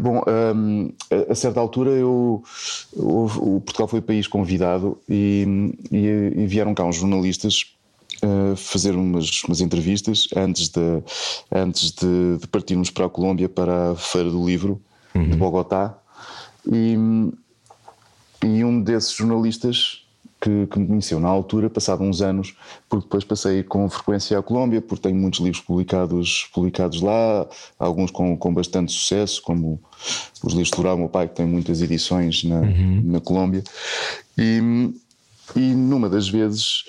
Bom, 0.00 0.22
um, 0.56 0.92
a 1.28 1.34
certa 1.34 1.60
altura 1.60 1.90
eu, 1.90 2.42
o 2.96 3.60
Portugal 3.64 3.86
foi 3.88 4.00
o 4.00 4.02
país 4.02 4.26
convidado 4.26 4.98
e, 5.08 5.72
e, 5.90 6.32
e 6.36 6.46
vieram 6.46 6.74
cá 6.74 6.84
uns 6.84 6.96
jornalistas 6.96 7.75
uh, 8.22 8.56
fazer 8.56 8.94
umas, 8.94 9.42
umas, 9.44 9.60
entrevistas 9.60 10.28
antes, 10.36 10.68
de, 10.68 11.02
antes 11.52 11.90
de, 11.92 12.38
de, 12.38 12.46
partirmos 12.48 12.90
para 12.90 13.06
a 13.06 13.08
Colômbia 13.08 13.48
para 13.48 13.92
a 13.92 13.96
Feira 13.96 14.30
do 14.30 14.44
Livro 14.44 14.80
uhum. 15.14 15.28
de 15.28 15.36
Bogotá. 15.36 15.96
E, 16.70 16.96
e 18.44 18.64
um 18.64 18.80
desses 18.82 19.12
jornalistas 19.12 20.06
que, 20.40 20.66
que, 20.66 20.78
me 20.78 20.86
conheceu 20.86 21.18
na 21.18 21.28
altura, 21.28 21.70
passado 21.70 22.02
uns 22.02 22.20
anos, 22.20 22.54
porque 22.88 23.06
depois 23.06 23.24
passei 23.24 23.62
com 23.62 23.88
frequência 23.88 24.38
à 24.38 24.42
Colômbia, 24.42 24.80
porque 24.80 25.08
tenho 25.08 25.16
muitos 25.16 25.40
livros 25.40 25.60
publicados, 25.60 26.48
publicados 26.52 27.00
lá, 27.00 27.48
alguns 27.78 28.10
com, 28.10 28.36
com 28.36 28.52
bastante 28.52 28.92
sucesso, 28.92 29.42
como 29.42 29.80
os 30.42 30.52
livros 30.52 30.70
de 30.70 30.76
Rural, 30.76 30.98
meu 30.98 31.08
pai, 31.08 31.28
que 31.28 31.34
tem 31.34 31.46
muitas 31.46 31.80
edições 31.80 32.44
na, 32.44 32.60
uhum. 32.60 33.02
na 33.04 33.20
Colômbia. 33.20 33.64
E, 34.36 34.92
e 35.54 35.74
numa 35.74 36.08
das 36.08 36.28
vezes 36.28 36.84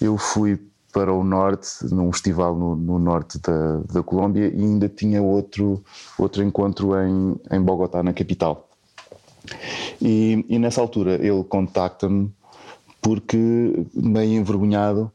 eu 0.00 0.16
fui 0.16 0.58
para 0.92 1.12
o 1.12 1.22
norte, 1.22 1.68
num 1.90 2.10
festival 2.12 2.56
no, 2.56 2.74
no 2.74 2.98
norte 2.98 3.38
da, 3.38 3.78
da 3.92 4.02
Colômbia, 4.02 4.48
e 4.48 4.60
ainda 4.60 4.88
tinha 4.88 5.22
outro, 5.22 5.82
outro 6.18 6.42
encontro 6.42 6.94
em, 6.96 7.36
em 7.50 7.60
Bogotá, 7.60 8.02
na 8.02 8.12
capital. 8.12 8.68
E, 10.00 10.44
e 10.48 10.58
nessa 10.58 10.80
altura 10.80 11.14
ele 11.14 11.44
contacta-me 11.44 12.30
porque, 13.00 13.86
meio 13.94 14.40
envergonhado, 14.40 15.10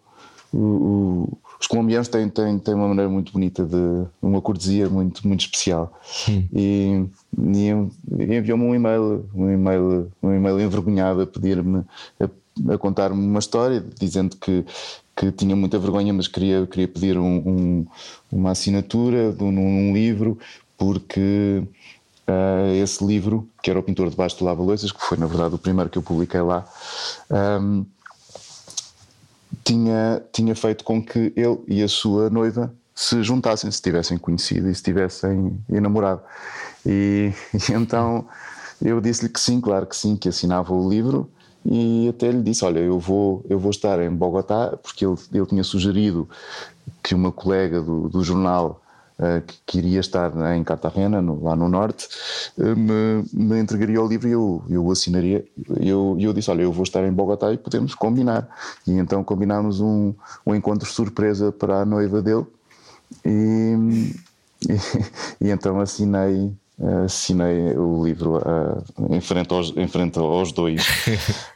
o, 0.51 0.57
o, 0.57 1.37
os 1.59 1.67
colombianos 1.67 2.07
têm, 2.07 2.29
têm, 2.29 2.59
têm 2.59 2.73
uma 2.73 2.87
maneira 2.87 3.09
muito 3.09 3.33
bonita 3.33 3.65
de 3.65 4.05
uma 4.21 4.41
cortesia 4.41 4.89
muito, 4.89 5.27
muito 5.27 5.41
especial. 5.41 5.91
Hum. 6.29 6.43
E, 6.53 7.05
e 7.37 8.35
enviou-me 8.37 8.63
um 8.63 8.75
e-mail, 8.75 9.25
um 9.33 9.49
e-mail, 9.49 10.11
um 10.21 10.33
e-mail 10.33 10.61
envergonhado 10.61 11.21
a 11.21 11.27
pedir-me 11.27 11.83
a, 12.19 12.29
a 12.69 12.77
contar-me 12.77 13.25
uma 13.25 13.39
história, 13.39 13.83
dizendo 13.99 14.37
que 14.37 14.65
que 15.15 15.31
tinha 15.31 15.55
muita 15.55 15.77
vergonha, 15.77 16.13
mas 16.13 16.27
queria, 16.27 16.65
queria 16.65 16.87
pedir 16.87 17.17
um, 17.17 17.37
um, 17.37 17.87
uma 18.31 18.51
assinatura 18.51 19.31
de 19.31 19.43
um, 19.43 19.49
um 19.49 19.93
livro, 19.93 20.39
porque 20.77 21.63
uh, 22.27 22.73
esse 22.81 23.05
livro, 23.05 23.47
que 23.61 23.69
era 23.69 23.79
o 23.79 23.83
Pintor 23.83 24.09
debaixo 24.09 24.37
do 24.39 24.45
Lava-Loiças, 24.45 24.91
que 24.91 25.01
foi 25.01 25.17
na 25.17 25.27
verdade 25.27 25.55
o 25.55 25.57
primeiro 25.57 25.89
que 25.89 25.97
eu 25.97 26.03
publiquei 26.03 26.41
lá, 26.41 26.65
um, 27.61 27.85
tinha, 29.63 30.21
tinha 30.31 30.55
feito 30.55 30.83
com 30.83 31.01
que 31.01 31.31
ele 31.35 31.59
e 31.67 31.83
a 31.83 31.87
sua 31.87 32.29
noiva 32.29 32.73
se 32.95 33.23
juntassem, 33.23 33.71
se 33.71 33.81
tivessem 33.81 34.17
conhecido 34.17 34.69
e 34.69 34.75
se 34.75 34.81
tivessem 34.81 35.59
enamorado. 35.69 36.21
E, 36.85 37.31
e 37.53 37.73
então 37.73 38.27
eu 38.81 38.99
disse-lhe 38.99 39.29
que 39.29 39.39
sim, 39.39 39.61
claro 39.61 39.85
que 39.85 39.95
sim, 39.95 40.15
que 40.15 40.27
assinava 40.27 40.73
o 40.73 40.89
livro 40.89 41.29
e 41.65 42.09
até 42.09 42.29
lhe 42.31 42.41
disse: 42.41 42.65
Olha, 42.65 42.79
eu 42.79 42.99
vou, 42.99 43.43
eu 43.49 43.57
vou 43.57 43.71
estar 43.71 44.01
em 44.01 44.09
Bogotá, 44.09 44.77
porque 44.81 45.05
ele, 45.05 45.15
ele 45.33 45.45
tinha 45.45 45.63
sugerido 45.63 46.27
que 47.01 47.15
uma 47.15 47.31
colega 47.31 47.81
do, 47.81 48.09
do 48.09 48.23
jornal 48.23 48.81
uh, 49.19 49.41
que, 49.45 49.55
que, 49.65 49.77
iria 49.77 49.99
estar 49.99 50.31
em 50.55 50.63
Cartagena, 50.63 51.21
no, 51.21 51.43
lá 51.43 51.55
no 51.55 51.69
norte, 51.69 52.07
uh, 52.57 52.75
me, 52.75 53.23
me, 53.31 53.59
entregaria 53.59 54.01
o 54.01 54.07
livro 54.07 54.27
e 54.27 54.31
eu, 54.31 54.63
eu 54.69 54.85
o 54.85 54.91
assinaria. 54.91 55.45
E 55.79 55.87
eu, 55.87 56.17
eu 56.19 56.33
disse: 56.33 56.51
Olha, 56.51 56.63
eu 56.63 56.71
vou 56.71 56.83
estar 56.83 57.03
em 57.05 57.11
Bogotá 57.13 57.51
e 57.53 57.57
podemos 57.57 57.95
combinar. 57.95 58.47
E 58.85 58.91
então 58.91 59.23
combinámos 59.23 59.79
um, 59.79 60.13
um 60.45 60.53
encontro 60.53 60.89
surpresa 60.89 61.51
para 61.51 61.81
a 61.81 61.85
noiva 61.85 62.21
dele. 62.21 62.45
E, 63.25 64.13
e, 65.39 65.47
e 65.47 65.49
então 65.49 65.79
assinei 65.79 66.53
assinei 67.05 67.75
o 67.77 68.03
livro 68.03 68.37
uh, 68.37 69.13
em, 69.13 69.21
frente 69.21 69.53
aos, 69.53 69.75
em 69.75 69.87
frente 69.87 70.17
aos 70.19 70.51
dois. 70.51 70.85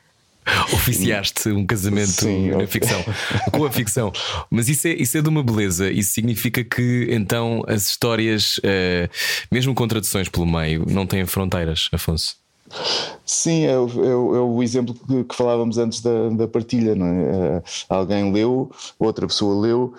Oficiaste 0.74 1.49
um 1.49 1.65
casamento 1.65 2.07
Sim, 2.07 2.51
na 2.51 2.65
ficção, 2.65 3.03
com 3.51 3.65
a 3.65 3.72
ficção. 3.72 4.13
Mas 4.49 4.70
isso 4.70 4.88
é, 4.88 4.93
isso 4.93 5.18
é 5.18 5.22
de 5.22 5.28
uma 5.28 5.43
beleza. 5.43 5.91
Isso 5.91 6.13
significa 6.13 6.63
que 6.63 7.07
então 7.11 7.63
as 7.68 7.88
histórias, 7.88 8.57
uh, 8.59 9.09
mesmo 9.51 9.74
com 9.74 9.88
traduções 9.88 10.30
pelo 10.30 10.45
meio, 10.45 10.86
não 10.89 11.05
têm 11.05 11.26
fronteiras, 11.26 11.89
Afonso. 11.91 12.38
Sim, 13.26 13.65
é, 13.65 13.72
é, 13.72 13.74
é 13.74 14.15
o 14.15 14.61
exemplo 14.61 14.93
que, 14.93 15.24
que, 15.24 15.36
falávamos 15.36 15.78
antes 15.78 16.01
da, 16.01 16.30
da 16.30 16.47
partilha. 16.47 16.95
Não 16.95 17.05
é? 17.05 17.57
Uh, 17.57 17.63
alguém 17.89 18.32
leu, 18.32 18.72
outra 18.99 19.28
pessoa 19.28 19.59
leu 19.61 19.93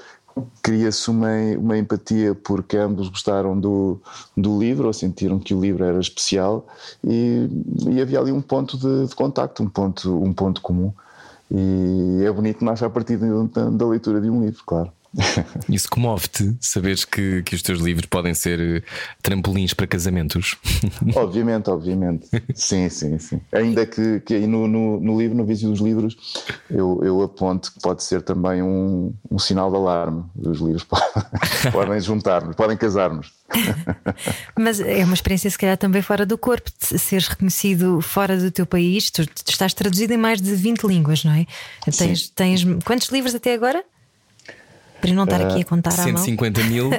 cria-se 0.63 1.11
uma, 1.11 1.29
uma 1.59 1.79
empatia 1.79 2.35
porque 2.35 2.77
ambos 2.77 3.09
gostaram 3.09 3.59
do, 3.59 4.01
do 4.37 4.59
livro 4.59 4.87
ou 4.87 4.93
sentiram 4.93 5.39
que 5.39 5.55
o 5.55 5.61
livro 5.61 5.85
era 5.85 5.99
especial 6.01 6.67
e, 7.05 7.49
e 7.89 8.01
havia 8.01 8.21
ali 8.21 8.33
um 8.33 8.41
ponto 8.41 8.77
de, 8.77 9.07
de 9.07 9.15
contacto, 9.15 9.63
um 9.63 9.69
ponto, 9.69 10.23
um 10.23 10.33
ponto 10.33 10.61
comum. 10.61 10.93
E 11.51 12.23
é 12.25 12.31
bonito 12.31 12.65
nasce 12.65 12.85
a 12.85 12.91
partir 12.91 13.17
da, 13.17 13.71
da 13.71 13.87
leitura 13.87 14.21
de 14.21 14.29
um 14.29 14.45
livro, 14.45 14.63
claro. 14.67 14.93
Isso 15.69 15.89
comove-te 15.89 16.57
saberes 16.61 17.05
que, 17.05 17.43
que 17.43 17.55
os 17.55 17.63
teus 17.63 17.81
livros 17.81 18.07
podem 18.07 18.35
ser 18.35 18.61
eh, 18.61 18.83
trampolins 19.23 19.73
para 19.73 19.87
casamentos? 19.87 20.57
Obviamente, 21.17 21.71
obviamente. 21.71 22.29
Sim, 22.55 22.89
sim, 22.89 23.19
sim. 23.19 23.41
Ainda 23.53 23.87
que, 23.87 24.21
que 24.21 24.35
aí 24.35 24.47
no, 24.47 24.69
no, 24.69 25.01
no 25.01 25.19
livro, 25.19 25.37
no 25.37 25.45
vídeo 25.45 25.71
dos 25.71 25.81
livros, 25.81 26.17
eu, 26.71 27.01
eu 27.03 27.23
aponto 27.23 27.73
que 27.73 27.81
pode 27.81 28.03
ser 28.03 28.23
também 28.23 28.63
um, 28.63 29.13
um 29.31 29.39
sinal 29.39 29.71
de 29.71 29.77
alarme. 29.77 30.25
Os 30.37 30.61
livros 30.61 30.85
podem, 30.85 31.09
podem 31.73 32.01
juntar-nos, 32.01 32.55
podem 32.55 32.77
casar-nos. 32.77 33.33
Mas 34.59 34.81
é 34.81 35.05
uma 35.05 35.15
experiência, 35.15 35.51
se 35.51 35.59
calhar, 35.59 35.77
também 35.77 36.03
fora 36.03 36.27
do 36.27 36.37
corpo, 36.37 36.71
de 36.79 36.99
seres 36.99 37.29
reconhecido 37.29 38.01
fora 38.01 38.37
do 38.37 38.51
teu 38.51 38.67
país. 38.67 39.11
Tu, 39.11 39.27
tu 39.27 39.51
estás 39.51 39.73
traduzido 39.73 40.13
em 40.13 40.19
mais 40.19 40.41
de 40.41 40.55
20 40.55 40.85
línguas, 40.85 41.25
não 41.25 41.33
é? 41.33 41.47
Tens, 41.97 42.29
tens 42.29 42.65
quantos 42.85 43.09
livros 43.09 43.35
até 43.35 43.55
agora? 43.55 43.83
Para 45.01 45.13
não 45.13 45.25
estar 45.25 45.41
aqui 45.41 45.61
a 45.61 45.65
contar 45.65 45.93
uh, 45.93 46.03
150 46.03 46.65
mil 46.65 46.91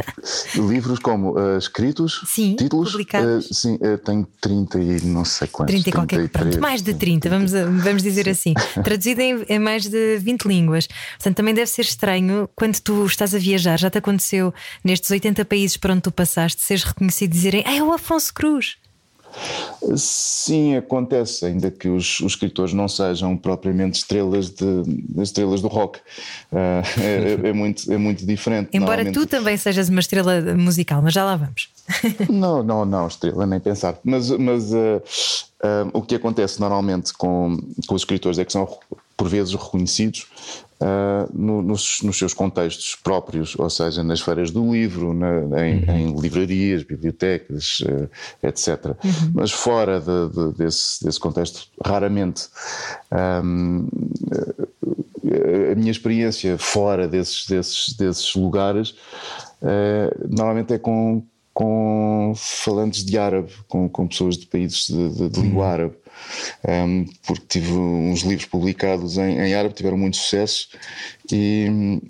livros 0.68 0.98
como 0.98 1.32
uh, 1.32 1.58
escritos, 1.58 2.22
sim, 2.26 2.56
títulos, 2.56 2.92
publicados. 2.92 3.50
Uh, 3.50 3.54
sim, 3.54 3.74
uh, 3.74 3.98
tenho 3.98 4.26
30 4.40 4.80
e 4.80 5.00
não 5.02 5.24
sei 5.24 5.48
quantos. 5.48 5.74
30 5.74 5.88
e 5.88 5.92
qualquer 5.92 6.28
pronto, 6.28 6.60
mais 6.60 6.82
de 6.82 6.94
30, 6.94 7.28
vamos, 7.28 7.52
vamos 7.52 8.02
dizer 8.02 8.24
sim. 8.34 8.54
assim. 8.56 8.82
Traduzido 8.82 9.20
em, 9.20 9.44
em, 9.48 9.58
mais 9.58 9.86
de 9.86 10.18
20 10.18 10.44
línguas. 10.44 10.86
Portanto, 10.86 11.36
também 11.36 11.54
deve 11.54 11.68
ser 11.68 11.82
estranho 11.82 12.48
quando 12.54 12.78
tu 12.80 13.04
estás 13.06 13.34
a 13.34 13.38
viajar. 13.38 13.78
Já 13.78 13.90
te 13.90 13.98
aconteceu 13.98 14.52
nestes 14.84 15.10
80 15.10 15.44
países 15.44 15.76
por 15.76 15.90
onde 15.90 16.02
tu 16.02 16.12
passaste, 16.12 16.62
seres 16.62 16.84
reconhecido 16.84 17.30
e 17.30 17.34
dizerem: 17.34 17.64
Ah, 17.66 17.74
é 17.74 17.82
o 17.82 17.92
Afonso 17.92 18.32
Cruz. 18.32 18.76
Sim, 19.96 20.76
acontece, 20.76 21.46
ainda 21.46 21.70
que 21.70 21.88
os, 21.88 22.20
os, 22.20 22.32
escritores 22.32 22.72
não 22.72 22.88
sejam 22.88 23.36
propriamente 23.36 23.98
estrelas, 23.98 24.50
de, 24.50 24.82
estrelas 25.20 25.60
do 25.60 25.68
rock. 25.68 25.98
Uh, 26.52 26.82
é, 27.00 27.48
é, 27.48 27.52
muito, 27.52 27.92
é 27.92 27.96
muito 27.96 28.24
diferente. 28.24 28.70
Embora 28.72 29.10
tu 29.10 29.26
também 29.26 29.56
sejas 29.56 29.88
uma 29.88 30.00
estrela 30.00 30.40
musical, 30.54 31.02
mas 31.02 31.14
já 31.14 31.24
lá 31.24 31.36
vamos. 31.36 31.68
não, 32.30 32.62
não, 32.62 32.84
não, 32.84 33.06
estrela, 33.06 33.46
nem 33.46 33.60
pensar. 33.60 33.98
Mas, 34.04 34.30
mas 34.30 34.72
uh, 34.72 35.02
uh, 35.64 35.90
o 35.92 36.02
que 36.02 36.14
acontece 36.14 36.60
normalmente 36.60 37.12
com, 37.12 37.58
com 37.86 37.94
os 37.94 38.02
escritores 38.02 38.38
é 38.38 38.44
que 38.44 38.52
são 38.52 38.68
por 39.22 39.28
vezes 39.28 39.54
reconhecidos 39.54 40.26
uh, 40.80 41.30
no, 41.32 41.62
nos, 41.62 42.02
nos, 42.02 42.18
seus 42.18 42.34
contextos 42.34 42.96
próprios, 42.96 43.56
ou 43.56 43.70
seja, 43.70 44.02
nas 44.02 44.20
feiras 44.20 44.50
do 44.50 44.72
livro, 44.72 45.14
na, 45.14 45.64
em, 45.64 45.84
uhum. 45.84 45.96
em, 45.96 46.20
livrarias, 46.20 46.82
bibliotecas, 46.82 47.78
uh, 47.82 48.10
etc. 48.42 48.86
Uhum. 48.86 49.30
Mas 49.32 49.52
fora 49.52 50.00
de, 50.00 50.28
de, 50.30 50.58
desse, 50.58 51.04
desse, 51.04 51.20
contexto, 51.20 51.68
raramente. 51.84 52.48
Um, 53.12 53.86
a 55.70 55.74
minha 55.76 55.92
experiência 55.92 56.58
fora 56.58 57.06
desses, 57.06 57.46
desses, 57.46 57.96
desses 57.96 58.34
lugares 58.34 58.90
uh, 59.62 60.28
normalmente 60.28 60.74
é 60.74 60.78
com, 60.78 61.24
com 61.52 62.32
falantes 62.36 63.04
de 63.04 63.18
árabe, 63.18 63.52
com, 63.68 63.88
com 63.88 64.06
pessoas 64.06 64.36
de 64.36 64.46
países 64.46 64.86
de, 64.86 65.08
de, 65.10 65.28
de 65.28 65.40
língua 65.40 65.64
uhum. 65.64 65.70
árabe 65.70 65.94
um, 66.68 67.06
porque 67.26 67.44
tive 67.48 67.72
uns 67.72 68.20
livros 68.20 68.46
publicados 68.46 69.18
em, 69.18 69.38
em 69.38 69.54
árabe, 69.54 69.74
tiveram 69.74 69.96
muito 69.96 70.16
sucesso 70.16 70.68
e, 71.30 72.00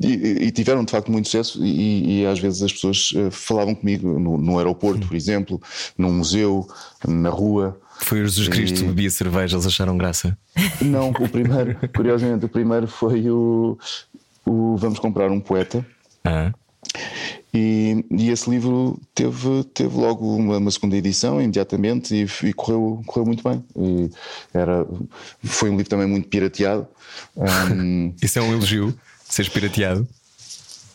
e, 0.00 0.46
e, 0.46 0.50
tiveram 0.50 0.84
de 0.84 0.90
facto 0.90 1.10
muito 1.10 1.26
sucesso 1.26 1.64
e, 1.64 2.20
e 2.20 2.26
às 2.26 2.38
vezes 2.38 2.62
as 2.62 2.72
pessoas 2.72 3.10
uh, 3.12 3.30
falavam 3.30 3.74
comigo 3.74 4.18
no, 4.18 4.36
no 4.36 4.58
aeroporto, 4.58 5.06
por 5.06 5.16
exemplo, 5.16 5.60
num 5.96 6.12
museu, 6.12 6.68
na 7.06 7.30
rua. 7.30 7.78
Foi 8.00 8.20
o 8.20 8.26
Jesus 8.26 8.48
Cristo 8.48 8.80
que 8.80 8.86
bebia 8.86 9.10
cerveja, 9.10 9.56
eles 9.56 9.66
acharam 9.66 9.96
graça? 9.96 10.36
Não, 10.82 11.10
o 11.10 11.28
primeiro, 11.28 11.76
curiosamente, 11.94 12.44
o 12.44 12.48
primeiro 12.48 12.86
foi 12.86 13.30
o, 13.30 13.78
o 14.44 14.76
Vamos 14.76 14.98
Comprar 14.98 15.30
um 15.30 15.40
Poeta. 15.40 15.84
Ah. 16.24 16.52
E, 17.52 18.04
e, 18.10 18.30
esse 18.30 18.50
livro 18.50 19.00
teve, 19.14 19.64
teve 19.72 19.96
logo 19.96 20.36
uma, 20.36 20.58
uma 20.58 20.70
segunda 20.70 20.96
edição 20.96 21.40
imediatamente 21.40 22.14
e, 22.14 22.46
e, 22.46 22.52
correu, 22.52 23.02
correu 23.06 23.24
muito 23.24 23.42
bem. 23.42 23.64
E 23.76 24.10
era, 24.52 24.86
foi 25.42 25.70
um 25.70 25.76
livro 25.76 25.88
também 25.88 26.06
muito 26.06 26.28
pirateado. 26.28 26.86
Um, 27.36 28.14
Isso 28.20 28.38
é 28.38 28.42
um 28.42 28.52
elogio, 28.52 28.94
seres 29.24 29.50
pirateado? 29.50 30.06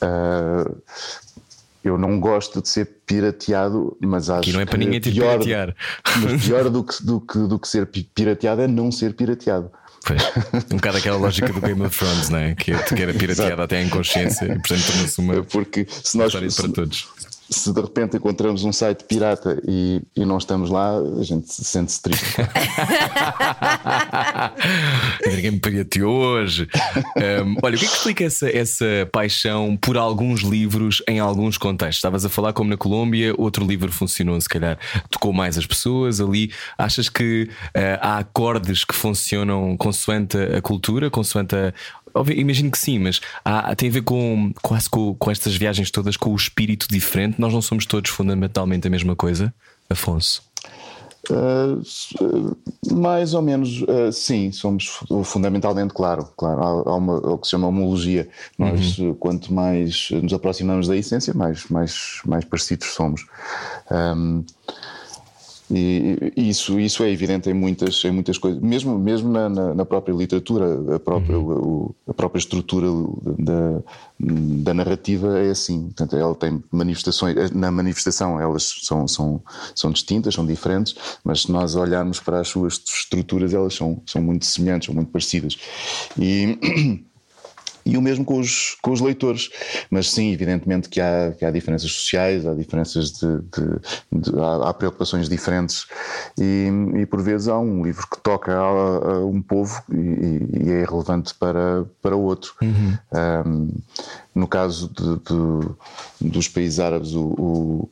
Uh, 0.03 0.75
eu 1.83 1.97
não 1.97 2.19
gosto 2.19 2.61
de 2.61 2.69
ser 2.69 2.85
pirateado, 3.05 3.97
mas 3.99 4.29
acho 4.29 4.41
Aqui 4.41 4.53
não 4.53 4.61
é 4.61 4.65
para 4.65 4.77
ninguém 4.77 4.99
te 4.99 5.11
pior, 5.11 5.39
piratear. 5.39 5.75
Mas 6.21 6.45
pior 6.45 6.69
do 6.69 6.83
que, 6.83 7.03
do, 7.03 7.21
que, 7.21 7.37
do 7.39 7.59
que 7.59 7.67
ser 7.67 7.87
pirateado 7.87 8.61
é 8.61 8.67
não 8.67 8.91
ser 8.91 9.13
pirateado. 9.13 9.71
Pois. 10.03 10.21
Um 10.71 10.77
bocado 10.77 10.97
aquela 10.97 11.17
lógica 11.17 11.53
do 11.53 11.61
Game 11.61 11.81
of 11.83 11.97
Thrones, 11.97 12.29
não 12.29 12.39
é? 12.39 12.55
Que, 12.55 12.71
que 12.71 13.01
era 13.01 13.13
pirateada 13.13 13.63
até 13.63 13.77
a 13.77 13.83
inconsciência 13.83 14.45
e 14.45 14.59
portanto 14.59 14.85
tornou-se 14.87 15.19
uma 15.19 15.43
Porque 15.43 15.87
se 15.89 16.17
nós, 16.17 16.33
para 16.33 16.69
todos 16.69 17.07
se 17.51 17.73
de 17.73 17.81
repente 17.81 18.15
encontramos 18.15 18.63
um 18.63 18.71
site 18.71 19.03
pirata 19.03 19.61
e, 19.67 20.01
e 20.15 20.23
não 20.23 20.37
estamos 20.37 20.69
lá, 20.69 20.97
a 20.97 21.23
gente 21.23 21.53
sente-se 21.53 22.01
triste. 22.01 22.37
Ninguém 25.27 25.51
me 25.51 25.59
pirateou 25.59 26.15
hoje. 26.15 26.69
Um, 27.43 27.57
olha, 27.61 27.75
o 27.75 27.79
que 27.79 27.85
é 27.85 27.89
que 27.89 27.93
explica 27.93 28.23
essa, 28.23 28.49
essa 28.49 28.85
paixão 29.11 29.75
por 29.75 29.97
alguns 29.97 30.39
livros 30.41 31.03
em 31.07 31.19
alguns 31.19 31.57
contextos? 31.57 31.97
Estavas 31.97 32.23
a 32.23 32.29
falar 32.29 32.53
como 32.53 32.69
na 32.69 32.77
Colômbia, 32.77 33.33
outro 33.37 33.65
livro 33.65 33.91
funcionou, 33.91 34.39
se 34.39 34.47
calhar 34.47 34.77
tocou 35.09 35.33
mais 35.33 35.57
as 35.57 35.65
pessoas 35.65 36.21
ali. 36.21 36.53
Achas 36.77 37.09
que 37.09 37.49
uh, 37.75 37.99
há 37.99 38.19
acordes 38.19 38.85
que 38.85 38.95
funcionam 38.95 39.75
consoante 39.75 40.37
a 40.37 40.61
cultura, 40.61 41.09
consoante 41.09 41.55
a, 41.55 41.73
Imagino 42.35 42.71
que 42.71 42.77
sim, 42.77 42.99
mas 42.99 43.21
há, 43.43 43.75
tem 43.75 43.89
a 43.89 43.91
ver 43.91 44.03
com 44.03 44.51
quase 44.61 44.89
com, 44.89 45.13
com 45.15 45.31
estas 45.31 45.55
viagens 45.55 45.91
todas, 45.91 46.17
com 46.17 46.31
o 46.31 46.35
espírito 46.35 46.87
diferente. 46.89 47.39
Nós 47.39 47.53
não 47.53 47.61
somos 47.61 47.85
todos 47.85 48.11
fundamentalmente 48.11 48.87
a 48.87 48.89
mesma 48.89 49.15
coisa, 49.15 49.53
Afonso. 49.89 50.43
Uh, 51.29 52.57
mais 52.91 53.35
ou 53.35 53.41
menos, 53.43 53.83
uh, 53.83 54.11
sim, 54.11 54.51
somos 54.51 54.99
fundamentalmente, 55.23 55.93
claro, 55.93 56.27
claro, 56.35 56.61
há, 56.61 56.89
há 56.89 56.95
uma, 56.95 57.17
o 57.17 57.37
que 57.37 57.45
se 57.45 57.51
chama 57.51 57.67
homologia. 57.67 58.27
Nós, 58.57 58.97
uhum. 58.97 59.13
quanto 59.13 59.53
mais 59.53 60.09
nos 60.11 60.33
aproximamos 60.33 60.87
da 60.87 60.97
essência, 60.97 61.33
mais, 61.33 61.67
mais, 61.67 62.21
mais 62.25 62.43
parecidos 62.43 62.87
somos. 62.87 63.27
Um, 63.91 64.43
e 65.73 66.49
isso, 66.49 66.79
isso 66.79 67.03
é 67.03 67.09
evidente 67.09 67.49
em 67.49 67.53
muitas, 67.53 68.03
em 68.03 68.11
muitas 68.11 68.37
coisas, 68.37 68.61
mesmo, 68.61 68.99
mesmo 68.99 69.29
na, 69.29 69.47
na, 69.47 69.73
na 69.73 69.85
própria 69.85 70.13
literatura, 70.13 70.95
a 70.95 70.99
própria, 70.99 71.37
uhum. 71.37 71.53
o, 71.53 71.95
a 72.07 72.13
própria 72.13 72.39
estrutura 72.39 72.87
da, 73.39 73.81
da 74.19 74.73
narrativa 74.73 75.39
é 75.39 75.51
assim. 75.51 75.83
Portanto, 75.83 76.17
ela 76.17 76.35
tem 76.35 76.61
manifestações, 76.71 77.51
na 77.51 77.71
manifestação 77.71 78.39
elas 78.39 78.79
são, 78.83 79.07
são, 79.07 79.41
são 79.73 79.91
distintas, 79.91 80.33
são 80.33 80.45
diferentes, 80.45 80.95
mas 81.23 81.43
se 81.43 81.51
nós 81.51 81.75
olharmos 81.75 82.19
para 82.19 82.41
as 82.41 82.49
suas 82.49 82.81
estruturas, 82.85 83.53
elas 83.53 83.73
são, 83.73 84.01
são 84.05 84.21
muito 84.21 84.45
semelhantes, 84.45 84.87
são 84.87 84.95
muito 84.95 85.11
parecidas. 85.11 85.57
E. 86.19 87.05
e 87.85 87.97
o 87.97 88.01
mesmo 88.01 88.23
com 88.25 88.39
os, 88.39 88.77
com 88.81 88.91
os 88.91 89.01
leitores. 89.01 89.49
Mas 89.89 90.11
sim, 90.11 90.31
evidentemente 90.31 90.89
que 90.89 90.99
há, 90.99 91.33
que 91.37 91.45
há 91.45 91.51
diferenças 91.51 91.91
sociais, 91.91 92.45
há 92.45 92.53
diferenças 92.53 93.11
de. 93.13 93.37
de, 93.37 93.79
de 94.11 94.39
há, 94.39 94.69
há, 94.69 94.73
preocupações 94.73 95.29
diferentes 95.29 95.85
e, 96.39 96.69
e, 96.95 97.05
por 97.05 97.21
vezes 97.21 97.47
há 97.47 97.59
um 97.59 97.83
livro 97.83 98.07
que 98.09 98.19
toca 98.19 98.51
a, 98.53 98.57
a 98.57 99.25
um 99.25 99.41
povo 99.41 99.81
e, 99.91 100.67
e, 100.67 100.71
é 100.71 100.85
relevante 100.85 101.33
para, 101.35 101.85
para 102.01 102.15
outro. 102.15 102.53
Uhum. 102.61 102.97
Um, 103.45 103.69
no 104.33 104.47
caso 104.47 104.89
de, 104.89 106.29
dos 106.29 106.47
países 106.47 106.79
árabes, 106.79 107.13
o, 107.13 107.21
o 107.21 107.89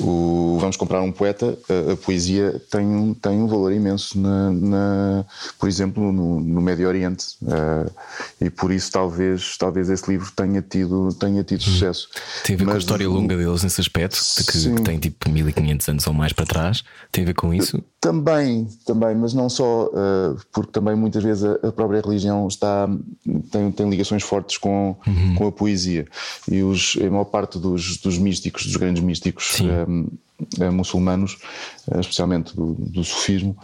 o 0.00 0.58
Vamos 0.60 0.76
Comprar 0.76 1.02
um 1.02 1.12
Poeta, 1.12 1.58
a, 1.68 1.92
a, 1.92 1.96
poesia 1.96 2.60
tem 2.70 2.84
um, 2.86 3.14
tem 3.14 3.32
um 3.32 3.46
valor 3.46 3.72
imenso, 3.72 4.18
na, 4.18 4.50
na 4.50 5.24
por 5.58 5.68
exemplo, 5.68 6.12
no, 6.12 6.40
no 6.40 6.60
Médio 6.60 6.88
Oriente. 6.88 7.26
Uh, 7.42 7.90
e 8.40 8.50
por 8.50 8.72
isso 8.72 8.90
talvez, 8.90 9.56
talvez 9.58 9.90
esse 9.90 10.10
livro 10.10 10.30
tenha 10.34 10.62
tido, 10.62 11.12
tenha 11.14 11.44
tido 11.44 11.60
uhum. 11.60 11.72
sucesso. 11.72 12.08
Tem 12.44 12.54
a 12.54 12.58
ver 12.58 12.64
Mas, 12.64 12.72
com 12.72 12.76
a 12.76 12.78
história 12.78 13.08
longa 13.08 13.36
deles 13.36 13.62
nesse 13.62 13.80
aspecto, 13.80 14.18
de 14.38 14.44
que, 14.44 14.74
que, 14.74 14.82
tem 14.82 14.98
tipo 14.98 15.30
1500 15.30 15.88
anos 15.88 16.06
ou 16.06 16.14
mais 16.14 16.32
para 16.32 16.46
trás. 16.46 16.82
Tem 17.12 17.24
a 17.24 17.26
ver 17.28 17.34
com 17.34 17.52
isso? 17.52 17.82
Também, 18.00 18.66
também, 18.86 19.14
mas 19.14 19.34
não 19.34 19.50
só, 19.50 19.86
uh, 19.86 20.40
porque 20.52 20.72
também 20.72 20.94
muitas 20.94 21.22
vezes 21.22 21.44
a, 21.44 21.68
a, 21.68 21.72
própria 21.72 22.00
religião 22.00 22.48
está, 22.48 22.88
tem, 23.50 23.70
tem 23.70 23.90
ligações 23.90 24.22
fortes 24.22 24.56
com, 24.56 24.96
uhum. 25.06 25.34
com 25.34 25.46
a 25.48 25.52
poesia. 25.52 26.06
E 26.50 26.62
os, 26.62 26.96
a 26.96 27.10
maior 27.10 27.24
parte 27.24 27.58
dos, 27.58 27.98
dos 27.98 28.16
místicos, 28.16 28.64
dos 28.64 28.76
grandes 28.76 29.02
místicos, 29.02 29.60
uh, 29.60 29.89
muçulmanos, 30.72 31.38
uh, 31.88 32.00
especialmente 32.00 32.56
do, 32.56 32.74
do 32.74 33.04
sufismo, 33.04 33.56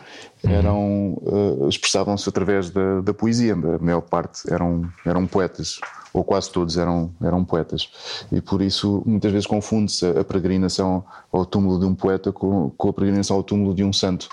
uhum. 0.45 0.51
eram 0.51 1.23
expressavam-se 1.69 2.29
através 2.29 2.71
da, 2.71 3.01
da, 3.01 3.15
poesia. 3.15 3.55
A 3.55 3.83
maior 3.83 4.03
parte 4.03 4.43
eram, 4.53 4.89
eram 5.05 5.27
poetas, 5.27 5.81
ou 6.13 6.23
quase 6.23 6.51
todos 6.51 6.77
eram, 6.77 7.11
eram 7.23 7.45
poetas. 7.45 7.89
E 8.31 8.41
por 8.41 8.61
isso 8.61 9.03
muitas 9.07 9.33
vezes 9.33 9.47
confunde-se 9.47 10.07
a 10.07 10.25
peregrinação 10.25 11.05
ao 11.33 11.47
túmulo 11.47 11.79
de 11.79 11.87
um 11.87 11.95
poeta 11.95 12.33
com, 12.33 12.71
com 12.77 12.89
a 12.89 12.93
peregrinação 12.93 13.37
ao 13.37 13.43
túmulo 13.43 13.75
de 13.75 13.85
um 13.85 13.93
santo 13.93 14.29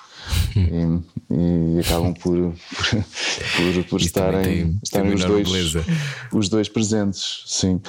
e, 0.56 1.13
e, 1.34 1.80
acabam 1.80 2.14
por, 2.14 2.38
por, 2.54 3.84
por 3.90 4.02
estarem, 4.02 4.44
tem, 4.44 4.80
estarem 4.84 5.16
tem 5.16 5.16
os, 5.16 5.26
dois, 5.26 5.74
os 6.32 6.50
dois 6.50 6.70
presentes. 6.70 7.44
Sim. 7.48 7.82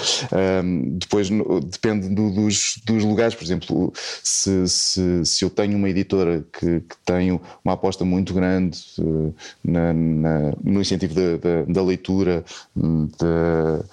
Um, 0.64 0.98
depois 0.98 1.28
depende 1.70 2.08
do, 2.14 2.30
dos, 2.30 2.80
dos 2.84 3.04
lugares, 3.04 3.34
por 3.34 3.44
exemplo, 3.44 3.92
se, 4.22 4.66
se, 4.66 5.24
se 5.26 5.44
eu 5.44 5.50
tenho 5.50 5.76
uma 5.76 5.88
editora 5.88 6.44
que, 6.52 6.80
que 6.80 6.96
tenho 7.04 7.40
uma 7.64 7.74
aposta 7.74 8.04
muito 8.04 8.32
grande 8.32 8.78
uh, 8.98 9.34
na, 9.62 9.92
na, 9.92 10.52
no 10.62 10.80
incentivo 10.80 11.14
da, 11.14 11.36
da, 11.36 11.62
da 11.68 11.82
leitura, 11.82 12.44
uh, 12.76 13.84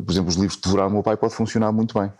por 0.00 0.12
exemplo, 0.12 0.28
os 0.28 0.36
livros 0.36 0.56
de 0.56 0.62
devorar 0.62 0.88
o 0.88 0.90
meu 0.90 1.02
pai 1.02 1.16
pode 1.16 1.34
funcionar 1.34 1.70
muito 1.70 1.98
bem, 1.98 2.10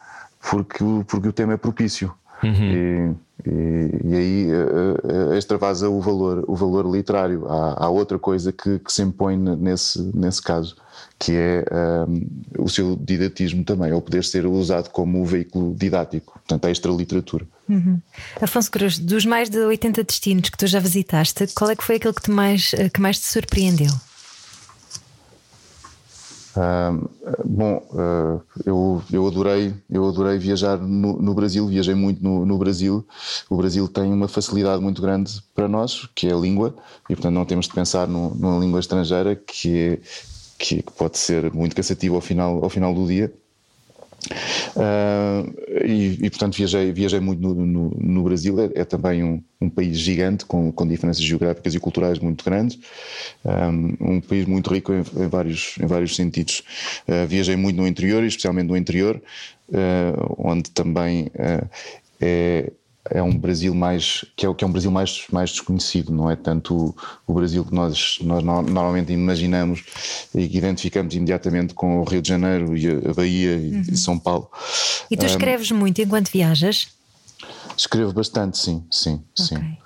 porque, 0.51 0.85
porque 1.09 1.29
o 1.29 1.33
tema 1.33 1.55
é 1.55 1.57
propício. 1.57 2.15
Uhum. 2.43 3.16
E, 3.45 3.49
e, 3.49 3.91
e, 4.05 4.14
aí 4.14 4.47
uh, 4.53 5.34
extravasa 5.34 5.89
o 5.89 6.01
valor, 6.01 6.45
o 6.47 6.55
valor 6.55 6.91
literário. 6.91 7.47
Há, 7.49 7.84
há 7.84 7.89
outra 7.89 8.18
coisa 8.18 8.53
que, 8.53 8.78
que, 8.78 8.93
se 8.93 9.03
impõe 9.03 9.37
nesse, 9.37 10.03
nesse 10.14 10.43
caso, 10.43 10.76
que 11.18 11.32
é 11.32 11.64
um, 12.09 12.26
o 12.59 12.68
seu 12.68 12.97
didatismo 12.97 13.64
também, 13.64 13.93
ou 13.93 14.03
poder 14.03 14.24
ser 14.24 14.47
usado 14.47 14.91
como 14.91 15.24
veículo 15.24 15.74
didático, 15.74 16.32
portanto, 16.34 16.66
a 16.66 16.70
extra 16.70 16.91
literatura. 16.93 17.47
Uhum. 17.68 18.01
Afonso 18.41 18.70
Cruz, 18.70 18.99
dos 18.99 19.24
mais 19.24 19.49
de 19.49 19.59
80 19.59 20.05
destinos 20.05 20.51
que 20.51 20.59
tu 20.59 20.66
já 20.66 20.78
visitaste, 20.78 21.47
qual 21.55 21.70
é 21.70 21.76
que 21.76 21.84
foi 21.84 21.97
aquele 21.97 22.14
que, 22.14 22.22
te 22.22 22.30
mais, 22.30 22.72
que 22.93 23.01
mais 23.01 23.18
te 23.18 23.26
surpreendeu? 23.26 23.91
Bom, 27.45 27.87
uh, 27.93 28.43
eu, 28.65 29.03
eu, 29.13 29.27
adorei, 29.27 29.75
eu 29.91 30.09
adorei 30.09 30.39
viajar 30.39 30.79
no, 30.79 31.21
no 31.21 31.35
Brasil, 31.35 31.67
viajei 31.67 31.95
muito 31.95 32.23
no, 32.23 32.47
no, 32.47 32.59
Brasil. 32.59 33.07
O 33.51 33.57
Brasil 33.57 33.87
tem 33.89 34.13
uma 34.13 34.29
facilidade 34.29 34.83
muito 34.83 35.03
grande 35.03 35.43
para 35.55 35.69
nós, 35.69 36.09
que 36.15 36.27
é 36.27 36.33
a 36.33 36.37
língua, 36.37 36.75
e 37.11 37.15
portanto 37.15 37.35
não 37.35 37.45
temos 37.45 37.67
de 37.67 37.75
pensar 37.75 38.09
no, 38.09 38.35
numa 38.35 38.59
língua 38.59 38.81
estrangeira 38.81 39.37
que, 39.37 39.79
é, 39.79 39.99
que 40.59 40.83
pode 40.97 41.19
ser 41.19 41.53
muito 41.53 41.77
cansativo 41.77 42.15
ao 42.15 42.21
final, 42.21 42.63
ao 42.63 42.71
final 42.71 42.95
do 42.95 43.07
dia. 43.07 43.33
Uh, 44.77 45.85
e, 45.85 46.19
e, 46.27 46.31
portanto 46.31 46.57
viajei, 46.57 46.93
viajei 46.93 47.21
muito 47.21 47.41
no, 47.41 47.55
no, 47.55 47.91
no 47.91 48.23
Brasil, 48.25 48.59
é, 48.61 48.81
é, 48.81 48.85
também 48.85 49.23
um, 49.23 49.43
um, 49.61 49.71
país 49.71 49.99
gigante 49.99 50.45
com, 50.45 50.73
com 50.73 50.87
diferenças 50.87 51.23
geográficas 51.23 51.75
e 51.75 51.81
culturais 51.81 52.19
muito 52.19 52.45
grandes, 52.45 52.79
um, 53.45 54.14
um 54.14 54.21
país 54.21 54.47
muito 54.47 54.73
rico 54.73 54.93
em, 54.93 54.99
em, 54.99 55.29
vários, 55.29 55.77
em 55.81 55.87
vários 55.87 56.17
sentidos. 56.17 56.62
Uh, 57.09 57.27
viajei 57.27 57.57
muito 57.57 57.77
no 57.77 57.87
interior, 57.87 58.25
especialmente 58.25 58.69
no 58.69 58.77
interior, 58.77 59.21
uh, 59.69 60.35
onde 60.39 60.71
também 60.71 61.31
é 62.19 62.73
é 63.11 63.23
um 63.23 63.37
Brasil 63.37 63.75
mais 63.75 64.25
que 64.37 64.47
é, 64.47 64.55
que 64.55 64.65
é 64.65 64.67
um 64.67 64.73
Brasil 64.73 64.91
mais, 64.91 65.25
mais 65.33 65.51
desconhecido, 65.51 66.13
não 66.13 66.31
é 66.31 66.37
tanto 66.37 66.75
o, 66.75 66.97
o 67.27 67.35
Brasil 67.35 67.65
que 67.65 67.75
nós, 67.75 68.19
nós 68.23 68.43
normalmente 68.43 69.13
imaginamos 69.13 69.85
e 70.35 70.49
que 70.49 70.59
identificamos 70.59 71.15
imediatamente 71.15 71.75
com 71.75 72.01
o 72.01 72.05
Rio 72.05 72.23
de 72.23 72.29
Janeiro 72.29 72.77
e 72.77 72.89
a, 72.89 73.15
Bahia 73.15 73.57
uhum. 73.57 73.83
e 73.89 73.97
São 73.97 74.19
Paulo. 74.19 74.51
E 75.11 75.17
tu 75.17 75.27
escreves 75.27 75.71
um, 75.71 75.77
muito 75.77 76.01
enquanto 76.01 76.31
viajas? 76.31 76.89
Escrevo 77.77 78.13
bastante, 78.13 78.59
sim, 78.59 78.83
sim, 78.91 79.23
okay. 79.39 79.59
sim. 79.59 79.77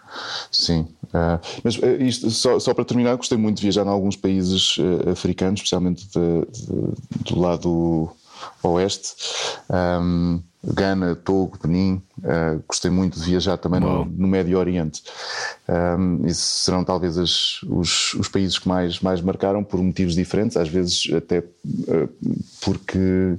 Sim, 0.50 0.88
uh, 1.14 1.40
mas 1.62 1.76
uh, 1.76 2.02
isto, 2.02 2.30
só, 2.30 2.58
só, 2.58 2.74
para 2.74 2.84
terminar, 2.84 3.14
gostei 3.14 3.38
muito 3.38 3.58
de 3.58 3.62
viajar 3.62 3.86
em 3.86 3.88
alguns 3.88 4.16
países 4.16 4.76
uh, 4.78 5.10
africanos, 5.10 5.60
especialmente 5.60 6.04
de, 6.08 6.46
de, 6.50 7.32
do 7.32 7.38
lado 7.38 8.10
oeste. 8.62 9.14
Um, 9.68 10.42
Gana, 10.62 11.14
Togo, 11.14 11.58
Benin. 11.62 12.02
Uh, 12.18 12.62
gostei 12.68 12.90
muito 12.90 13.18
de 13.18 13.24
viajar 13.24 13.56
também 13.56 13.80
no, 13.80 14.04
no, 14.04 14.28
Médio 14.28 14.58
Oriente. 14.58 15.02
Um, 15.66 16.26
esses 16.26 16.44
serão 16.44 16.84
talvez 16.84 17.16
as, 17.16 17.62
os, 17.62 18.12
os, 18.14 18.28
países 18.28 18.58
que 18.58 18.68
mais, 18.68 19.00
mais 19.00 19.22
marcaram 19.22 19.64
por 19.64 19.82
motivos 19.82 20.14
diferentes, 20.14 20.58
às 20.58 20.68
vezes 20.68 21.10
até 21.14 21.38
uh, 21.38 22.08
porque 22.60 23.38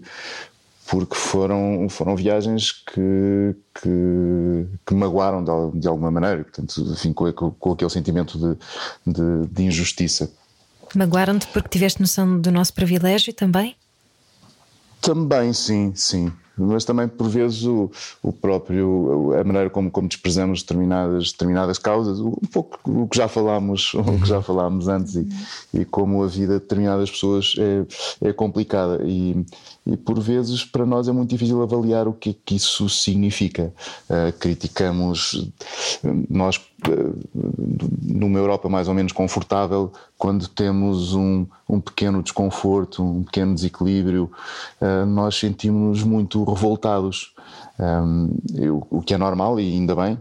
porque 0.87 1.15
foram, 1.15 1.87
foram 1.89 2.17
viagens 2.17 2.73
que, 2.73 3.55
que, 3.75 4.67
que 4.85 4.93
magoaram 4.93 5.41
de, 5.41 5.79
de, 5.79 5.87
alguma 5.87 6.11
maneira, 6.11 6.43
portanto, 6.43 6.81
enfim, 6.91 7.13
com, 7.13 7.31
com 7.31 7.71
aquele 7.71 7.89
sentimento 7.89 8.37
de, 8.37 8.57
de, 9.07 9.47
de 9.47 9.63
injustiça. 9.63 10.29
Magoaram-te 10.93 11.47
porque 11.47 11.69
tiveste 11.69 12.01
noção 12.01 12.37
do 12.37 12.51
nosso 12.51 12.73
privilégio 12.73 13.31
também? 13.33 13.77
Também, 15.01 15.51
sim, 15.51 15.91
sim. 15.95 16.31
Mas 16.57 16.85
também 16.85 17.07
por 17.07 17.27
vezes 17.27 17.63
o, 17.63 17.89
o 18.21 18.31
próprio, 18.31 19.33
a 19.33 19.43
maneira 19.43 19.69
como, 19.69 19.89
como 19.89 20.07
desprezamos 20.07 20.61
determinadas, 20.61 21.31
determinadas 21.31 21.77
causas, 21.79 22.19
um 22.19 22.33
pouco 22.51 22.79
o 22.85 23.07
que 23.07 23.17
já 23.17 23.27
falámos, 23.27 23.93
o 23.95 24.19
que 24.19 24.27
já 24.27 24.41
falámos 24.41 24.87
antes 24.87 25.15
e, 25.15 25.27
e 25.73 25.85
como 25.85 26.23
a 26.23 26.27
vida 26.27 26.53
de 26.55 26.59
determinadas 26.59 27.09
pessoas 27.09 27.55
é, 27.57 28.29
é 28.29 28.33
complicada. 28.33 29.01
E, 29.03 29.43
e 29.85 29.97
por 29.97 30.19
vezes 30.19 30.63
para 30.63 30.85
nós 30.85 31.07
é 31.07 31.11
muito 31.11 31.29
difícil 31.29 31.61
avaliar 31.61 32.07
o 32.07 32.13
que 32.13 32.29
é 32.29 32.35
que 32.45 32.55
isso 32.55 32.87
significa. 32.87 33.73
Uh, 34.09 34.31
criticamos 34.37 35.49
nós 36.29 36.57
uh, 36.57 37.19
numa 38.01 38.37
Europa 38.37 38.69
mais 38.69 38.87
ou 38.87 38.93
menos 38.93 39.11
confortável 39.11 39.91
quando 40.17 40.47
temos 40.47 41.15
um, 41.15 41.47
um 41.67 41.81
pequeno 41.81 42.21
desconforto, 42.21 43.03
um 43.03 43.23
pequeno 43.23 43.55
desequilíbrio, 43.55 44.31
uh, 44.79 45.05
nós 45.07 45.35
sentimos-nos 45.39 46.03
muito 46.03 46.43
revoltados. 46.43 47.33
Um, 47.79 48.29
eu, 48.53 48.85
o 48.91 49.01
que 49.01 49.15
é 49.15 49.17
normal 49.17 49.59
e 49.59 49.73
ainda 49.73 49.95
bem, 49.95 50.19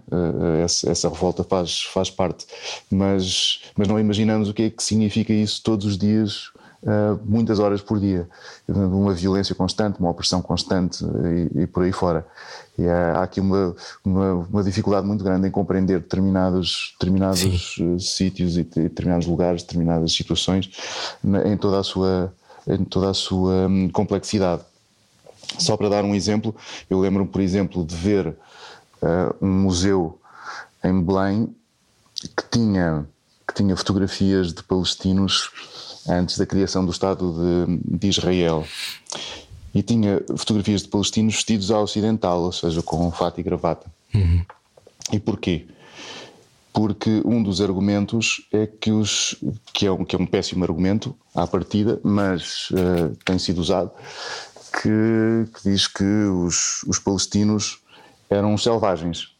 essa, 0.65 0.91
essa, 0.91 1.11
revolta 1.11 1.45
faz, 1.45 1.83
faz 1.83 2.09
parte, 2.09 2.47
mas, 2.91 3.61
mas 3.77 3.87
não 3.87 4.01
imaginamos 4.01 4.49
o 4.49 4.55
que 4.55 4.63
é 4.63 4.71
que 4.71 4.83
significa 4.83 5.31
isso 5.35 5.63
todos 5.63 5.85
os 5.85 5.99
dias 5.99 6.51
muitas 7.24 7.59
horas 7.59 7.83
por 7.83 8.01
dia, 8.01 8.26
uma 8.66 9.12
violência 9.12 9.55
constante, 9.55 10.01
uma 10.01 10.11
opressão 10.11 10.41
constante 10.41 11.05
e, 11.55 11.62
e 11.62 11.66
por 11.66 11.83
aí 11.83 11.93
fora. 11.93 12.26
E 12.78 12.89
há, 12.89 13.18
há 13.18 13.22
aqui 13.24 13.41
uma, 13.41 13.76
uma, 14.03 14.33
uma, 14.51 14.64
dificuldade 14.64 15.07
muito 15.07 15.22
grande 15.22 15.47
em 15.47 15.51
compreender 15.51 16.01
determinados, 16.01 16.95
determinados 16.99 17.76
uh, 17.76 18.01
sítios 18.01 18.57
e 18.57 18.62
determinados 18.62 19.26
lugares, 19.26 19.62
determinadas 19.62 20.14
situações 20.14 20.70
em 21.45 21.57
toda 21.59 21.78
a 21.78 21.83
sua, 21.83 22.33
em 22.66 22.83
toda 22.85 23.11
a 23.11 23.14
sua 23.14 23.66
um, 23.68 23.91
complexidade. 23.91 24.62
Só 25.59 25.76
para 25.76 25.91
dar 25.91 26.05
um 26.05 26.14
exemplo, 26.14 26.55
eu 26.89 26.99
lembro-me, 27.01 27.28
por 27.28 27.43
exemplo, 27.43 27.85
de 27.85 27.95
ver 27.95 28.28
uh, 28.28 29.37
um 29.43 29.62
museu 29.62 30.18
em 30.83 31.03
Belém 31.03 31.55
que 32.14 32.45
tinha, 32.51 33.07
que 33.47 33.55
tinha 33.55 33.76
fotografias 33.76 34.55
de 34.55 34.62
palestinos 34.62 35.51
antes 36.09 36.39
da 36.39 36.47
criação 36.47 36.85
do 36.85 36.93
Estado 36.93 37.33
de, 37.33 37.99
de 37.99 38.09
Israel. 38.09 38.67
E 39.75 39.83
tinha 39.83 40.21
fotografias 40.37 40.83
de 40.83 40.89
palestinos 40.89 41.35
vestidos 41.35 41.71
à 41.71 41.81
ocidental, 41.81 42.43
ou 42.43 42.53
seja, 42.53 42.83
com 42.83 43.11
fato 43.11 43.41
e 43.41 43.43
gravata. 43.43 43.87
Uhum. 44.15 44.45
E 45.13 45.21
porquê? 45.21 45.67
Porque 46.73 47.23
um 47.25 47.43
dos 47.43 47.61
argumentos 47.61 48.47
é 48.53 48.67
que, 48.67 48.91
os, 48.91 49.37
que, 49.73 49.87
é 49.87 49.93
um, 49.93 50.05
que 50.05 50.15
é 50.15 50.19
um 50.19 50.27
péssimo 50.27 50.65
argumento 50.65 51.15
à 51.35 51.47
partida, 51.47 52.01
mas 52.03 52.71
uh, 52.71 53.17
tem 53.25 53.39
sido 53.39 53.61
usado, 53.61 53.91
que, 54.83 55.47
que 55.53 55.71
diz 55.71 55.87
que 55.87 56.05
os, 56.05 56.83
os 56.85 56.99
palestinos 56.99 57.79
eram 58.29 58.57
selvagens. 58.57 59.33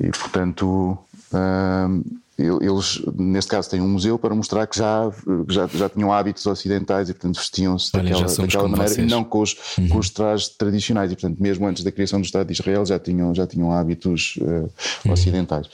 E, 0.00 0.10
portanto, 0.10 0.98
uh, 1.32 2.04
eles, 2.38 3.02
neste 3.16 3.50
caso, 3.50 3.70
têm 3.70 3.80
um 3.80 3.88
museu 3.88 4.18
para 4.18 4.34
mostrar 4.34 4.66
que 4.66 4.76
já, 4.78 5.10
já, 5.48 5.66
já 5.66 5.88
tinham 5.88 6.12
hábitos 6.12 6.44
ocidentais 6.46 7.08
e, 7.08 7.14
portanto, 7.14 7.36
vestiam-se 7.36 7.90
daquela, 7.90 8.26
daquela 8.26 8.68
maneira 8.68 8.92
vocês. 8.92 9.06
e 9.06 9.10
não 9.10 9.24
com 9.24 9.40
os, 9.40 9.56
uhum. 9.78 9.88
com 9.88 9.98
os 9.98 10.10
trajes 10.10 10.48
tradicionais. 10.48 11.10
E, 11.10 11.16
portanto, 11.16 11.38
mesmo 11.40 11.66
antes 11.66 11.82
da 11.82 11.90
criação 11.90 12.20
do 12.20 12.24
Estado 12.26 12.46
de 12.46 12.52
Israel, 12.52 12.84
já 12.84 12.98
tinham, 12.98 13.34
já 13.34 13.46
tinham 13.46 13.72
hábitos 13.72 14.36
uh, 14.42 14.70
uhum. 15.06 15.12
ocidentais. 15.12 15.66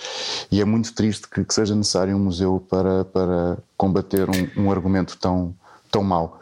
E 0.52 0.60
é 0.60 0.64
muito 0.64 0.94
triste 0.94 1.28
que, 1.28 1.44
que, 1.44 1.52
seja 1.52 1.74
necessário 1.74 2.14
um 2.14 2.20
museu 2.20 2.64
para, 2.70 3.04
para 3.06 3.58
combater 3.76 4.28
um, 4.30 4.64
um 4.64 4.70
argumento 4.70 5.18
tão, 5.18 5.52
tão 5.90 6.04
mau. 6.04 6.40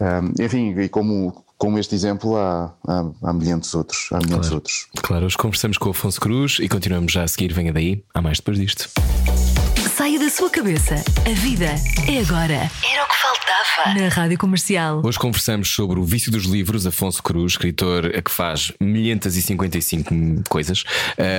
Um, 0.00 0.42
enfim, 0.42 0.74
e 0.80 0.88
como, 0.88 1.43
como 1.64 1.78
este 1.78 1.94
exemplo, 1.94 2.36
há, 2.36 2.74
há, 2.86 3.10
há 3.22 3.32
milhares 3.32 3.74
outros. 3.74 4.08
Há 4.12 4.18
milhares 4.18 4.48
claro. 4.48 4.54
outros. 4.56 4.86
Claro, 4.96 5.24
hoje 5.24 5.36
conversamos 5.38 5.78
com 5.78 5.88
o 5.88 5.92
Afonso 5.92 6.20
Cruz 6.20 6.58
e 6.60 6.68
continuamos 6.68 7.10
já 7.10 7.22
a 7.22 7.28
seguir. 7.28 7.54
Venha 7.54 7.72
daí, 7.72 8.04
há 8.12 8.20
mais 8.20 8.36
depois 8.36 8.58
disto. 8.58 8.90
Saia 9.96 10.18
da 10.18 10.28
sua 10.28 10.50
cabeça. 10.50 10.96
A 11.24 11.32
vida 11.34 11.66
é 12.08 12.18
agora. 12.18 12.54
Era 12.54 13.04
o 13.04 13.08
que 13.08 13.16
faltava. 13.16 13.94
Na 13.96 14.08
Rádio 14.08 14.36
Comercial. 14.36 15.00
Hoje 15.04 15.16
conversamos 15.16 15.68
sobre 15.68 16.00
o 16.00 16.04
vício 16.04 16.32
dos 16.32 16.46
livros. 16.46 16.84
Afonso 16.84 17.22
Cruz, 17.22 17.52
escritor 17.52 18.10
que 18.10 18.30
faz 18.30 18.72
555 18.80 20.12
coisas. 20.48 20.82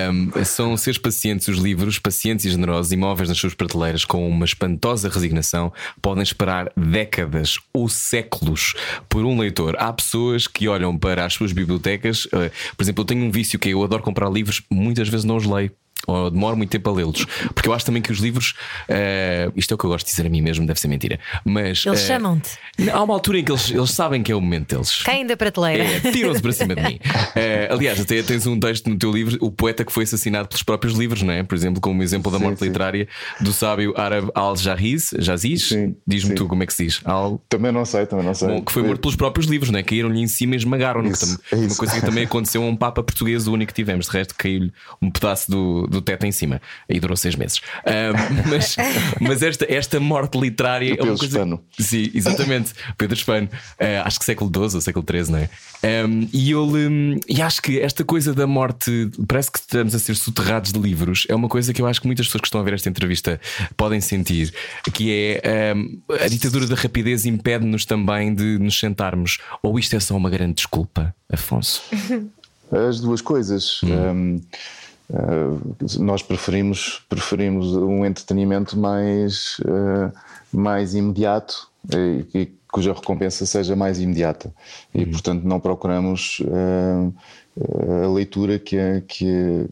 Um, 0.09 0.45
são 0.45 0.77
seres 0.77 0.97
pacientes 0.97 1.49
os 1.49 1.57
livros, 1.57 1.99
pacientes 1.99 2.45
e 2.45 2.49
generosos, 2.49 2.93
imóveis 2.93 3.27
nas 3.27 3.37
suas 3.37 3.53
prateleiras, 3.53 4.05
com 4.05 4.25
uma 4.25 4.45
espantosa 4.45 5.09
resignação. 5.09 5.73
Podem 6.01 6.23
esperar 6.23 6.71
décadas 6.77 7.59
ou 7.73 7.89
séculos 7.89 8.73
por 9.09 9.25
um 9.25 9.37
leitor. 9.37 9.75
Há 9.77 9.91
pessoas 9.91 10.47
que 10.47 10.69
olham 10.69 10.97
para 10.97 11.25
as 11.25 11.33
suas 11.33 11.51
bibliotecas. 11.51 12.23
Uh, 12.27 12.49
por 12.77 12.83
exemplo, 12.83 13.01
eu 13.01 13.05
tenho 13.05 13.25
um 13.25 13.31
vício 13.31 13.59
que 13.59 13.67
é 13.67 13.73
eu 13.73 13.83
adoro 13.83 14.01
comprar 14.01 14.31
livros, 14.31 14.61
muitas 14.69 15.09
vezes 15.09 15.25
não 15.25 15.35
os 15.35 15.45
leio 15.45 15.73
ou 16.07 16.29
demoro 16.29 16.57
muito 16.57 16.69
tempo 16.69 16.89
a 16.89 16.93
lê-los. 16.93 17.25
Porque 17.53 17.69
eu 17.69 17.73
acho 17.73 17.85
também 17.85 18.01
que 18.01 18.11
os 18.11 18.19
livros, 18.19 18.55
uh, 18.89 19.51
isto 19.55 19.73
é 19.73 19.75
o 19.75 19.77
que 19.77 19.85
eu 19.85 19.89
gosto 19.89 20.05
de 20.05 20.11
dizer 20.11 20.25
a 20.25 20.29
mim 20.29 20.41
mesmo, 20.41 20.65
deve 20.65 20.79
ser 20.79 20.87
mentira. 20.87 21.19
Mas 21.43 21.85
eles 21.85 22.03
uh, 22.03 22.07
chamam-te. 22.07 22.51
Há 22.91 23.03
uma 23.03 23.13
altura 23.13 23.39
em 23.39 23.43
que 23.43 23.51
eles, 23.51 23.71
eles 23.71 23.91
sabem 23.91 24.21
que 24.21 24.31
é 24.31 24.35
o 24.35 24.41
momento 24.41 24.75
deles. 24.75 25.03
Caem 25.03 25.25
da 25.25 25.37
prateleira. 25.37 25.83
É, 25.83 26.11
Tiram-se 26.11 26.41
para 26.41 26.51
cima 26.51 26.75
de 26.75 26.81
mim. 26.81 26.99
Uh, 27.05 27.73
aliás, 27.73 27.99
até 27.99 28.21
tens 28.23 28.45
um 28.47 28.59
texto 28.59 28.89
no 28.89 28.97
teu 28.97 29.11
livro, 29.11 29.37
o 29.41 29.51
poeta 29.51 29.83
que 29.83 29.91
foi 29.91 30.03
assassinado 30.03 30.47
pelos 30.47 30.63
próprios 30.63 30.95
livros, 30.95 31.21
não 31.21 31.33
é? 31.33 31.43
Por 31.43 31.55
exemplo, 31.55 31.81
como 31.81 32.01
o 32.01 32.03
exemplo 32.03 32.31
da 32.31 32.39
morte 32.39 32.59
sim, 32.59 32.65
literária 32.65 33.07
do 33.39 33.53
sábio 33.53 33.93
árabe 33.95 34.29
Al-Jahiz, 34.33 35.13
Jaziz, 35.19 35.69
diz-me 36.05 36.35
tu 36.35 36.47
como 36.47 36.63
é 36.63 36.65
que 36.65 36.73
se 36.73 36.85
diz. 36.85 37.01
Al... 37.05 37.41
Também 37.49 37.71
não 37.71 37.85
sei, 37.85 38.05
também 38.05 38.25
não 38.25 38.33
sei. 38.33 38.47
Bom, 38.47 38.61
que 38.61 38.71
foi 38.71 38.83
morto 38.83 39.01
pelos 39.01 39.15
próprios 39.15 39.47
livros, 39.47 39.69
não 39.69 39.79
é? 39.79 39.83
Caíram-lhe 39.83 40.21
em 40.21 40.27
cima 40.27 40.55
e 40.55 40.57
esmagaram-no. 40.57 41.11
É 41.51 41.55
uma 41.55 41.75
coisa 41.75 41.95
que 41.95 42.05
também 42.05 42.25
aconteceu 42.25 42.63
a 42.63 42.65
um 42.65 42.75
Papa 42.75 43.03
português, 43.03 43.47
o 43.47 43.53
único 43.53 43.71
que 43.71 43.75
tivemos. 43.75 44.05
De 44.05 44.11
resto, 44.11 44.35
caiu-lhe 44.35 44.71
um 45.01 45.09
pedaço 45.09 45.49
do, 45.49 45.87
do 45.95 46.01
teto 46.01 46.25
em 46.25 46.31
cima. 46.31 46.61
Aí 46.89 46.99
durou 46.99 47.17
seis 47.17 47.35
meses. 47.35 47.61
Um, 47.85 48.49
mas 48.49 48.75
mas 49.19 49.41
esta, 49.41 49.65
esta 49.71 49.99
morte 49.99 50.37
literária 50.37 50.95
é 50.97 51.03
uma 51.03 51.17
coisa. 51.17 51.25
Espano. 51.25 51.63
Sim, 51.79 52.11
exatamente. 52.13 52.73
Pedro 52.97 53.15
Espano. 53.15 53.49
Uh, 53.79 54.03
acho 54.03 54.19
que 54.19 54.25
século 54.25 54.51
XII 54.53 54.75
ou 54.75 54.81
século 54.81 55.05
XIII, 55.09 55.31
não 55.31 55.39
é? 55.39 55.49
Um, 55.85 56.27
e, 56.33 56.51
eu, 56.51 56.65
um, 56.65 57.19
e 57.27 57.41
acho 57.41 57.61
que 57.61 57.79
esta 57.79 58.03
coisa 58.03 58.33
da 58.33 58.47
morte, 58.47 59.09
parece 59.27 59.51
que 59.51 59.59
estamos 59.59 59.93
a 59.93 59.99
ser 59.99 60.15
soterrados 60.15 60.71
de 60.71 60.79
livros, 60.79 61.25
é 61.29 61.35
uma 61.35 61.47
coisa 61.47 61.73
que 61.73 61.81
eu 61.81 61.85
acho 61.85 62.01
que 62.01 62.07
muitas 62.07 62.25
pessoas 62.25 62.41
que 62.41 62.47
estão 62.47 62.59
a 62.59 62.63
ver 62.63 62.73
esta 62.73 62.89
entrevista 62.89 63.39
podem 63.77 64.01
sentir, 64.01 64.53
que 64.93 65.11
é 65.11 65.73
a 66.23 66.27
ditadura 66.27 66.65
da 66.65 66.75
rapidez 66.75 67.25
impede-nos 67.25 67.85
também 67.85 68.33
de 68.33 68.57
nos 68.57 68.79
sentarmos. 68.79 69.37
Ou 69.61 69.77
isto 69.77 69.95
é 69.95 69.99
só 69.99 70.15
uma 70.15 70.29
grande 70.29 70.55
desculpa, 70.55 71.13
Afonso? 71.31 71.83
As 72.71 72.99
duas 72.99 73.21
coisas. 73.21 73.81
Hum. 73.83 74.41
Uh, 75.09 75.75
nós 75.99 76.23
preferimos, 76.23 77.03
preferimos 77.07 77.75
um 77.75 78.03
entretenimento 78.05 78.77
mais, 78.77 79.57
uh, 79.59 80.11
mais 80.51 80.95
imediato 80.95 81.67
e, 81.93 82.25
e, 82.33 82.51
cuja 82.71 82.91
recompensa 82.91 83.45
seja 83.45 83.75
mais 83.75 83.99
imediata. 83.99 84.53
E, 84.93 85.03
uhum. 85.03 85.11
portanto, 85.11 85.43
não 85.43 85.59
procuramos 85.59 86.39
uh, 86.41 87.13
a 88.03 88.07
leitura 88.13 88.59
que 88.59 88.75
é, 88.75 89.01
que 89.07 89.27
é, 89.27 89.65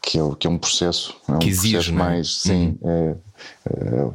que 0.00 0.18
é, 0.18 0.22
que 0.38 0.46
é 0.46 0.50
um 0.50 0.58
processo. 0.58 1.16
É 1.28 1.32
um 1.32 1.38
que 1.38 1.48
exige, 1.48 1.72
processo 1.72 1.90
é? 1.90 1.98
mais. 1.98 2.34
Sim, 2.36 2.78
uhum. 2.80 2.90
é, 2.90 3.16
é, 3.70 4.10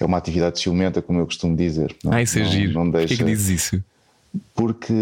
é 0.00 0.04
uma 0.04 0.16
atividade 0.16 0.60
ciumenta, 0.60 1.02
como 1.02 1.18
eu 1.18 1.26
costumo 1.26 1.54
dizer. 1.56 1.94
Não, 2.02 2.12
ah, 2.12 2.22
isso 2.22 2.38
é 2.38 2.44
não, 2.44 2.50
giro. 2.50 2.72
Não 2.72 2.90
deixa, 2.90 3.08
Porquê 3.08 3.24
que 3.24 3.24
dizes 3.24 3.64
isso? 3.64 3.84
Porque 4.54 4.92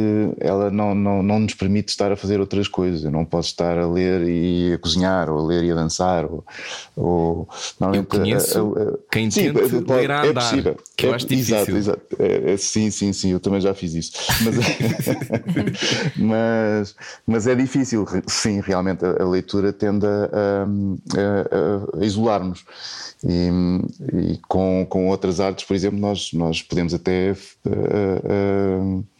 ela 0.40 0.70
não, 0.70 0.94
não, 0.94 1.22
não 1.22 1.40
nos 1.40 1.52
permite 1.52 1.88
estar 1.88 2.10
a 2.12 2.16
fazer 2.16 2.40
outras 2.40 2.68
coisas. 2.68 3.04
Eu 3.04 3.10
não 3.10 3.24
posso 3.24 3.48
estar 3.48 3.76
a 3.76 3.86
ler 3.86 4.22
e 4.26 4.72
a 4.72 4.78
cozinhar, 4.78 5.28
ou 5.28 5.40
a 5.40 5.46
ler 5.46 5.64
e 5.64 5.70
a 5.72 5.74
dançar. 5.74 6.24
Ou, 6.24 6.44
ou 6.96 7.48
eu 7.92 8.04
conheço 8.04 8.74
a, 8.76 8.80
a, 8.80 8.84
a, 8.84 8.98
quem 9.10 9.30
sim, 9.30 9.52
tenta 9.52 9.82
pode, 9.82 10.00
ler 10.00 10.10
a 10.10 10.22
andar, 10.22 10.28
é 10.28 10.32
possível. 10.32 10.76
que 10.96 11.06
eu 11.06 11.12
é, 11.12 11.14
acho 11.14 11.26
difícil. 11.26 11.56
Exato, 11.56 11.76
exato. 11.76 12.02
É, 12.18 12.52
é, 12.52 12.56
sim, 12.56 12.90
sim, 12.90 13.12
sim, 13.12 13.32
eu 13.32 13.40
também 13.40 13.60
já 13.60 13.74
fiz 13.74 13.94
isso. 13.94 14.12
Mas, 14.44 14.56
mas, 16.16 16.96
mas, 17.26 17.46
é 17.46 17.54
difícil, 17.54 18.06
sim, 18.26 18.60
realmente 18.60 19.04
a, 19.04 19.24
leitura 19.24 19.72
tende 19.72 20.06
a, 20.06 20.66
a 22.00 22.04
isolar-nos. 22.04 22.64
E, 23.24 23.50
e, 24.12 24.38
com, 24.48 24.86
com 24.88 25.08
outras 25.08 25.40
artes, 25.40 25.64
por 25.64 25.74
exemplo, 25.74 25.98
nós, 25.98 26.32
nós 26.32 26.62
podemos 26.62 26.94
até. 26.94 27.32
Uh, 27.66 29.00
uh, 29.00 29.04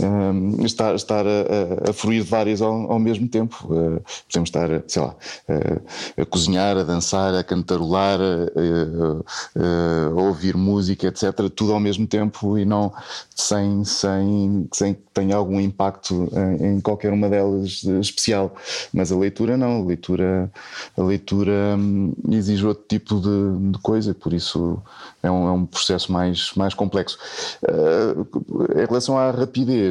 um, 0.00 0.64
estar, 0.64 0.94
estar 0.94 1.24
a, 1.26 1.90
a, 1.90 1.92
fruir 1.92 2.24
várias 2.24 2.60
ao, 2.60 2.92
ao 2.92 2.98
mesmo 2.98 3.28
tempo. 3.28 3.56
Uh, 3.64 4.02
podemos 4.28 4.48
estar, 4.48 4.68
sei 4.86 5.02
lá, 5.02 5.14
uh, 5.48 6.22
a 6.22 6.26
cozinhar, 6.26 6.76
a 6.76 6.82
dançar, 6.82 7.34
a 7.34 7.44
cantarolar, 7.44 8.20
a, 8.20 10.14
ouvir 10.14 10.56
música, 10.56 11.08
etc. 11.08 11.32
Tudo 11.54 11.72
ao 11.72 11.80
mesmo 11.80 12.06
tempo 12.06 12.58
e 12.58 12.64
não 12.64 12.92
sem, 13.34 13.84
sem, 13.84 14.68
sem 14.72 14.94
que 14.94 15.02
tenha 15.12 15.36
algum 15.36 15.60
impacto 15.60 16.28
em, 16.60 16.76
em 16.76 16.80
qualquer 16.80 17.12
uma 17.12 17.28
delas 17.28 17.82
especial. 18.00 18.54
Mas 18.92 19.12
a 19.12 19.16
leitura 19.16 19.56
não, 19.56 19.82
a 19.82 19.84
leitura, 19.84 20.50
a 20.96 21.02
leitura 21.02 21.76
um, 21.76 22.12
exige 22.30 22.66
outro 22.66 22.84
tipo 22.88 23.20
de, 23.20 23.72
de 23.72 23.78
coisa, 23.78 24.14
por 24.14 24.32
isso 24.32 24.80
é 25.22 25.30
um, 25.30 25.48
é 25.48 25.52
um 25.52 25.66
processo 25.66 26.12
mais, 26.12 26.52
mais 26.54 26.74
complexo. 26.74 27.18
Uh, 27.62 28.80
em 28.80 28.86
relação 28.86 29.18
à 29.18 29.30
rapidez, 29.30 29.83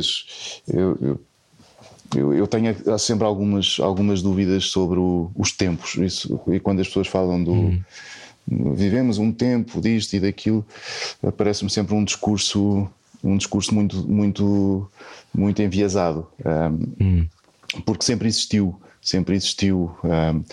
eu, 0.67 0.97
eu 1.01 1.19
eu, 2.15 2.33
eu, 2.33 2.47
tenho 2.47 2.75
sempre 2.99 3.25
algumas, 3.25 3.77
algumas 3.79 4.21
dúvidas 4.21 4.65
sobre 4.65 4.99
o, 4.99 5.31
os 5.35 5.51
tempos. 5.51 5.95
Isso, 5.95 6.39
e 6.47 6.59
quando 6.59 6.79
as 6.79 6.87
pessoas 6.87 7.07
falam 7.07 7.43
do. 7.43 7.51
Hum. 7.51 7.81
Vivemos 8.75 9.17
um 9.17 9.31
tempo 9.31 9.79
disto 9.79 10.13
e 10.13 10.19
daquilo, 10.19 10.65
parece-me 11.37 11.69
sempre 11.69 11.95
um 11.95 12.03
discurso, 12.03 12.89
um 13.23 13.37
discurso 13.37 13.73
muito, 13.73 14.05
muito, 14.05 14.89
muito 15.33 15.61
enviesado. 15.61 16.27
Um, 16.45 17.03
hum. 17.03 17.27
Porque 17.85 18.03
sempre 18.03 18.27
existiu, 18.27 18.75
sempre 19.01 19.35
existiu. 19.35 19.95
Um, 20.03 20.43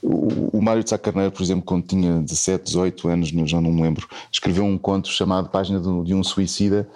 o, 0.00 0.58
o 0.58 0.62
Mário 0.62 0.84
de 0.84 0.90
Sá 0.90 0.98
Carneiro, 0.98 1.32
por 1.32 1.42
exemplo, 1.42 1.64
quando 1.64 1.84
tinha 1.84 2.20
17, 2.20 2.64
18 2.64 3.08
anos, 3.08 3.28
já 3.50 3.60
não 3.60 3.72
me 3.72 3.82
lembro, 3.82 4.08
escreveu 4.30 4.64
um 4.64 4.78
conto 4.78 5.08
chamado 5.08 5.48
Página 5.48 5.80
de 5.80 6.14
um 6.14 6.22
Suicida. 6.22 6.88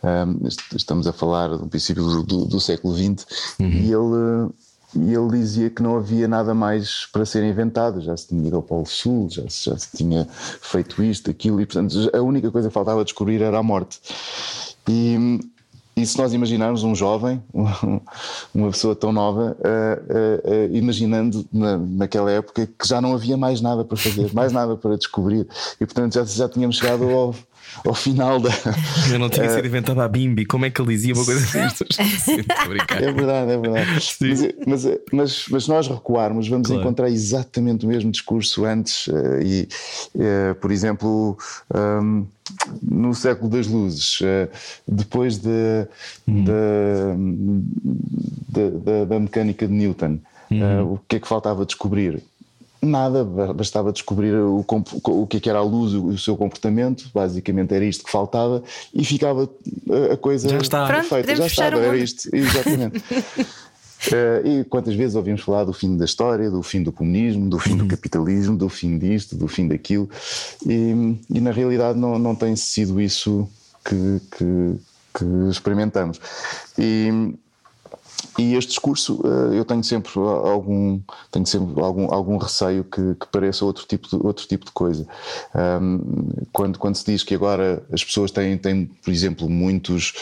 Um, 0.00 0.46
estamos 0.76 1.08
a 1.08 1.12
falar 1.12 1.48
do 1.48 1.66
princípio 1.66 2.04
do, 2.04 2.22
do, 2.22 2.44
do 2.44 2.60
século 2.60 2.94
XX 2.94 3.26
uhum. 3.58 3.68
e 3.68 3.92
ele 3.92 4.52
e 4.96 5.12
ele 5.12 5.28
dizia 5.30 5.68
que 5.68 5.82
não 5.82 5.96
havia 5.96 6.26
nada 6.26 6.54
mais 6.54 7.06
para 7.12 7.26
ser 7.26 7.44
inventado, 7.44 8.00
já 8.00 8.16
se 8.16 8.28
tinha 8.28 8.46
ido 8.46 8.56
ao 8.56 8.62
Polo 8.62 8.86
Sul, 8.86 9.28
já 9.30 9.48
se, 9.48 9.68
já 9.68 9.76
se 9.76 9.96
tinha 9.96 10.26
feito 10.62 11.02
isto, 11.02 11.30
aquilo, 11.30 11.60
e 11.60 11.66
portanto 11.66 11.94
a 12.12 12.22
única 12.22 12.50
coisa 12.50 12.68
que 12.68 12.74
faltava 12.74 13.04
descobrir 13.04 13.42
era 13.42 13.58
a 13.58 13.62
morte. 13.62 14.00
E, 14.88 15.40
e 15.94 16.06
se 16.06 16.16
nós 16.16 16.32
imaginarmos 16.32 16.84
um 16.84 16.94
jovem, 16.94 17.42
uma 18.54 18.70
pessoa 18.70 18.96
tão 18.96 19.12
nova, 19.12 19.56
uh, 19.58 20.70
uh, 20.70 20.72
uh, 20.72 20.76
imaginando 20.76 21.44
na, 21.52 21.76
naquela 21.76 22.30
época 22.30 22.66
que 22.66 22.88
já 22.88 23.00
não 23.00 23.12
havia 23.12 23.36
mais 23.36 23.60
nada 23.60 23.84
para 23.84 23.96
fazer, 23.96 24.32
mais 24.32 24.52
nada 24.52 24.74
para 24.74 24.96
descobrir, 24.96 25.46
e 25.78 25.84
portanto 25.84 26.14
já, 26.14 26.24
já 26.24 26.48
tínhamos 26.48 26.76
chegado 26.76 27.04
ao, 27.10 27.34
ao 27.84 27.94
final 27.94 28.40
da. 28.40 28.50
Eu 29.12 29.18
não 29.18 29.28
tinha 29.28 29.48
sido 29.48 29.66
inventada 29.66 30.04
a 30.04 30.08
Bimbi, 30.08 30.44
como 30.44 30.64
é 30.64 30.70
que 30.70 30.80
ele 30.80 30.90
dizia 30.94 31.14
uma 31.14 31.24
coisa 31.24 31.40
destas? 31.58 31.98
é 31.98 33.12
verdade, 33.12 33.52
é 33.52 33.58
verdade. 33.58 33.90
Mas, 33.92 34.18
mas, 34.66 34.98
mas, 35.12 35.46
mas, 35.50 35.68
nós 35.68 35.88
recuarmos, 35.88 36.48
vamos 36.48 36.68
claro. 36.68 36.82
encontrar 36.82 37.08
exatamente 37.08 37.86
o 37.86 37.88
mesmo 37.88 38.10
discurso 38.10 38.64
antes, 38.64 39.08
e, 39.42 39.68
por 40.60 40.70
exemplo. 40.70 41.36
Um, 41.74 42.26
no 42.82 43.14
século 43.14 43.50
das 43.50 43.66
luzes, 43.66 44.20
eh, 44.22 44.48
depois 44.86 45.38
de, 45.38 45.86
uhum. 46.26 46.44
da, 48.48 48.68
da, 48.70 49.04
da, 49.04 49.20
mecânica 49.20 49.66
de 49.66 49.72
Newton. 49.72 50.18
Eh, 50.50 50.80
o 50.80 50.98
que 51.06 51.16
é 51.16 51.20
que 51.20 51.28
faltava 51.28 51.66
descobrir? 51.66 52.22
Nada, 52.80 53.24
bastava 53.24 53.92
descobrir 53.92 54.32
o, 54.34 54.64
o 55.04 55.26
que, 55.26 55.38
é 55.38 55.40
que 55.40 55.50
era 55.50 55.58
a 55.58 55.62
luz, 55.62 55.94
o, 55.94 56.06
o 56.06 56.18
seu 56.18 56.36
comportamento, 56.36 57.10
basicamente 57.12 57.74
era 57.74 57.84
isto 57.84 58.04
que 58.04 58.10
faltava 58.10 58.62
e 58.94 59.04
ficava 59.04 59.50
a 60.12 60.16
coisa 60.16 60.48
já 60.48 60.58
está. 60.58 60.86
perfeita, 60.86 61.34
já 61.34 61.46
estava, 61.46 61.80
era 61.80 61.96
isto, 61.96 62.28
exatamente. 62.32 62.98
Uh, 62.98 64.46
e 64.46 64.64
quantas 64.64 64.94
vezes 64.94 65.16
ouvimos 65.16 65.40
falar 65.40 65.64
do 65.64 65.72
fim 65.72 65.96
da 65.96 66.04
história, 66.04 66.48
do 66.48 66.62
fim 66.62 66.80
do 66.80 66.92
comunismo, 66.92 67.50
do 67.50 67.58
fim 67.58 67.76
do 67.76 67.82
uhum. 67.82 67.88
capitalismo, 67.88 68.56
do 68.56 68.68
fim 68.68 68.96
disto, 68.96 69.34
do 69.34 69.48
fim 69.48 69.66
daquilo, 69.66 70.08
e, 70.64 71.16
e 71.30 71.40
na 71.40 71.50
realidade 71.50 71.98
não, 71.98 72.16
não 72.16 72.36
tem 72.36 72.54
sido 72.54 73.00
isso 73.00 73.48
que, 73.84 74.20
que, 74.36 74.76
que 75.14 75.24
experimentamos. 75.50 76.20
E, 76.78 77.34
e 78.38 78.54
este 78.54 78.70
discurso 78.70 79.20
eh, 79.24 79.58
eu 79.58 79.64
tenho 79.64 79.82
sempre 79.82 80.12
algum 80.18 81.00
tenho 81.30 81.46
sempre 81.46 81.82
algum 81.82 82.12
algum 82.12 82.36
receio 82.36 82.84
que, 82.84 83.14
que 83.14 83.26
pareça 83.30 83.64
outro 83.64 83.86
tipo 83.86 84.08
de, 84.08 84.26
outro 84.26 84.46
tipo 84.46 84.64
de 84.64 84.72
coisa 84.72 85.06
quando 86.52 86.78
quando 86.78 86.96
se 86.96 87.04
diz 87.04 87.22
que 87.22 87.34
agora 87.34 87.82
as 87.92 88.04
pessoas 88.04 88.30
têm 88.30 88.56
têm 88.56 88.86
por 88.86 89.10
exemplo 89.10 89.48
muitos 89.48 90.12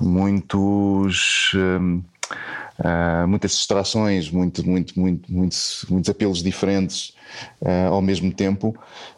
muitos 0.00 1.52
uh, 1.54 3.26
muitas 3.28 3.52
distrações, 3.52 4.30
muito, 4.30 4.66
muito, 4.66 4.98
muito, 4.98 5.32
muitos, 5.32 5.84
muitos 5.88 6.10
apelos 6.10 6.42
diferentes 6.42 7.12
uh, 7.60 7.92
ao 7.92 8.02
mesmo 8.02 8.32
tempo, 8.32 8.74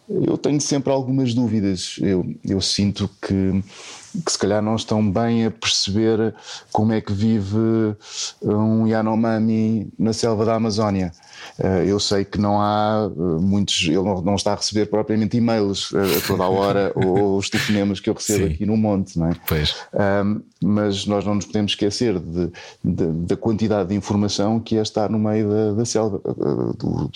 eu 0.08 0.36
tenho 0.38 0.60
sempre 0.60 0.92
algumas 0.92 1.34
dúvidas. 1.34 1.96
Eu, 2.00 2.34
eu 2.44 2.60
sinto 2.60 3.10
que, 3.20 3.62
que 4.24 4.32
se 4.32 4.38
calhar 4.38 4.62
não 4.62 4.76
estão 4.76 5.08
bem 5.10 5.46
a 5.46 5.50
perceber 5.50 6.34
como 6.72 6.92
é 6.92 7.00
que 7.00 7.12
vive 7.12 7.96
um 8.42 8.86
Yanomami 8.86 9.90
na 9.98 10.12
selva 10.12 10.44
da 10.44 10.54
Amazónia. 10.54 11.12
Eh, 11.58 11.84
eu 11.86 11.98
sei 11.98 12.24
que 12.24 12.38
não 12.38 12.60
há 12.60 13.10
eh, 13.10 13.40
muitos, 13.40 13.84
ele 13.84 13.96
não 13.96 14.34
está 14.34 14.52
a 14.52 14.56
receber 14.56 14.86
propriamente 14.86 15.36
e-mails 15.36 15.92
eh, 15.94 16.18
a 16.18 16.26
toda 16.26 16.44
a 16.44 16.48
hora 16.48 16.92
ou 16.96 17.36
os 17.36 17.48
telefonemas 17.48 18.00
que 18.00 18.10
eu 18.10 18.14
recebo 18.14 18.46
Sim. 18.46 18.52
aqui 18.52 18.66
no 18.66 18.76
monte, 18.76 19.18
não 19.18 19.28
é? 19.28 19.32
Pois. 19.46 19.74
Um, 19.94 20.40
mas 20.62 21.06
nós 21.06 21.24
não 21.24 21.34
nos 21.34 21.46
podemos 21.46 21.72
esquecer 21.72 22.18
de, 22.18 22.50
de, 22.82 23.06
da 23.06 23.36
quantidade 23.36 23.90
de 23.90 23.94
informação 23.94 24.58
que 24.58 24.76
é 24.76 24.82
estar 24.82 25.10
no 25.10 25.18
meio 25.18 25.48
da, 25.50 25.72
da 25.72 25.84
selva, 25.84 26.18
do, 26.18 27.10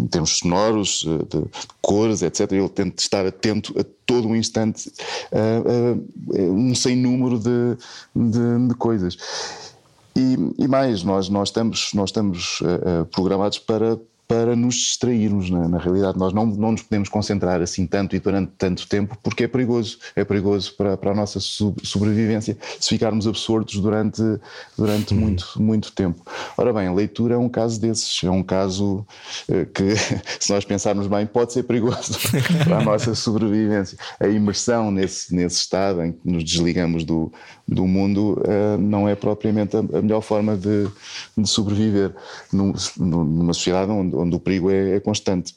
em 0.00 0.06
termos 0.06 0.38
sonoros, 0.38 1.04
de 1.28 1.44
cores, 1.82 2.22
etc. 2.22 2.52
Ele 2.52 2.68
tenta 2.68 3.02
estar 3.02 3.26
atento 3.26 3.74
a 3.78 3.84
todo 4.06 4.28
um 4.28 4.36
instante 4.36 4.92
a 5.32 6.40
um 6.40 6.74
sem 6.74 6.94
número 6.96 7.38
de, 7.38 7.76
de, 8.14 8.68
de 8.68 8.74
coisas. 8.74 9.18
E, 10.16 10.36
e 10.58 10.68
mais, 10.68 11.02
nós, 11.02 11.28
nós 11.28 11.48
estamos, 11.48 11.90
nós 11.92 12.10
estamos 12.10 12.60
uh, 12.60 13.04
programados 13.06 13.58
para 13.58 13.98
para 14.26 14.56
nos 14.56 14.74
distrairmos. 14.74 15.50
Na, 15.50 15.68
na, 15.68 15.78
realidade, 15.78 16.18
nós 16.18 16.32
não, 16.32 16.46
não 16.46 16.72
nos 16.72 16.82
podemos 16.82 17.08
concentrar 17.08 17.60
assim 17.60 17.86
tanto 17.86 18.16
e 18.16 18.18
durante 18.18 18.52
tanto 18.56 18.88
tempo 18.88 19.16
porque 19.22 19.44
é 19.44 19.48
perigoso. 19.48 19.98
É 20.16 20.24
perigoso 20.24 20.74
para, 20.76 20.96
para 20.96 21.12
a 21.12 21.14
nossa 21.14 21.38
sobrevivência 21.40 22.56
se 22.80 22.88
ficarmos 22.88 23.26
absortos 23.26 23.80
durante, 23.80 24.22
durante 24.76 25.14
uhum. 25.14 25.20
muito, 25.20 25.52
muito 25.56 25.92
tempo. 25.92 26.22
Ora 26.56 26.72
bem, 26.72 26.88
a 26.88 26.92
leitura 26.92 27.34
é 27.34 27.38
um 27.38 27.48
caso 27.48 27.80
desses. 27.80 28.22
É 28.24 28.30
um 28.30 28.42
caso 28.42 29.06
eh, 29.48 29.66
que, 29.66 29.94
se 30.40 30.52
nós 30.52 30.64
pensarmos 30.64 31.06
bem, 31.06 31.26
pode 31.26 31.52
ser 31.52 31.64
perigoso 31.64 32.18
para 32.64 32.78
a 32.78 32.82
nossa 32.82 33.14
sobrevivência. 33.14 33.98
A 34.18 34.26
imersão 34.26 34.90
nesse, 34.90 35.34
nesse 35.34 35.56
estado 35.56 36.02
em 36.02 36.12
que 36.12 36.20
nos 36.24 36.44
desligamos 36.44 37.04
do, 37.04 37.32
do 37.66 37.86
mundo 37.86 38.40
uh, 38.40 38.78
não 38.78 39.08
é 39.08 39.14
propriamente 39.14 39.76
a, 39.76 39.80
a 39.80 40.02
melhor 40.02 40.20
forma 40.20 40.56
de, 40.56 40.86
de 41.36 41.48
sobreviver 41.48 42.14
num, 42.52 42.74
numa 42.98 43.54
sociedade 43.54 43.90
onde 43.90 44.14
onde 44.14 44.36
o 44.36 44.40
perigo 44.40 44.70
é, 44.70 44.96
é 44.96 45.00
constante. 45.00 45.54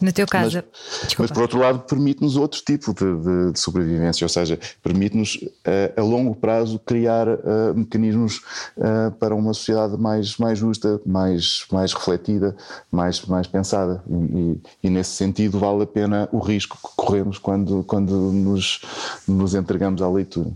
No 0.00 0.12
teu 0.12 0.26
caso. 0.26 0.62
Mas, 1.02 1.14
mas 1.16 1.30
por 1.30 1.42
outro 1.42 1.58
lado, 1.58 1.78
permite-nos 1.80 2.36
outro 2.36 2.60
tipo 2.66 2.92
de, 2.92 3.04
de, 3.04 3.52
de, 3.52 3.60
sobrevivência, 3.60 4.24
ou 4.24 4.28
seja, 4.28 4.58
permite-nos 4.82 5.36
uh, 5.36 5.96
a 5.96 6.02
longo 6.02 6.34
prazo 6.34 6.80
criar 6.80 7.28
uh, 7.28 7.74
mecanismos 7.74 8.40
para 9.20 9.34
uma 9.34 9.54
sociedade 9.54 9.96
mais, 9.96 10.36
mais 10.36 10.58
justa, 10.58 11.00
mais, 11.06 11.64
mais 11.70 11.92
refletida, 11.92 12.56
mais, 12.90 13.24
mais 13.24 13.46
pensada. 13.46 14.02
E, 14.10 14.14
e, 14.14 14.60
e, 14.82 14.90
nesse 14.90 15.12
sentido, 15.12 15.60
vale 15.60 15.84
a 15.84 15.86
pena 15.86 16.28
o 16.32 16.38
risco 16.38 16.76
que 16.76 16.96
corremos 16.96 17.38
quando, 17.38 17.84
quando 17.84 18.12
nos, 18.12 18.80
nos 19.28 19.54
entregamos 19.54 20.02
à 20.02 20.10
leitura. 20.10 20.50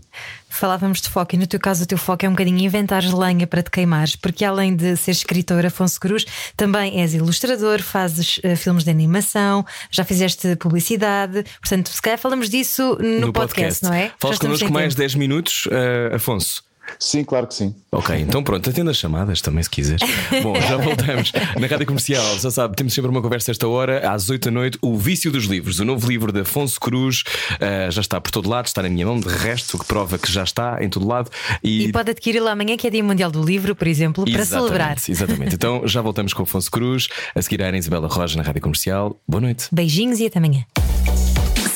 Falávamos 0.49 1.01
de 1.01 1.09
foco, 1.09 1.35
e 1.35 1.37
no 1.37 1.47
teu 1.47 1.59
caso, 1.59 1.83
o 1.83 1.85
teu 1.85 1.97
foco 1.97 2.25
é 2.25 2.29
um 2.29 2.31
bocadinho 2.31 2.59
inventar 2.59 3.03
lenha 3.03 3.45
para 3.45 3.61
te 3.61 3.69
queimares, 3.69 4.15
porque 4.15 4.43
além 4.43 4.75
de 4.75 4.97
ser 4.97 5.11
escritor, 5.11 5.65
Afonso 5.65 5.99
Cruz, 5.99 6.25
também 6.57 6.99
és 7.01 7.13
ilustrador, 7.13 7.81
fazes 7.81 8.39
uh, 8.39 8.55
filmes 8.55 8.83
de 8.83 8.89
animação, 8.89 9.65
já 9.91 10.03
fizeste 10.03 10.55
publicidade, 10.55 11.43
portanto, 11.61 11.89
se 11.89 12.01
calhar 12.01 12.17
falamos 12.17 12.49
disso 12.49 12.97
no, 12.99 13.27
no 13.27 13.33
podcast, 13.33 13.81
podcast, 13.81 13.83
não 13.83 13.93
é? 13.93 14.11
Falas 14.19 14.39
connosco 14.39 14.71
mais 14.71 14.95
10 14.95 15.15
minutos, 15.15 15.65
uh, 15.67 16.15
Afonso. 16.15 16.68
Sim, 16.97 17.23
claro 17.23 17.47
que 17.47 17.53
sim. 17.53 17.75
Ok, 17.91 18.15
então 18.15 18.43
pronto, 18.43 18.69
atenda 18.69 18.91
as 18.91 18.97
chamadas 18.97 19.41
também 19.41 19.63
se 19.63 19.69
quiseres. 19.69 20.01
Bom, 20.43 20.55
já 20.55 20.77
voltamos 20.77 21.31
na 21.59 21.67
rádio 21.67 21.85
comercial. 21.85 22.39
Já 22.39 22.51
sabe, 22.51 22.75
temos 22.75 22.93
sempre 22.93 23.09
uma 23.09 23.21
conversa 23.21 23.51
esta 23.51 23.67
hora, 23.67 24.09
às 24.11 24.29
8 24.29 24.45
da 24.45 24.51
noite. 24.51 24.77
O 24.81 24.97
Vício 24.97 25.31
dos 25.31 25.45
Livros, 25.45 25.79
o 25.79 25.85
novo 25.85 26.07
livro 26.07 26.31
de 26.31 26.41
Afonso 26.41 26.79
Cruz, 26.79 27.23
uh, 27.55 27.91
já 27.91 28.01
está 28.01 28.21
por 28.21 28.31
todo 28.31 28.49
lado, 28.49 28.67
está 28.67 28.83
na 28.83 28.89
minha 28.89 29.05
mão. 29.05 29.19
De 29.19 29.27
resto, 29.27 29.77
o 29.77 29.79
que 29.79 29.85
prova 29.85 30.17
que 30.17 30.31
já 30.31 30.43
está 30.43 30.83
em 30.83 30.89
todo 30.89 31.07
lado. 31.07 31.31
E, 31.63 31.85
e 31.85 31.91
pode 31.91 32.11
adquiri-lo 32.11 32.47
amanhã, 32.47 32.77
que 32.77 32.87
é 32.87 32.89
Dia 32.89 33.03
Mundial 33.03 33.31
do 33.31 33.43
Livro, 33.43 33.75
por 33.75 33.87
exemplo, 33.87 34.23
para 34.23 34.41
exatamente, 34.41 34.67
celebrar. 34.67 34.97
Exatamente. 35.07 35.55
Então 35.55 35.87
já 35.87 36.01
voltamos 36.01 36.33
com 36.33 36.43
Afonso 36.43 36.69
Cruz. 36.69 37.07
A 37.33 37.41
seguir, 37.41 37.61
a 37.61 37.75
Isabela 37.75 38.07
Roja 38.07 38.37
na 38.37 38.43
rádio 38.43 38.61
comercial. 38.61 39.19
Boa 39.27 39.41
noite. 39.41 39.67
Beijinhos 39.71 40.19
e 40.19 40.25
até 40.25 40.39
amanhã. 40.39 40.63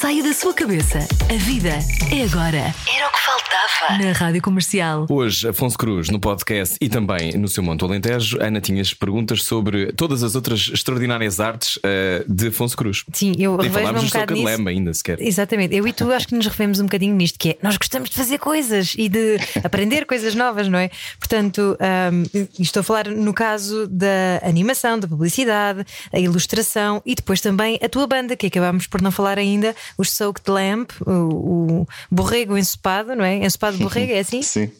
Saia 0.03 0.21
da 0.21 0.33
sua 0.33 0.53
cabeça. 0.53 0.99
A 1.29 1.37
vida 1.37 1.79
é 2.11 2.23
agora. 2.25 2.75
Era 2.93 3.07
o 3.07 3.11
que 3.13 3.21
faltava. 3.21 4.03
Na 4.03 4.11
Rádio 4.11 4.41
Comercial. 4.41 5.05
Hoje, 5.09 5.47
Afonso 5.47 5.77
Cruz, 5.77 6.09
no 6.09 6.19
podcast 6.19 6.75
e 6.81 6.89
também 6.89 7.37
no 7.37 7.47
seu 7.47 7.63
Monte 7.63 7.85
Alentejo, 7.85 8.37
Ana, 8.41 8.59
tinhas 8.59 8.93
perguntas 8.93 9.43
sobre 9.43 9.93
todas 9.93 10.21
as 10.21 10.35
outras 10.35 10.69
extraordinárias 10.73 11.39
artes 11.39 11.77
uh, 11.77 11.81
de 12.27 12.47
Afonso 12.47 12.75
Cruz. 12.75 13.05
Sim, 13.13 13.31
eu 13.39 13.55
Nem 13.55 13.69
revejo 13.69 13.93
um 13.93 14.05
bocado 14.05 14.33
nisso. 14.33 14.45
Lema 14.45 14.69
ainda 14.71 14.93
sequer. 14.93 15.21
Exatamente. 15.21 15.73
Eu 15.73 15.87
e 15.87 15.93
tu 15.93 16.11
acho 16.11 16.27
que 16.27 16.35
nos 16.35 16.47
refemos 16.47 16.81
um 16.81 16.83
bocadinho 16.83 17.15
nisto, 17.15 17.39
que 17.39 17.51
é 17.51 17.57
nós 17.63 17.77
gostamos 17.77 18.09
de 18.09 18.17
fazer 18.17 18.39
coisas 18.39 18.95
e 18.97 19.07
de 19.07 19.37
aprender 19.63 20.05
coisas 20.05 20.35
novas, 20.35 20.67
não 20.67 20.79
é? 20.79 20.91
Portanto, 21.17 21.77
um, 22.11 22.49
estou 22.59 22.81
a 22.81 22.83
falar 22.83 23.07
no 23.07 23.33
caso 23.33 23.87
da 23.87 24.41
animação, 24.43 24.99
da 24.99 25.07
publicidade, 25.07 25.85
a 26.11 26.19
ilustração 26.19 27.01
e 27.05 27.15
depois 27.15 27.39
também 27.39 27.79
a 27.81 27.87
tua 27.87 28.05
banda, 28.05 28.35
que 28.35 28.47
acabámos 28.47 28.85
por 28.85 29.01
não 29.01 29.11
falar 29.11 29.37
ainda, 29.39 29.73
os 29.97 30.11
Soaked 30.11 30.49
Lamp, 30.49 30.91
o, 31.05 31.81
o 31.81 31.87
borrego 32.09 32.57
ensopado, 32.57 33.15
não 33.15 33.23
é? 33.23 33.45
Ensopado 33.45 33.77
de 33.77 33.83
borrego, 33.83 34.13
é 34.13 34.19
assim? 34.19 34.41
Sim, 34.53 34.71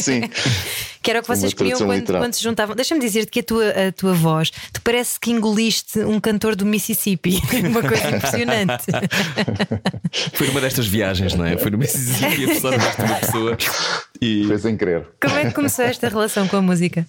sim. 0.00 0.22
que 1.02 1.10
era 1.10 1.18
o 1.20 1.22
que 1.22 1.28
vocês 1.28 1.52
queriam 1.52 1.78
quando, 1.78 2.06
quando, 2.06 2.34
se 2.34 2.42
juntavam. 2.42 2.76
Deixa-me 2.76 3.00
dizer-te 3.00 3.30
que 3.30 3.40
a 3.40 3.42
tua, 3.42 3.68
a 3.70 3.92
tua 3.92 4.14
voz, 4.14 4.50
tu 4.72 4.80
parece 4.82 5.18
que 5.18 5.30
engoliste 5.30 5.98
um 6.00 6.20
cantor 6.20 6.54
do 6.54 6.64
Mississippi. 6.64 7.40
Uma 7.66 7.82
coisa 7.82 8.08
impressionante. 8.08 8.84
Foi 10.34 10.46
numa 10.46 10.60
destas 10.60 10.86
viagens, 10.86 11.34
não 11.34 11.44
é? 11.44 11.56
Foi 11.56 11.70
no 11.70 11.78
Mississippi, 11.78 12.44
a 12.44 12.48
pessoa 12.48 12.74
uma 12.76 13.14
pessoa. 13.16 13.58
E... 14.20 14.44
Foi 14.46 14.58
sem 14.58 14.76
querer. 14.76 15.06
Como 15.20 15.36
é 15.36 15.46
que 15.46 15.52
começou 15.52 15.84
esta 15.84 16.08
relação 16.08 16.46
com 16.46 16.56
a 16.56 16.62
música? 16.62 17.06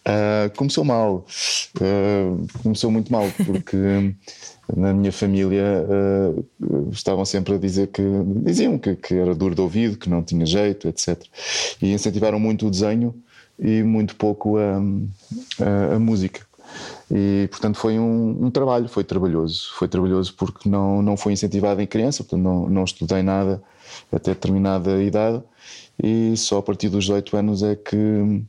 Uh, 0.00 0.50
começou 0.56 0.84
mal. 0.84 1.26
Uh, 1.76 2.46
começou 2.62 2.90
muito 2.90 3.12
mal, 3.12 3.30
porque 3.44 3.76
na 4.76 4.92
minha 4.92 5.12
família 5.12 5.86
uh, 5.88 6.90
estavam 6.90 7.24
sempre 7.24 7.54
a 7.54 7.58
dizer 7.58 7.88
que 7.88 8.02
diziam 8.44 8.78
que, 8.78 8.96
que, 8.96 9.14
era 9.14 9.34
duro 9.34 9.54
de 9.54 9.60
ouvido, 9.60 9.96
que 9.96 10.08
não 10.08 10.22
tinha 10.22 10.46
jeito, 10.46 10.88
etc. 10.88 11.22
E 11.80 11.92
incentivaram 11.92 12.38
muito 12.38 12.66
o 12.66 12.70
desenho 12.70 13.14
e 13.58 13.82
muito 13.82 14.16
pouco 14.16 14.56
a, 14.56 14.80
a, 15.60 15.94
a 15.96 15.98
música. 15.98 16.40
E 17.10 17.48
portanto 17.50 17.76
foi 17.76 17.98
um, 17.98 18.46
um, 18.46 18.50
trabalho, 18.50 18.88
foi 18.88 19.04
trabalhoso. 19.04 19.70
Foi 19.74 19.88
trabalhoso 19.88 20.34
porque 20.36 20.68
não, 20.68 21.02
não 21.02 21.16
foi 21.16 21.32
incentivado 21.32 21.80
em 21.80 21.86
criança, 21.86 22.22
portanto 22.22 22.42
não, 22.42 22.68
não 22.68 22.84
estudei 22.84 23.22
nada 23.22 23.62
até 24.12 24.32
determinada 24.32 25.02
idade 25.02 25.42
e 26.02 26.36
só 26.36 26.58
a 26.58 26.62
partir 26.62 26.88
dos 26.88 27.04
18 27.04 27.36
anos 27.36 27.62
é 27.62 27.76
que, 27.76 28.42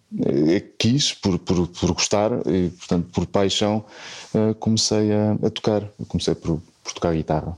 é 0.47 0.59
que 0.59 0.73
quis, 0.79 1.13
por, 1.13 1.37
por, 1.39 1.67
por 1.67 1.93
gostar 1.93 2.31
e 2.47 2.69
portanto 2.69 3.07
por 3.11 3.25
paixão, 3.25 3.83
uh, 4.33 4.55
comecei 4.55 5.11
a, 5.11 5.33
a, 5.33 5.49
tocar. 5.49 5.83
Comecei 6.07 6.33
por, 6.33 6.61
por 6.83 6.93
tocar 6.93 7.13
guitarra. 7.13 7.57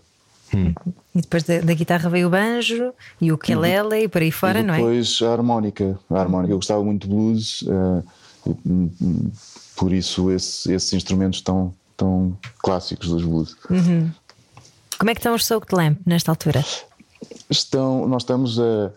Hum. 0.54 0.74
E 1.16 1.22
depois 1.22 1.44
da, 1.44 1.62
da, 1.62 1.74
guitarra 1.74 2.10
veio 2.10 2.28
o 2.28 2.30
banjo 2.30 2.94
e 3.20 3.32
o 3.32 3.36
ukulele 3.36 3.96
uhum. 3.96 4.04
e 4.04 4.08
por 4.08 4.22
aí 4.22 4.32
fora, 4.32 4.60
e 4.60 4.64
não 4.64 4.74
é? 4.74 4.78
Depois 4.78 5.20
a 5.22 5.32
harmónica. 5.32 6.00
A 6.10 6.20
harmónica. 6.20 6.54
Eu 6.54 6.58
gostava 6.58 6.84
muito 6.84 7.08
de 7.08 7.14
blues, 7.14 7.62
uh, 7.64 8.04
e, 8.48 9.32
por 9.76 9.92
isso 9.92 10.32
esse, 10.32 10.72
esses 10.74 10.94
instrumentos 10.94 11.42
tão, 11.42 11.74
tão 11.96 12.38
clássicos 12.60 13.10
dos 13.10 13.24
blues. 13.24 13.56
Uhum. 13.70 14.12
Como 14.98 15.10
é 15.10 15.14
que 15.14 15.20
estão 15.20 15.36
os 15.36 15.46
Soaked 15.46 15.76
Lamp 15.76 16.00
nesta 16.06 16.32
altura? 16.32 16.64
Estão, 17.50 18.08
nós 18.08 18.24
estamos 18.24 18.60
a, 18.60 18.92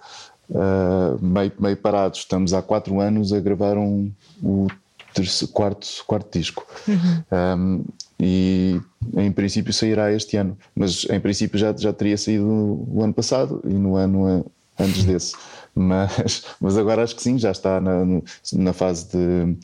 a 0.54 1.16
meio, 1.20 1.52
meio 1.58 1.76
parados. 1.76 2.20
Estamos 2.20 2.52
há 2.52 2.62
quatro 2.62 3.00
anos 3.00 3.32
a 3.32 3.40
gravar 3.40 3.76
um, 3.76 4.10
o 4.42 4.66
terceiro, 5.14 5.52
quarto, 5.52 5.86
quarto 6.06 6.38
disco. 6.38 6.66
Uhum. 6.86 7.22
Um, 7.32 7.84
e 8.18 8.80
em 9.16 9.30
princípio 9.30 9.72
sairá 9.72 10.10
este 10.12 10.36
ano, 10.36 10.56
mas 10.74 11.06
em 11.10 11.20
princípio 11.20 11.58
já, 11.58 11.74
já 11.76 11.92
teria 11.92 12.16
saído 12.16 12.46
o 12.46 13.02
ano 13.02 13.12
passado 13.12 13.60
e 13.64 13.74
no 13.74 13.96
ano 13.96 14.44
antes 14.78 15.04
desse. 15.04 15.34
Mas, 15.78 16.44
mas 16.58 16.78
agora 16.78 17.02
acho 17.02 17.14
que 17.14 17.22
sim, 17.22 17.38
já 17.38 17.50
está 17.50 17.78
na, 17.82 18.22
na 18.54 18.72
fase 18.72 19.08
de, 19.08 19.58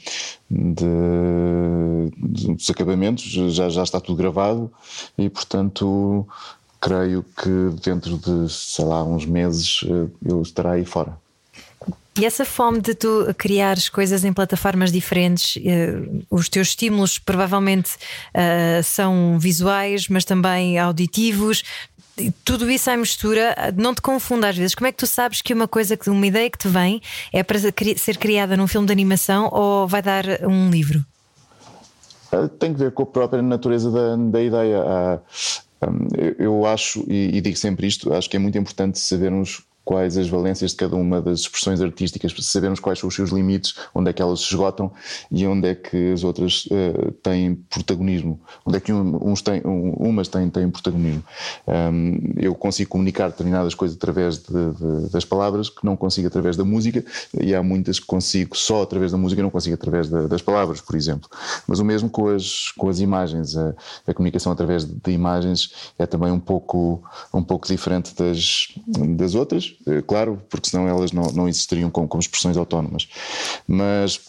de, 0.51 0.85
dos 2.18 2.68
acabamentos, 2.68 3.24
já, 3.24 3.70
já 3.70 3.83
está 3.83 3.99
tudo 3.99 4.18
gravado 4.18 4.70
e 5.16 5.30
portanto 5.30 6.28
creio 6.83 7.24
que 7.41 7.80
dentro 7.80 8.18
de, 8.18 8.53
sei 8.53 8.85
lá, 8.85 9.05
uns 9.05 9.24
meses 9.24 9.83
eh, 9.85 10.09
eu 10.26 10.43
estará 10.43 10.72
aí 10.72 10.85
fora. 10.85 11.16
E 12.18 12.26
essa 12.26 12.45
fome 12.45 12.80
de 12.80 12.95
tu 12.95 13.33
criares 13.39 13.89
coisas 13.89 14.24
em 14.24 14.33
plataformas 14.33 14.91
diferentes, 14.91 15.62
eh, 15.64 15.95
os 16.28 16.49
teus 16.49 16.68
estímulos 16.68 17.18
provavelmente 17.18 17.95
uh, 17.95 18.83
são 18.83 19.39
visuais, 19.39 20.09
mas 20.09 20.24
também 20.24 20.78
auditivos. 20.78 21.62
Tudo 22.45 22.70
isso 22.70 22.91
à 22.91 22.97
mistura, 22.97 23.55
não 23.74 23.95
te 23.95 24.03
confunda 24.03 24.49
às 24.49 24.57
vezes. 24.57 24.74
Como 24.74 24.87
é 24.87 24.93
que 24.93 24.99
tu 24.99 25.07
sabes 25.07 25.41
que 25.41 25.55
uma 25.55 25.66
coisa, 25.66 25.99
uma 26.09 26.26
ideia 26.26 26.51
que 26.51 26.59
te 26.59 26.68
vem 26.68 27.01
é 27.33 27.43
para 27.43 27.59
ser 27.59 28.18
criada 28.18 28.57
num 28.57 28.66
filme 28.66 28.87
de 28.87 28.93
animação 28.93 29.49
ou 29.51 29.89
vai 29.89 30.03
dar 30.03 30.24
um 30.43 30.68
livro? 30.68 31.03
Tem 32.59 32.74
que 32.74 32.80
ver 32.80 32.93
com 32.93 33.05
a 33.05 33.07
própria 33.07 33.41
natureza 33.41 33.91
da, 33.91 34.16
da 34.16 34.43
ideia. 34.43 35.22
Eu 36.39 36.66
acho, 36.66 37.05
e 37.09 37.41
digo 37.41 37.57
sempre 37.57 37.87
isto, 37.87 38.12
acho 38.12 38.28
que 38.28 38.37
é 38.37 38.41
muito 38.41 38.59
importante 38.59 38.99
sabermos 38.99 39.66
quais 39.85 40.16
as 40.16 40.28
valências 40.28 40.70
de 40.70 40.76
cada 40.76 40.97
uma 40.97 41.20
das 41.20 41.41
expressões 41.41 41.80
artísticas, 41.80 42.33
para 42.33 42.43
sabermos 42.43 42.80
quais 42.80 42.99
são 42.99 43.09
os 43.09 43.14
seus 43.14 43.30
limites, 43.30 43.74
onde 43.95 44.11
é 44.11 44.12
que 44.12 44.22
elas 44.22 44.41
se 44.41 44.47
esgotam 44.47 44.93
e 45.30 45.47
onde 45.47 45.68
é 45.68 45.74
que 45.74 46.12
as 46.12 46.22
outras 46.22 46.66
uh, 46.66 47.11
têm 47.22 47.55
protagonismo, 47.55 48.41
onde 48.64 48.76
é 48.76 48.80
que 48.80 48.93
uns 48.93 49.43
têm, 49.43 49.61
umas 49.64 50.28
têm, 50.28 50.49
têm 50.51 50.70
protagonismo. 50.70 51.24
Um, 51.66 52.35
eu 52.37 52.55
consigo 52.55 52.91
comunicar 52.91 53.28
determinadas 53.30 53.74
coisas 53.74 53.97
através 53.97 54.39
de, 54.39 54.53
de, 54.53 55.11
das 55.11 55.24
palavras 55.24 55.68
que 55.68 55.85
não 55.85 55.97
consigo 55.97 56.28
através 56.28 56.57
da 56.57 56.64
música 56.64 57.05
e 57.41 57.55
há 57.55 57.62
muitas 57.62 57.99
que 57.99 58.07
consigo 58.07 58.57
só 58.57 58.83
através 58.83 59.11
da 59.11 59.18
música 59.18 59.43
não 59.43 59.51
consigo 59.51 59.74
através 59.74 60.09
de, 60.09 60.28
das 60.28 60.43
palavras, 60.43 60.80
por 60.80 60.95
exemplo. 60.95 61.28
Mas 61.66 61.80
o 61.80 61.85
mesmo 61.85 62.09
com 62.09 62.28
as, 62.28 62.70
com 62.76 62.89
as 62.89 63.01
imagens, 63.01 63.57
a, 63.57 63.74
a 64.07 64.14
comunicação 64.14 64.53
através 64.53 64.85
de 64.85 65.11
imagens 65.11 65.93
é 65.99 66.07
também 66.07 66.30
um 66.30 66.41
pouco, 66.41 67.03
um 67.35 67.43
pouco 67.43 67.66
diferente 67.66 68.14
das, 68.14 68.68
das 69.16 69.35
outras 69.35 69.72
eh, 69.87 70.03
claro, 70.03 70.41
porque 70.49 70.68
senão 70.68 70.89
elas 70.89 71.12
não, 71.12 71.25
não 71.33 71.49
existiriam 71.49 71.91
como, 71.91 72.09
como 72.09 72.20
expressões 72.20 72.57
autónomas. 72.57 73.09
Mas 73.66 74.20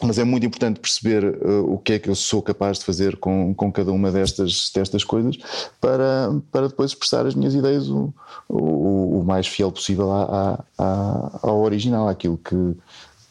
mas 0.00 0.16
é 0.18 0.24
muito 0.24 0.46
importante 0.46 0.78
perceber 0.78 1.24
uh, 1.24 1.72
o 1.72 1.76
que 1.76 1.94
é 1.94 1.98
que 1.98 2.08
eu 2.08 2.14
sou 2.14 2.40
capaz 2.40 2.78
de 2.78 2.84
fazer 2.84 3.16
com, 3.16 3.52
com 3.52 3.72
cada 3.72 3.90
uma 3.90 4.12
destas, 4.12 4.70
destas 4.72 5.02
coisas 5.02 5.36
para, 5.80 6.30
para 6.52 6.68
depois 6.68 6.92
expressar 6.92 7.26
as 7.26 7.34
minhas 7.34 7.54
ideias 7.54 7.88
o, 7.88 8.12
o, 8.48 9.20
o 9.20 9.24
mais 9.24 9.48
fiel 9.48 9.72
possível 9.72 10.12
à, 10.12 10.64
à, 10.78 11.40
ao 11.42 11.60
original, 11.62 12.08
àquilo 12.08 12.38
que, 12.38 12.76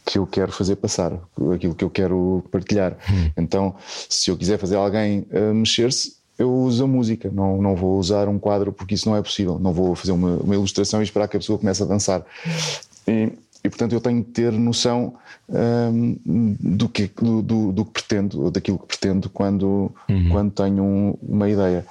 que 0.05 0.17
eu 0.17 0.27
quero 0.27 0.51
fazer 0.51 0.75
passar, 0.75 1.13
aquilo 1.53 1.73
que 1.73 1.85
eu 1.85 1.89
quero 1.89 2.43
partilhar. 2.51 2.97
Hum. 3.09 3.31
Então, 3.37 3.75
se 4.09 4.29
eu 4.29 4.37
quiser 4.37 4.57
fazer 4.57 4.75
alguém 4.75 5.25
uh, 5.31 5.53
mexer-se, 5.53 6.17
eu 6.37 6.53
uso 6.53 6.83
a 6.83 6.87
música, 6.87 7.31
não, 7.33 7.61
não 7.61 7.75
vou 7.75 7.97
usar 7.97 8.27
um 8.27 8.37
quadro 8.37 8.71
porque 8.71 8.93
isso 8.93 9.09
não 9.09 9.15
é 9.15 9.21
possível. 9.21 9.57
Não 9.59 9.73
vou 9.73 9.95
fazer 9.95 10.11
uma, 10.11 10.37
uma 10.37 10.53
ilustração 10.53 11.01
e 11.01 11.03
esperar 11.03 11.27
que 11.27 11.35
a 11.35 11.39
pessoa 11.39 11.57
comece 11.57 11.81
a 11.81 11.85
dançar. 11.85 12.23
E, 13.07 13.33
e 13.63 13.69
portanto 13.69 13.93
eu 13.93 14.01
tenho 14.01 14.23
que 14.23 14.31
ter 14.31 14.51
noção 14.51 15.15
um, 15.49 16.55
do, 16.59 16.87
que, 16.87 17.07
do, 17.07 17.41
do, 17.41 17.71
do, 17.71 17.85
que 17.85 17.91
pretendo, 17.91 18.43
ou 18.43 18.51
daquilo 18.51 18.77
que 18.77 18.85
pretendo 18.85 19.29
quando, 19.29 19.91
uhum. 20.07 20.29
quando 20.29 20.51
tenho 20.51 20.83
um, 20.83 21.17
uma 21.21 21.49
ideia. 21.49 21.85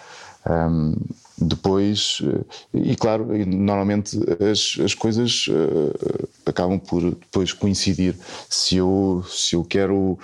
Um, 0.49 0.95
depois, 1.39 2.23
eh, 2.23 2.91
e 2.91 2.97
claro, 2.97 3.27
normalmente 3.47 4.19
as, 4.51 4.83
as 4.83 4.95
coisas 4.95 5.47
uh, 5.49 6.29
acabam 6.47 6.79
por 6.79 7.03
depois 7.03 7.53
coincidir. 7.53 8.17
Se 8.49 8.77
eu, 8.77 9.23
se 9.29 9.55
eu 9.55 9.63
quero, 9.63 10.19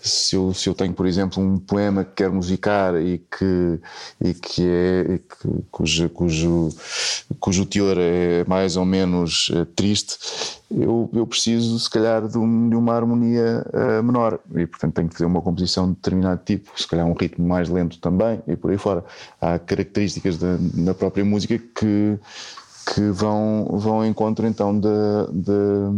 se 0.00 0.36
eu, 0.36 0.54
se 0.54 0.68
eu 0.68 0.74
tenho, 0.74 0.94
por 0.94 1.06
exemplo, 1.06 1.42
um 1.42 1.58
poema 1.58 2.04
que 2.04 2.12
quero 2.16 2.32
musicar 2.32 2.94
e 2.96 3.18
que, 3.18 3.78
e 4.22 4.34
que 4.34 4.62
é, 4.66 5.14
e 5.14 5.18
que, 5.18 5.64
cujo, 5.70 6.08
cujo, 6.08 6.68
cujo 7.38 7.66
teor 7.66 7.96
é 7.98 8.44
mais 8.46 8.76
ou 8.76 8.86
menos 8.86 9.50
uh, 9.50 9.66
triste, 9.66 10.16
eu, 10.70 11.10
eu 11.12 11.26
preciso, 11.26 11.78
se 11.78 11.90
calhar, 11.90 12.26
de, 12.26 12.38
um, 12.38 12.68
de 12.68 12.74
uma 12.74 12.94
harmonia 12.94 13.64
uh, 13.72 14.02
menor 14.02 14.40
e, 14.54 14.66
portanto, 14.66 14.94
tenho 14.94 15.08
que 15.08 15.14
fazer 15.14 15.26
uma 15.26 15.40
composição 15.42 15.88
de 15.88 15.96
determinado 15.96 16.40
tipo, 16.44 16.70
se 16.80 16.86
calhar 16.88 17.06
um 17.06 17.12
ritmo 17.12 17.46
mais 17.46 17.68
lento 17.68 17.98
também 18.00 18.42
e 18.46 18.56
por 18.56 18.70
aí 18.70 18.78
fora. 18.78 19.04
Há 19.40 19.58
características 19.58 20.38
da, 20.38 20.53
da 20.58 20.94
própria 20.94 21.24
música 21.24 21.58
que, 21.58 22.18
que 22.94 23.00
vão, 23.10 23.66
vão 23.72 23.96
ao 23.96 24.06
encontro 24.06 24.46
então 24.46 24.78
da, 24.78 25.26
da, 25.32 25.90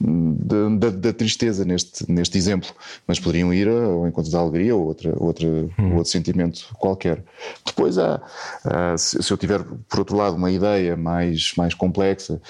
da, 0.00 0.90
da, 0.90 1.12
tristeza 1.12 1.64
neste, 1.64 2.10
neste 2.10 2.36
exemplo, 2.38 2.70
mas 3.06 3.20
poderiam 3.20 3.52
ir 3.52 3.68
ao 3.68 4.06
encontro 4.08 4.30
da 4.30 4.38
alegria 4.38 4.74
ou 4.74 4.86
outra, 4.86 5.14
outra, 5.16 5.46
hum. 5.46 5.96
outro 5.96 6.10
sentimento 6.10 6.74
qualquer. 6.78 7.22
Depois 7.64 7.98
há, 7.98 8.20
há, 8.64 8.96
se 8.96 9.30
eu 9.30 9.36
tiver, 9.36 9.62
por 9.88 10.00
outro 10.00 10.16
lado, 10.16 10.36
uma 10.36 10.50
ideia 10.50 10.96
mais, 10.96 11.52
mais 11.56 11.74
complexa 11.74 12.40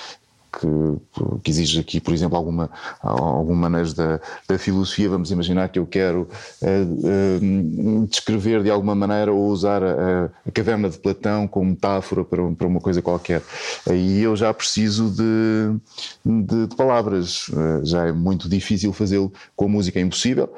que, 0.53 1.41
que, 1.43 1.51
exige 1.51 1.81
aqui, 1.81 2.01
por 2.01 2.13
exemplo, 2.13 2.37
alguma, 2.37 2.71
algum 3.01 3.55
manejo 3.55 3.95
da, 3.95 4.21
da 4.49 4.59
filosofia. 4.59 5.09
Vamos 5.09 5.31
imaginar 5.31 5.69
que 5.69 5.79
eu 5.79 5.87
quero 5.87 6.29
uh, 6.63 7.43
uh, 7.43 8.07
descrever 8.07 8.63
de 8.63 8.71
alguma 8.71 8.95
maneira 8.95 9.33
ou 9.33 9.49
usar 9.49 9.83
a, 9.83 10.31
a, 10.47 10.51
caverna 10.53 10.89
de 10.89 10.99
Platão 10.99 11.47
como 11.47 11.71
metáfora 11.71 12.25
para, 12.25 12.51
para 12.53 12.67
uma 12.67 12.81
coisa 12.81 13.01
qualquer. 13.01 13.43
Aí 13.89 14.23
eu 14.23 14.35
já 14.35 14.53
preciso 14.53 15.11
de, 15.11 15.81
de, 16.25 16.67
de 16.67 16.77
palavras. 16.77 17.49
Uh, 17.49 17.85
já 17.85 18.07
é 18.07 18.13
muito 18.13 18.49
difícil 18.49 18.93
fazê-lo 18.93 19.33
com 19.55 19.67
a 19.67 19.69
música, 19.69 19.99
é 19.99 20.03
impossível. 20.03 20.53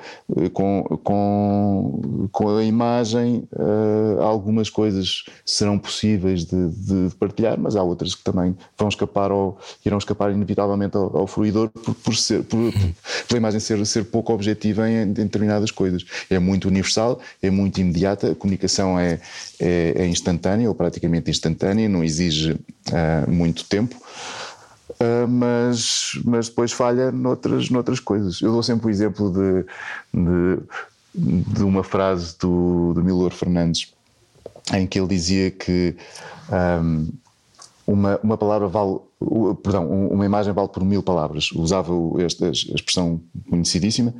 com, 0.52 0.82
com, 1.04 2.28
com 2.30 2.56
a 2.56 2.64
imagem, 2.64 3.48
algumas 4.20 4.70
coisas 4.70 5.24
serão 5.44 5.78
possíveis 5.78 6.44
de, 6.44 6.68
de 6.68 7.14
partilhar, 7.16 7.58
mas 7.58 7.76
há 7.76 7.82
outras 7.82 8.14
que 8.14 8.22
também 8.22 8.56
vão 8.76 8.88
escapar 8.88 9.30
ao 9.30 9.58
irão 9.84 9.98
escapar 9.98 10.30
inevitavelmente 10.30 10.96
ao, 10.96 11.16
ao 11.16 11.26
fruidor 11.26 11.68
por, 11.68 11.94
por 11.94 12.16
ser, 12.16 12.42
por, 12.44 12.72
pela 13.28 13.38
imagem 13.38 13.60
ser, 13.60 13.84
ser 13.86 14.04
pouco 14.04 14.32
objetiva 14.32 14.88
em, 14.88 15.02
em, 15.02 15.12
determinadas 15.12 15.70
coisas. 15.70 16.04
É 16.30 16.38
muito 16.38 16.68
universal, 16.68 17.20
é 17.42 17.50
muito 17.50 17.80
imediata, 17.80 18.32
a 18.32 18.34
comunicação 18.34 18.98
é, 18.98 19.20
é, 19.60 19.94
é 19.96 20.06
instantânea 20.06 20.68
ou 20.68 20.74
praticamente 20.74 21.30
instantânea, 21.30 21.88
não 21.88 22.04
exige 22.04 22.52
uh, 22.52 23.30
muito 23.30 23.64
tempo. 23.64 23.96
Uh, 24.90 25.26
mas, 25.26 26.12
mas 26.24 26.48
depois 26.48 26.70
falha 26.70 27.10
noutras, 27.10 27.70
noutras 27.70 27.98
coisas. 27.98 28.40
Eu 28.40 28.52
dou 28.52 28.62
sempre 28.62 28.86
o 28.86 28.90
exemplo 28.90 29.32
de, 29.32 29.64
de, 30.14 31.54
de 31.54 31.64
uma 31.64 31.82
frase 31.82 32.36
do, 32.38 32.92
do 32.94 33.02
Milor 33.02 33.32
Fernandes 33.32 33.92
em 34.72 34.86
que 34.86 34.98
ele 34.98 35.08
dizia 35.08 35.50
que 35.50 35.96
um, 36.50 37.08
uma, 37.86 38.18
uma 38.22 38.38
palavra 38.38 38.68
vale, 38.68 38.98
perdão, 39.62 39.88
uma 39.88 40.24
imagem 40.24 40.52
vale 40.52 40.68
por 40.68 40.84
mil 40.84 41.02
palavras. 41.02 41.50
Usava 41.52 41.92
esta 42.18 42.48
expressão 42.50 43.20
conhecidíssima, 43.48 44.14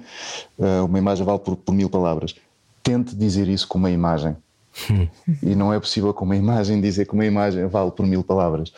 eh, 0.59 0.81
uma 0.83 0.99
imagem 0.99 1.25
vale 1.25 1.39
por, 1.39 1.57
por 1.57 1.75
mil 1.75 1.89
palavras. 1.89 2.35
Tente 2.83 3.15
dizer 3.15 3.49
isso 3.49 3.67
com 3.69 3.79
uma 3.79 3.91
imagem. 3.91 4.37
E 5.43 5.55
não 5.55 5.73
é 5.73 5.79
possível 5.79 6.13
com 6.15 6.25
uma 6.25 6.37
imagem 6.37 6.81
dizer 6.81 7.07
que 7.07 7.13
uma 7.13 7.27
imagem 7.27 7.67
vale 7.67 7.91
por 7.91 8.07
mil 8.07 8.23
palavras. 8.23 8.71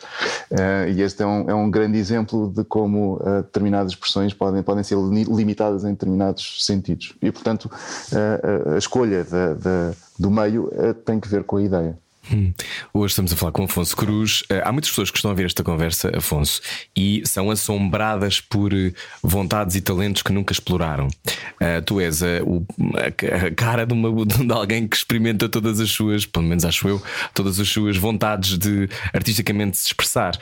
Uh, 0.51 0.89
e 0.93 1.01
este 1.01 1.23
é 1.23 1.25
um, 1.25 1.49
é 1.49 1.53
um 1.53 1.69
grande 1.69 1.97
exemplo 1.97 2.51
de 2.51 2.63
como 2.63 3.15
uh, 3.15 3.43
determinadas 3.43 3.91
expressões 3.93 4.33
podem, 4.33 4.61
podem 4.61 4.83
ser 4.83 4.97
limitadas 4.97 5.83
em 5.83 5.91
determinados 5.91 6.65
sentidos. 6.65 7.13
E, 7.21 7.31
portanto, 7.31 7.65
uh, 7.65 8.73
a 8.75 8.77
escolha 8.77 9.23
da, 9.23 9.53
da, 9.53 9.93
do 10.19 10.29
meio 10.29 10.69
tem 11.05 11.19
que 11.19 11.27
ver 11.27 11.43
com 11.43 11.57
a 11.57 11.63
ideia. 11.63 11.97
Hum. 12.31 12.53
Hoje 12.93 13.11
estamos 13.11 13.31
a 13.31 13.35
falar 13.35 13.51
com 13.51 13.63
Afonso 13.63 13.95
Cruz. 13.95 14.43
Eh, 14.49 14.61
há 14.63 14.71
muitas 14.71 14.89
pessoas 14.89 15.11
que 15.11 15.17
estão 15.17 15.31
a 15.31 15.33
ver 15.33 15.45
esta 15.45 15.63
conversa, 15.63 16.11
Afonso, 16.15 16.61
e 16.95 17.21
são 17.25 17.51
assombradas 17.51 18.41
por 18.41 18.73
eh, 18.73 18.93
vontades 19.21 19.75
e 19.75 19.81
talentos 19.81 20.23
que 20.23 20.31
nunca 20.31 20.51
exploraram. 20.51 21.07
Uh, 21.07 21.81
tu 21.85 21.99
és 21.99 22.23
a, 22.23 22.27
a, 22.27 23.51
cara 23.55 23.85
de, 23.85 23.93
uma, 23.93 24.09
de 24.25 24.51
alguém 24.51 24.87
que 24.87 24.95
experimenta 24.95 25.47
todas 25.47 25.79
as 25.79 25.91
suas, 25.91 26.25
pelo 26.25 26.45
menos 26.45 26.65
acho 26.65 26.87
eu, 26.87 27.01
todas 27.33 27.59
as 27.59 27.69
suas 27.69 27.97
vontades 27.97 28.57
de 28.57 28.89
artisticamente 29.13 29.77
se 29.77 29.87
expressar. 29.87 30.37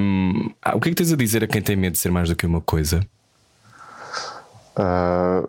Um, 0.00 0.50
o 0.74 0.80
que 0.80 0.88
é 0.88 0.90
que 0.90 0.96
tens 0.96 1.12
a 1.12 1.16
dizer 1.16 1.44
a 1.44 1.46
quem 1.46 1.62
tem 1.62 1.76
medo 1.76 1.92
de 1.92 1.98
ser 1.98 2.10
mais 2.10 2.28
do 2.28 2.34
que 2.34 2.46
uma 2.46 2.60
coisa? 2.60 3.06
Uh, 4.76 5.48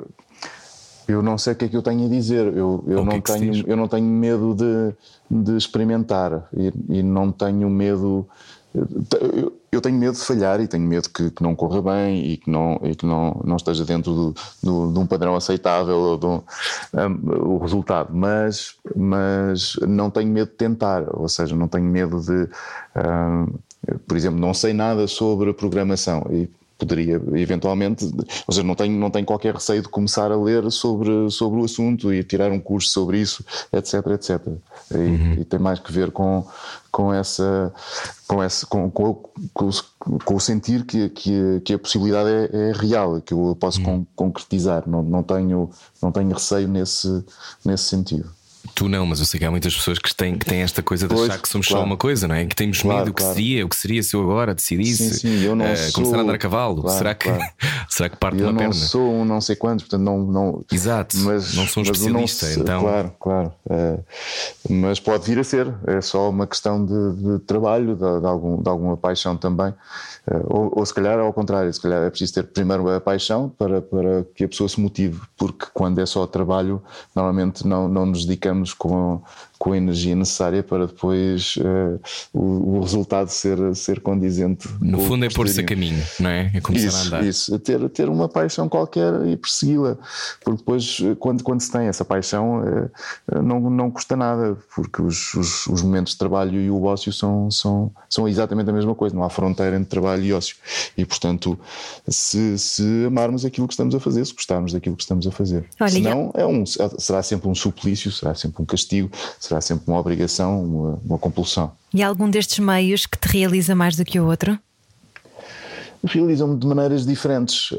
eu 1.11 1.21
não 1.21 1.37
sei 1.37 1.53
o 1.53 1.55
que 1.55 1.65
é 1.65 1.67
que 1.67 1.77
eu 1.77 1.81
tenho 1.81 2.05
a 2.05 2.09
dizer. 2.09 2.47
Eu, 2.47 2.83
eu, 2.87 3.05
não, 3.05 3.13
é 3.13 3.21
tenho, 3.21 3.67
eu 3.67 3.75
não 3.75 3.87
tenho 3.87 4.05
medo 4.05 4.55
de, 4.55 4.95
de 5.29 5.57
experimentar 5.57 6.47
e, 6.55 6.73
e 6.89 7.03
não 7.03 7.31
tenho 7.31 7.69
medo. 7.69 8.27
Eu, 8.73 9.53
eu, 9.69 9.81
tenho 9.81 9.97
medo 9.97 10.13
de 10.13 10.23
falhar 10.23 10.61
e 10.61 10.67
tenho 10.67 10.87
medo 10.87 11.09
que, 11.09 11.29
que, 11.29 11.43
não 11.43 11.53
corra 11.53 11.81
bem 11.81 12.25
e 12.25 12.37
que 12.37 12.49
não, 12.49 12.79
e 12.83 12.95
que 12.95 13.05
não, 13.05 13.41
não 13.43 13.57
esteja 13.57 13.83
dentro 13.83 14.13
do, 14.13 14.35
do, 14.63 14.93
de 14.93 14.99
um 14.99 15.05
padrão 15.05 15.35
aceitável 15.35 15.97
ou 15.97 16.17
do, 16.17 16.43
um, 16.93 17.55
o 17.55 17.57
resultado, 17.57 18.15
mas, 18.15 18.75
mas 18.95 19.75
não 19.85 20.09
tenho 20.09 20.31
medo 20.31 20.49
de 20.49 20.55
tentar, 20.55 21.03
ou 21.13 21.27
seja, 21.27 21.53
não 21.55 21.67
tenho 21.67 21.85
medo 21.85 22.21
de. 22.21 22.47
Um, 22.95 23.47
por 24.07 24.15
exemplo, 24.15 24.39
não 24.39 24.53
sei 24.53 24.73
nada 24.73 25.07
sobre 25.07 25.51
programação 25.53 26.23
e 26.29 26.47
poderia 26.81 27.21
eventualmente, 27.33 28.05
ou 28.05 28.53
seja, 28.53 28.63
não 28.63 28.75
tenho, 28.75 28.97
não 28.97 29.11
tenho 29.11 29.25
qualquer 29.25 29.53
receio 29.53 29.81
de 29.81 29.87
começar 29.87 30.31
a 30.31 30.35
ler 30.35 30.69
sobre, 30.71 31.29
sobre 31.29 31.61
o 31.61 31.65
assunto 31.65 32.11
e 32.11 32.23
tirar 32.23 32.51
um 32.51 32.59
curso 32.59 32.89
sobre 32.89 33.19
isso, 33.19 33.45
etc, 33.71 33.93
etc. 34.07 34.47
E, 34.91 34.95
uhum. 34.95 35.33
e 35.39 35.45
tem 35.45 35.59
mais 35.59 35.79
que 35.79 35.91
ver 35.91 36.11
com, 36.11 36.45
com 36.91 37.13
essa 37.13 37.71
com, 38.27 38.43
esse, 38.43 38.65
com, 38.65 38.89
com, 38.89 39.29
com, 39.53 40.35
o 40.35 40.39
sentir 40.39 40.85
que, 40.85 41.09
que, 41.09 41.61
que 41.63 41.73
a 41.73 41.79
possibilidade 41.79 42.29
é, 42.29 42.69
é, 42.69 42.71
real, 42.73 43.21
que 43.21 43.33
eu 43.33 43.55
posso 43.59 43.81
uhum. 43.81 44.05
concretizar, 44.15 44.83
não, 44.87 45.03
não, 45.03 45.21
tenho, 45.21 45.69
não 46.01 46.11
tenho 46.11 46.33
receio 46.33 46.67
nesse, 46.67 47.23
nesse 47.63 47.83
sentido. 47.83 48.29
Tu 48.75 48.87
não, 48.87 49.05
mas 49.05 49.19
eu 49.19 49.25
sei 49.25 49.39
que 49.39 49.45
há 49.45 49.51
muitas 49.51 49.75
pessoas 49.75 49.97
que 49.97 50.13
têm, 50.13 50.37
que 50.37 50.45
têm 50.45 50.61
esta 50.61 50.83
coisa 50.83 51.07
de 51.07 51.13
pois, 51.13 51.29
achar 51.29 51.41
que 51.41 51.49
somos 51.49 51.67
claro. 51.67 51.81
só 51.81 51.85
uma 51.85 51.97
coisa, 51.97 52.27
não 52.27 52.35
é? 52.35 52.45
Que 52.45 52.55
temos 52.55 52.81
claro, 52.81 52.99
medo, 52.99 53.11
o 53.11 53.13
que 53.13 53.21
claro. 53.21 53.35
seria, 53.35 53.65
o 53.65 53.69
que 53.69 53.75
seria 53.75 54.03
se 54.03 54.15
eu 54.15 54.21
agora 54.21 54.53
decidisse 54.53 55.13
sim, 55.15 55.39
sim, 55.39 55.43
eu 55.43 55.55
não 55.55 55.71
uh, 55.71 55.77
sou... 55.77 55.93
começar 55.93 56.17
a 56.17 56.21
andar 56.21 56.35
a 56.35 56.37
cavalo. 56.37 56.89
será, 56.89 57.15
que, 57.15 57.29
será 57.89 58.09
que 58.09 58.17
parte 58.17 58.39
eu 58.39 58.49
uma 58.49 58.57
perna? 58.57 58.73
Eu 58.73 58.79
não 58.79 58.87
sou 58.87 59.13
um 59.13 59.25
não 59.25 59.41
sei 59.41 59.55
quantos, 59.55 59.85
portanto 59.85 60.05
não. 60.05 60.19
não 60.19 60.65
Exato, 60.71 61.17
mas, 61.17 61.55
não 61.55 61.65
sou 61.67 61.81
um 61.81 61.85
especialista, 61.85 62.45
não, 62.45 62.61
então. 62.61 62.81
Claro, 62.81 63.13
claro. 63.19 63.53
É, 63.69 63.99
mas 64.69 64.99
pode 64.99 65.25
vir 65.25 65.39
a 65.39 65.43
ser, 65.43 65.73
é 65.87 65.99
só 66.01 66.29
uma 66.29 66.45
questão 66.45 66.85
de, 66.85 67.15
de 67.15 67.39
trabalho, 67.39 67.95
de, 67.95 68.19
de, 68.19 68.27
algum, 68.27 68.61
de 68.61 68.69
alguma 68.69 68.95
paixão 68.95 69.35
também. 69.35 69.73
Eh, 70.29 70.41
ou, 70.45 70.71
ou, 70.75 70.85
se 70.85 70.93
calhar 70.93 71.17
ao 71.17 71.33
contrário, 71.33 71.73
se 71.73 71.81
calhar 71.81 72.03
é 72.03 72.09
preciso 72.09 72.33
ter 72.33 72.43
primeiro 72.43 72.87
a 72.89 73.01
paixão 73.01 73.49
para, 73.49 73.81
para 73.81 74.23
que 74.35 74.43
a 74.43 74.47
pessoa 74.47 74.69
se 74.69 74.79
motive, 74.79 75.19
porque 75.37 75.65
quando 75.73 75.99
é 75.99 76.05
só 76.05 76.27
trabalho, 76.27 76.81
normalmente 77.15 77.65
não, 77.65 77.87
não 77.87 78.05
nos 78.05 78.25
dedicamos 78.25 78.50
com, 78.73 79.21
com 79.61 79.73
a 79.73 79.77
energia 79.77 80.15
necessária 80.15 80.63
para 80.63 80.87
depois 80.87 81.55
uh, 81.57 81.99
o, 82.33 82.77
o, 82.77 82.81
resultado 82.81 83.29
ser, 83.29 83.75
ser 83.75 83.99
condizente. 83.99 84.67
No 84.81 84.99
fundo, 85.01 85.23
é 85.23 85.29
pôr-se 85.29 85.59
a 85.59 85.63
caminho, 85.63 86.03
não 86.19 86.31
é? 86.31 86.49
É 86.51 86.59
começar 86.59 86.87
isso, 86.87 86.97
a 86.97 87.07
andar. 87.07 87.23
Isso, 87.27 87.59
ter, 87.59 87.89
ter 87.89 88.09
uma 88.09 88.27
paixão 88.27 88.67
qualquer 88.67 89.13
e 89.27 89.37
persegui-la, 89.37 89.99
porque 90.43 90.57
depois, 90.57 90.97
quando, 91.19 91.43
quando 91.43 91.61
se 91.61 91.71
tem 91.71 91.81
essa 91.81 92.03
paixão, 92.03 92.63
uh, 92.63 93.39
não, 93.43 93.59
não 93.69 93.91
custa 93.91 94.15
nada, 94.15 94.57
porque 94.73 94.99
os, 94.99 95.31
os, 95.35 95.67
os 95.67 95.83
momentos 95.83 96.13
de 96.13 96.17
trabalho 96.17 96.59
e 96.59 96.71
o 96.71 96.83
ócio 96.85 97.13
são, 97.13 97.51
são, 97.51 97.91
são 98.09 98.27
exatamente 98.27 98.67
a 98.67 98.73
mesma 98.73 98.95
coisa, 98.95 99.15
não 99.15 99.23
há 99.23 99.29
fronteira 99.29 99.75
entre 99.75 99.89
trabalho 99.89 100.23
e 100.23 100.33
ócio. 100.33 100.55
E, 100.97 101.05
portanto, 101.05 101.55
se, 102.07 102.57
se 102.57 103.05
amarmos 103.05 103.45
aquilo 103.45 103.67
que 103.67 103.73
estamos 103.73 103.93
a 103.93 103.99
fazer, 103.99 104.25
se 104.25 104.33
gostarmos 104.33 104.73
daquilo 104.73 104.95
que 104.95 105.03
estamos 105.03 105.27
a 105.27 105.31
fazer. 105.31 105.65
Olha, 105.79 105.91
Senão, 105.91 106.31
é 106.33 106.47
um, 106.47 106.65
será 106.65 107.21
sempre 107.21 107.47
um 107.47 107.53
suplício, 107.53 108.11
será 108.11 108.33
sempre 108.33 108.59
um 108.59 108.65
castigo, 108.65 109.11
será 109.51 109.59
sempre 109.59 109.83
uma 109.87 109.99
obrigação, 109.99 110.63
uma, 110.63 110.99
uma 111.03 111.17
compulsão. 111.17 111.71
E 111.93 112.01
algum 112.01 112.29
destes 112.29 112.59
meios 112.59 113.05
que 113.05 113.17
te 113.17 113.27
realiza 113.27 113.75
mais 113.75 113.97
do 113.97 114.05
que 114.05 114.19
o 114.19 114.25
outro? 114.25 114.57
Realizam-me 116.03 116.57
de 116.57 116.65
maneiras 116.65 117.05
diferentes. 117.05 117.69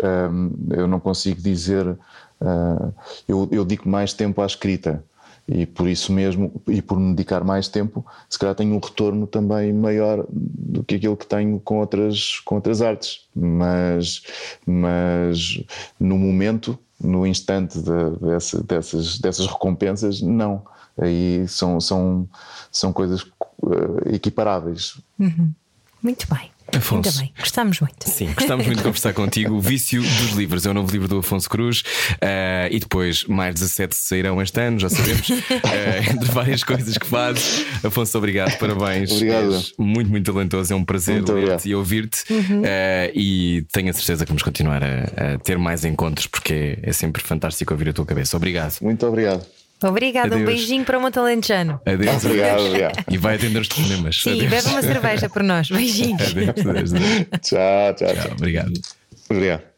eu 0.70 0.86
não 0.86 1.00
consigo 1.00 1.40
dizer. 1.40 1.96
Ah, 2.40 2.90
eu, 3.26 3.48
eu 3.50 3.64
dedico 3.64 3.88
mais 3.88 4.12
tempo 4.12 4.42
à 4.42 4.46
escrita 4.46 5.02
e 5.48 5.66
por 5.66 5.88
isso 5.88 6.12
mesmo, 6.12 6.62
e 6.68 6.80
por 6.80 6.98
me 7.00 7.14
dedicar 7.14 7.42
mais 7.42 7.66
tempo, 7.66 8.04
se 8.28 8.38
calhar 8.38 8.54
tenho 8.54 8.74
um 8.74 8.78
retorno 8.78 9.26
também 9.26 9.72
maior 9.72 10.24
do 10.30 10.84
que 10.84 10.94
aquilo 10.94 11.16
que 11.16 11.26
tenho 11.26 11.58
com 11.58 11.80
outras, 11.80 12.38
com 12.44 12.54
outras 12.56 12.80
artes. 12.80 13.26
Mas, 13.34 14.22
mas 14.64 15.60
no 15.98 16.16
momento, 16.16 16.78
no 17.00 17.26
instante 17.26 17.78
de, 17.78 18.10
dessa, 18.20 18.62
dessas, 18.62 19.18
dessas 19.18 19.46
recompensas, 19.46 20.20
não. 20.20 20.62
Aí 21.00 21.46
são, 21.48 21.80
são, 21.80 22.28
são 22.70 22.92
coisas 22.92 23.22
uh, 23.62 24.14
equiparáveis. 24.14 25.00
Uhum. 25.18 25.52
Muito 26.02 26.26
bem. 26.32 26.50
Afonso. 26.74 27.08
Ainda 27.08 27.20
bem, 27.20 27.32
gostamos 27.38 27.80
muito. 27.80 28.08
Sim, 28.08 28.32
gostamos 28.34 28.64
muito 28.66 28.78
de 28.78 28.84
conversar 28.84 29.12
contigo. 29.12 29.54
O 29.54 29.60
Vício 29.60 30.00
dos 30.00 30.30
Livros 30.30 30.64
é 30.64 30.70
o 30.70 30.74
novo 30.74 30.90
livro 30.90 31.06
do 31.06 31.18
Afonso 31.18 31.48
Cruz 31.48 31.80
uh, 31.80 32.68
e 32.70 32.78
depois 32.78 33.24
mais 33.24 33.54
17 33.54 33.94
sairão 33.94 34.40
este 34.40 34.60
ano, 34.60 34.78
já 34.78 34.88
sabemos, 34.88 35.28
uh, 35.28 35.34
entre 36.10 36.30
várias 36.30 36.64
coisas 36.64 36.96
que 36.96 37.06
fazes. 37.06 37.66
Afonso, 37.84 38.16
obrigado, 38.16 38.56
parabéns. 38.58 39.12
Obrigado. 39.12 39.54
És 39.54 39.74
muito, 39.76 40.10
muito 40.10 40.32
talentoso, 40.32 40.72
é 40.72 40.76
um 40.76 40.84
prazer 40.84 41.22
ler-te 41.28 41.68
e 41.68 41.74
ouvir-te 41.74 42.32
uhum. 42.32 42.62
uh, 42.62 43.12
e 43.14 43.66
tenho 43.70 43.90
a 43.90 43.92
certeza 43.92 44.24
que 44.24 44.30
vamos 44.30 44.42
continuar 44.42 44.82
a, 44.82 45.34
a 45.34 45.38
ter 45.38 45.58
mais 45.58 45.84
encontros 45.84 46.26
porque 46.26 46.78
é, 46.82 46.90
é 46.90 46.92
sempre 46.92 47.22
fantástico 47.22 47.74
ouvir 47.74 47.90
a 47.90 47.92
tua 47.92 48.06
cabeça. 48.06 48.36
Obrigado. 48.36 48.78
Muito 48.80 49.06
obrigado. 49.06 49.44
Obrigada, 49.88 50.36
um 50.36 50.44
beijinho 50.44 50.84
para 50.84 50.98
o 50.98 51.00
Montalentejano. 51.00 51.80
Adeus. 51.86 52.24
Obrigado, 52.24 52.60
obrigado. 52.66 53.04
E 53.10 53.18
vai 53.18 53.36
atender 53.36 53.60
os 53.60 53.68
telefonemas. 53.68 54.20
Sim, 54.22 54.32
Adeus. 54.32 54.50
bebe 54.50 54.68
uma 54.68 54.82
cerveja 54.82 55.28
por 55.28 55.42
nós. 55.42 55.68
Beijinhos. 55.70 56.22
Adeus, 56.22 56.66
adeus, 56.66 56.94
adeus. 56.94 57.26
tchau, 57.42 57.94
tchau, 57.94 58.14
tchau. 58.14 58.32
Obrigado. 58.32 58.72
Obrigado. 59.28 59.71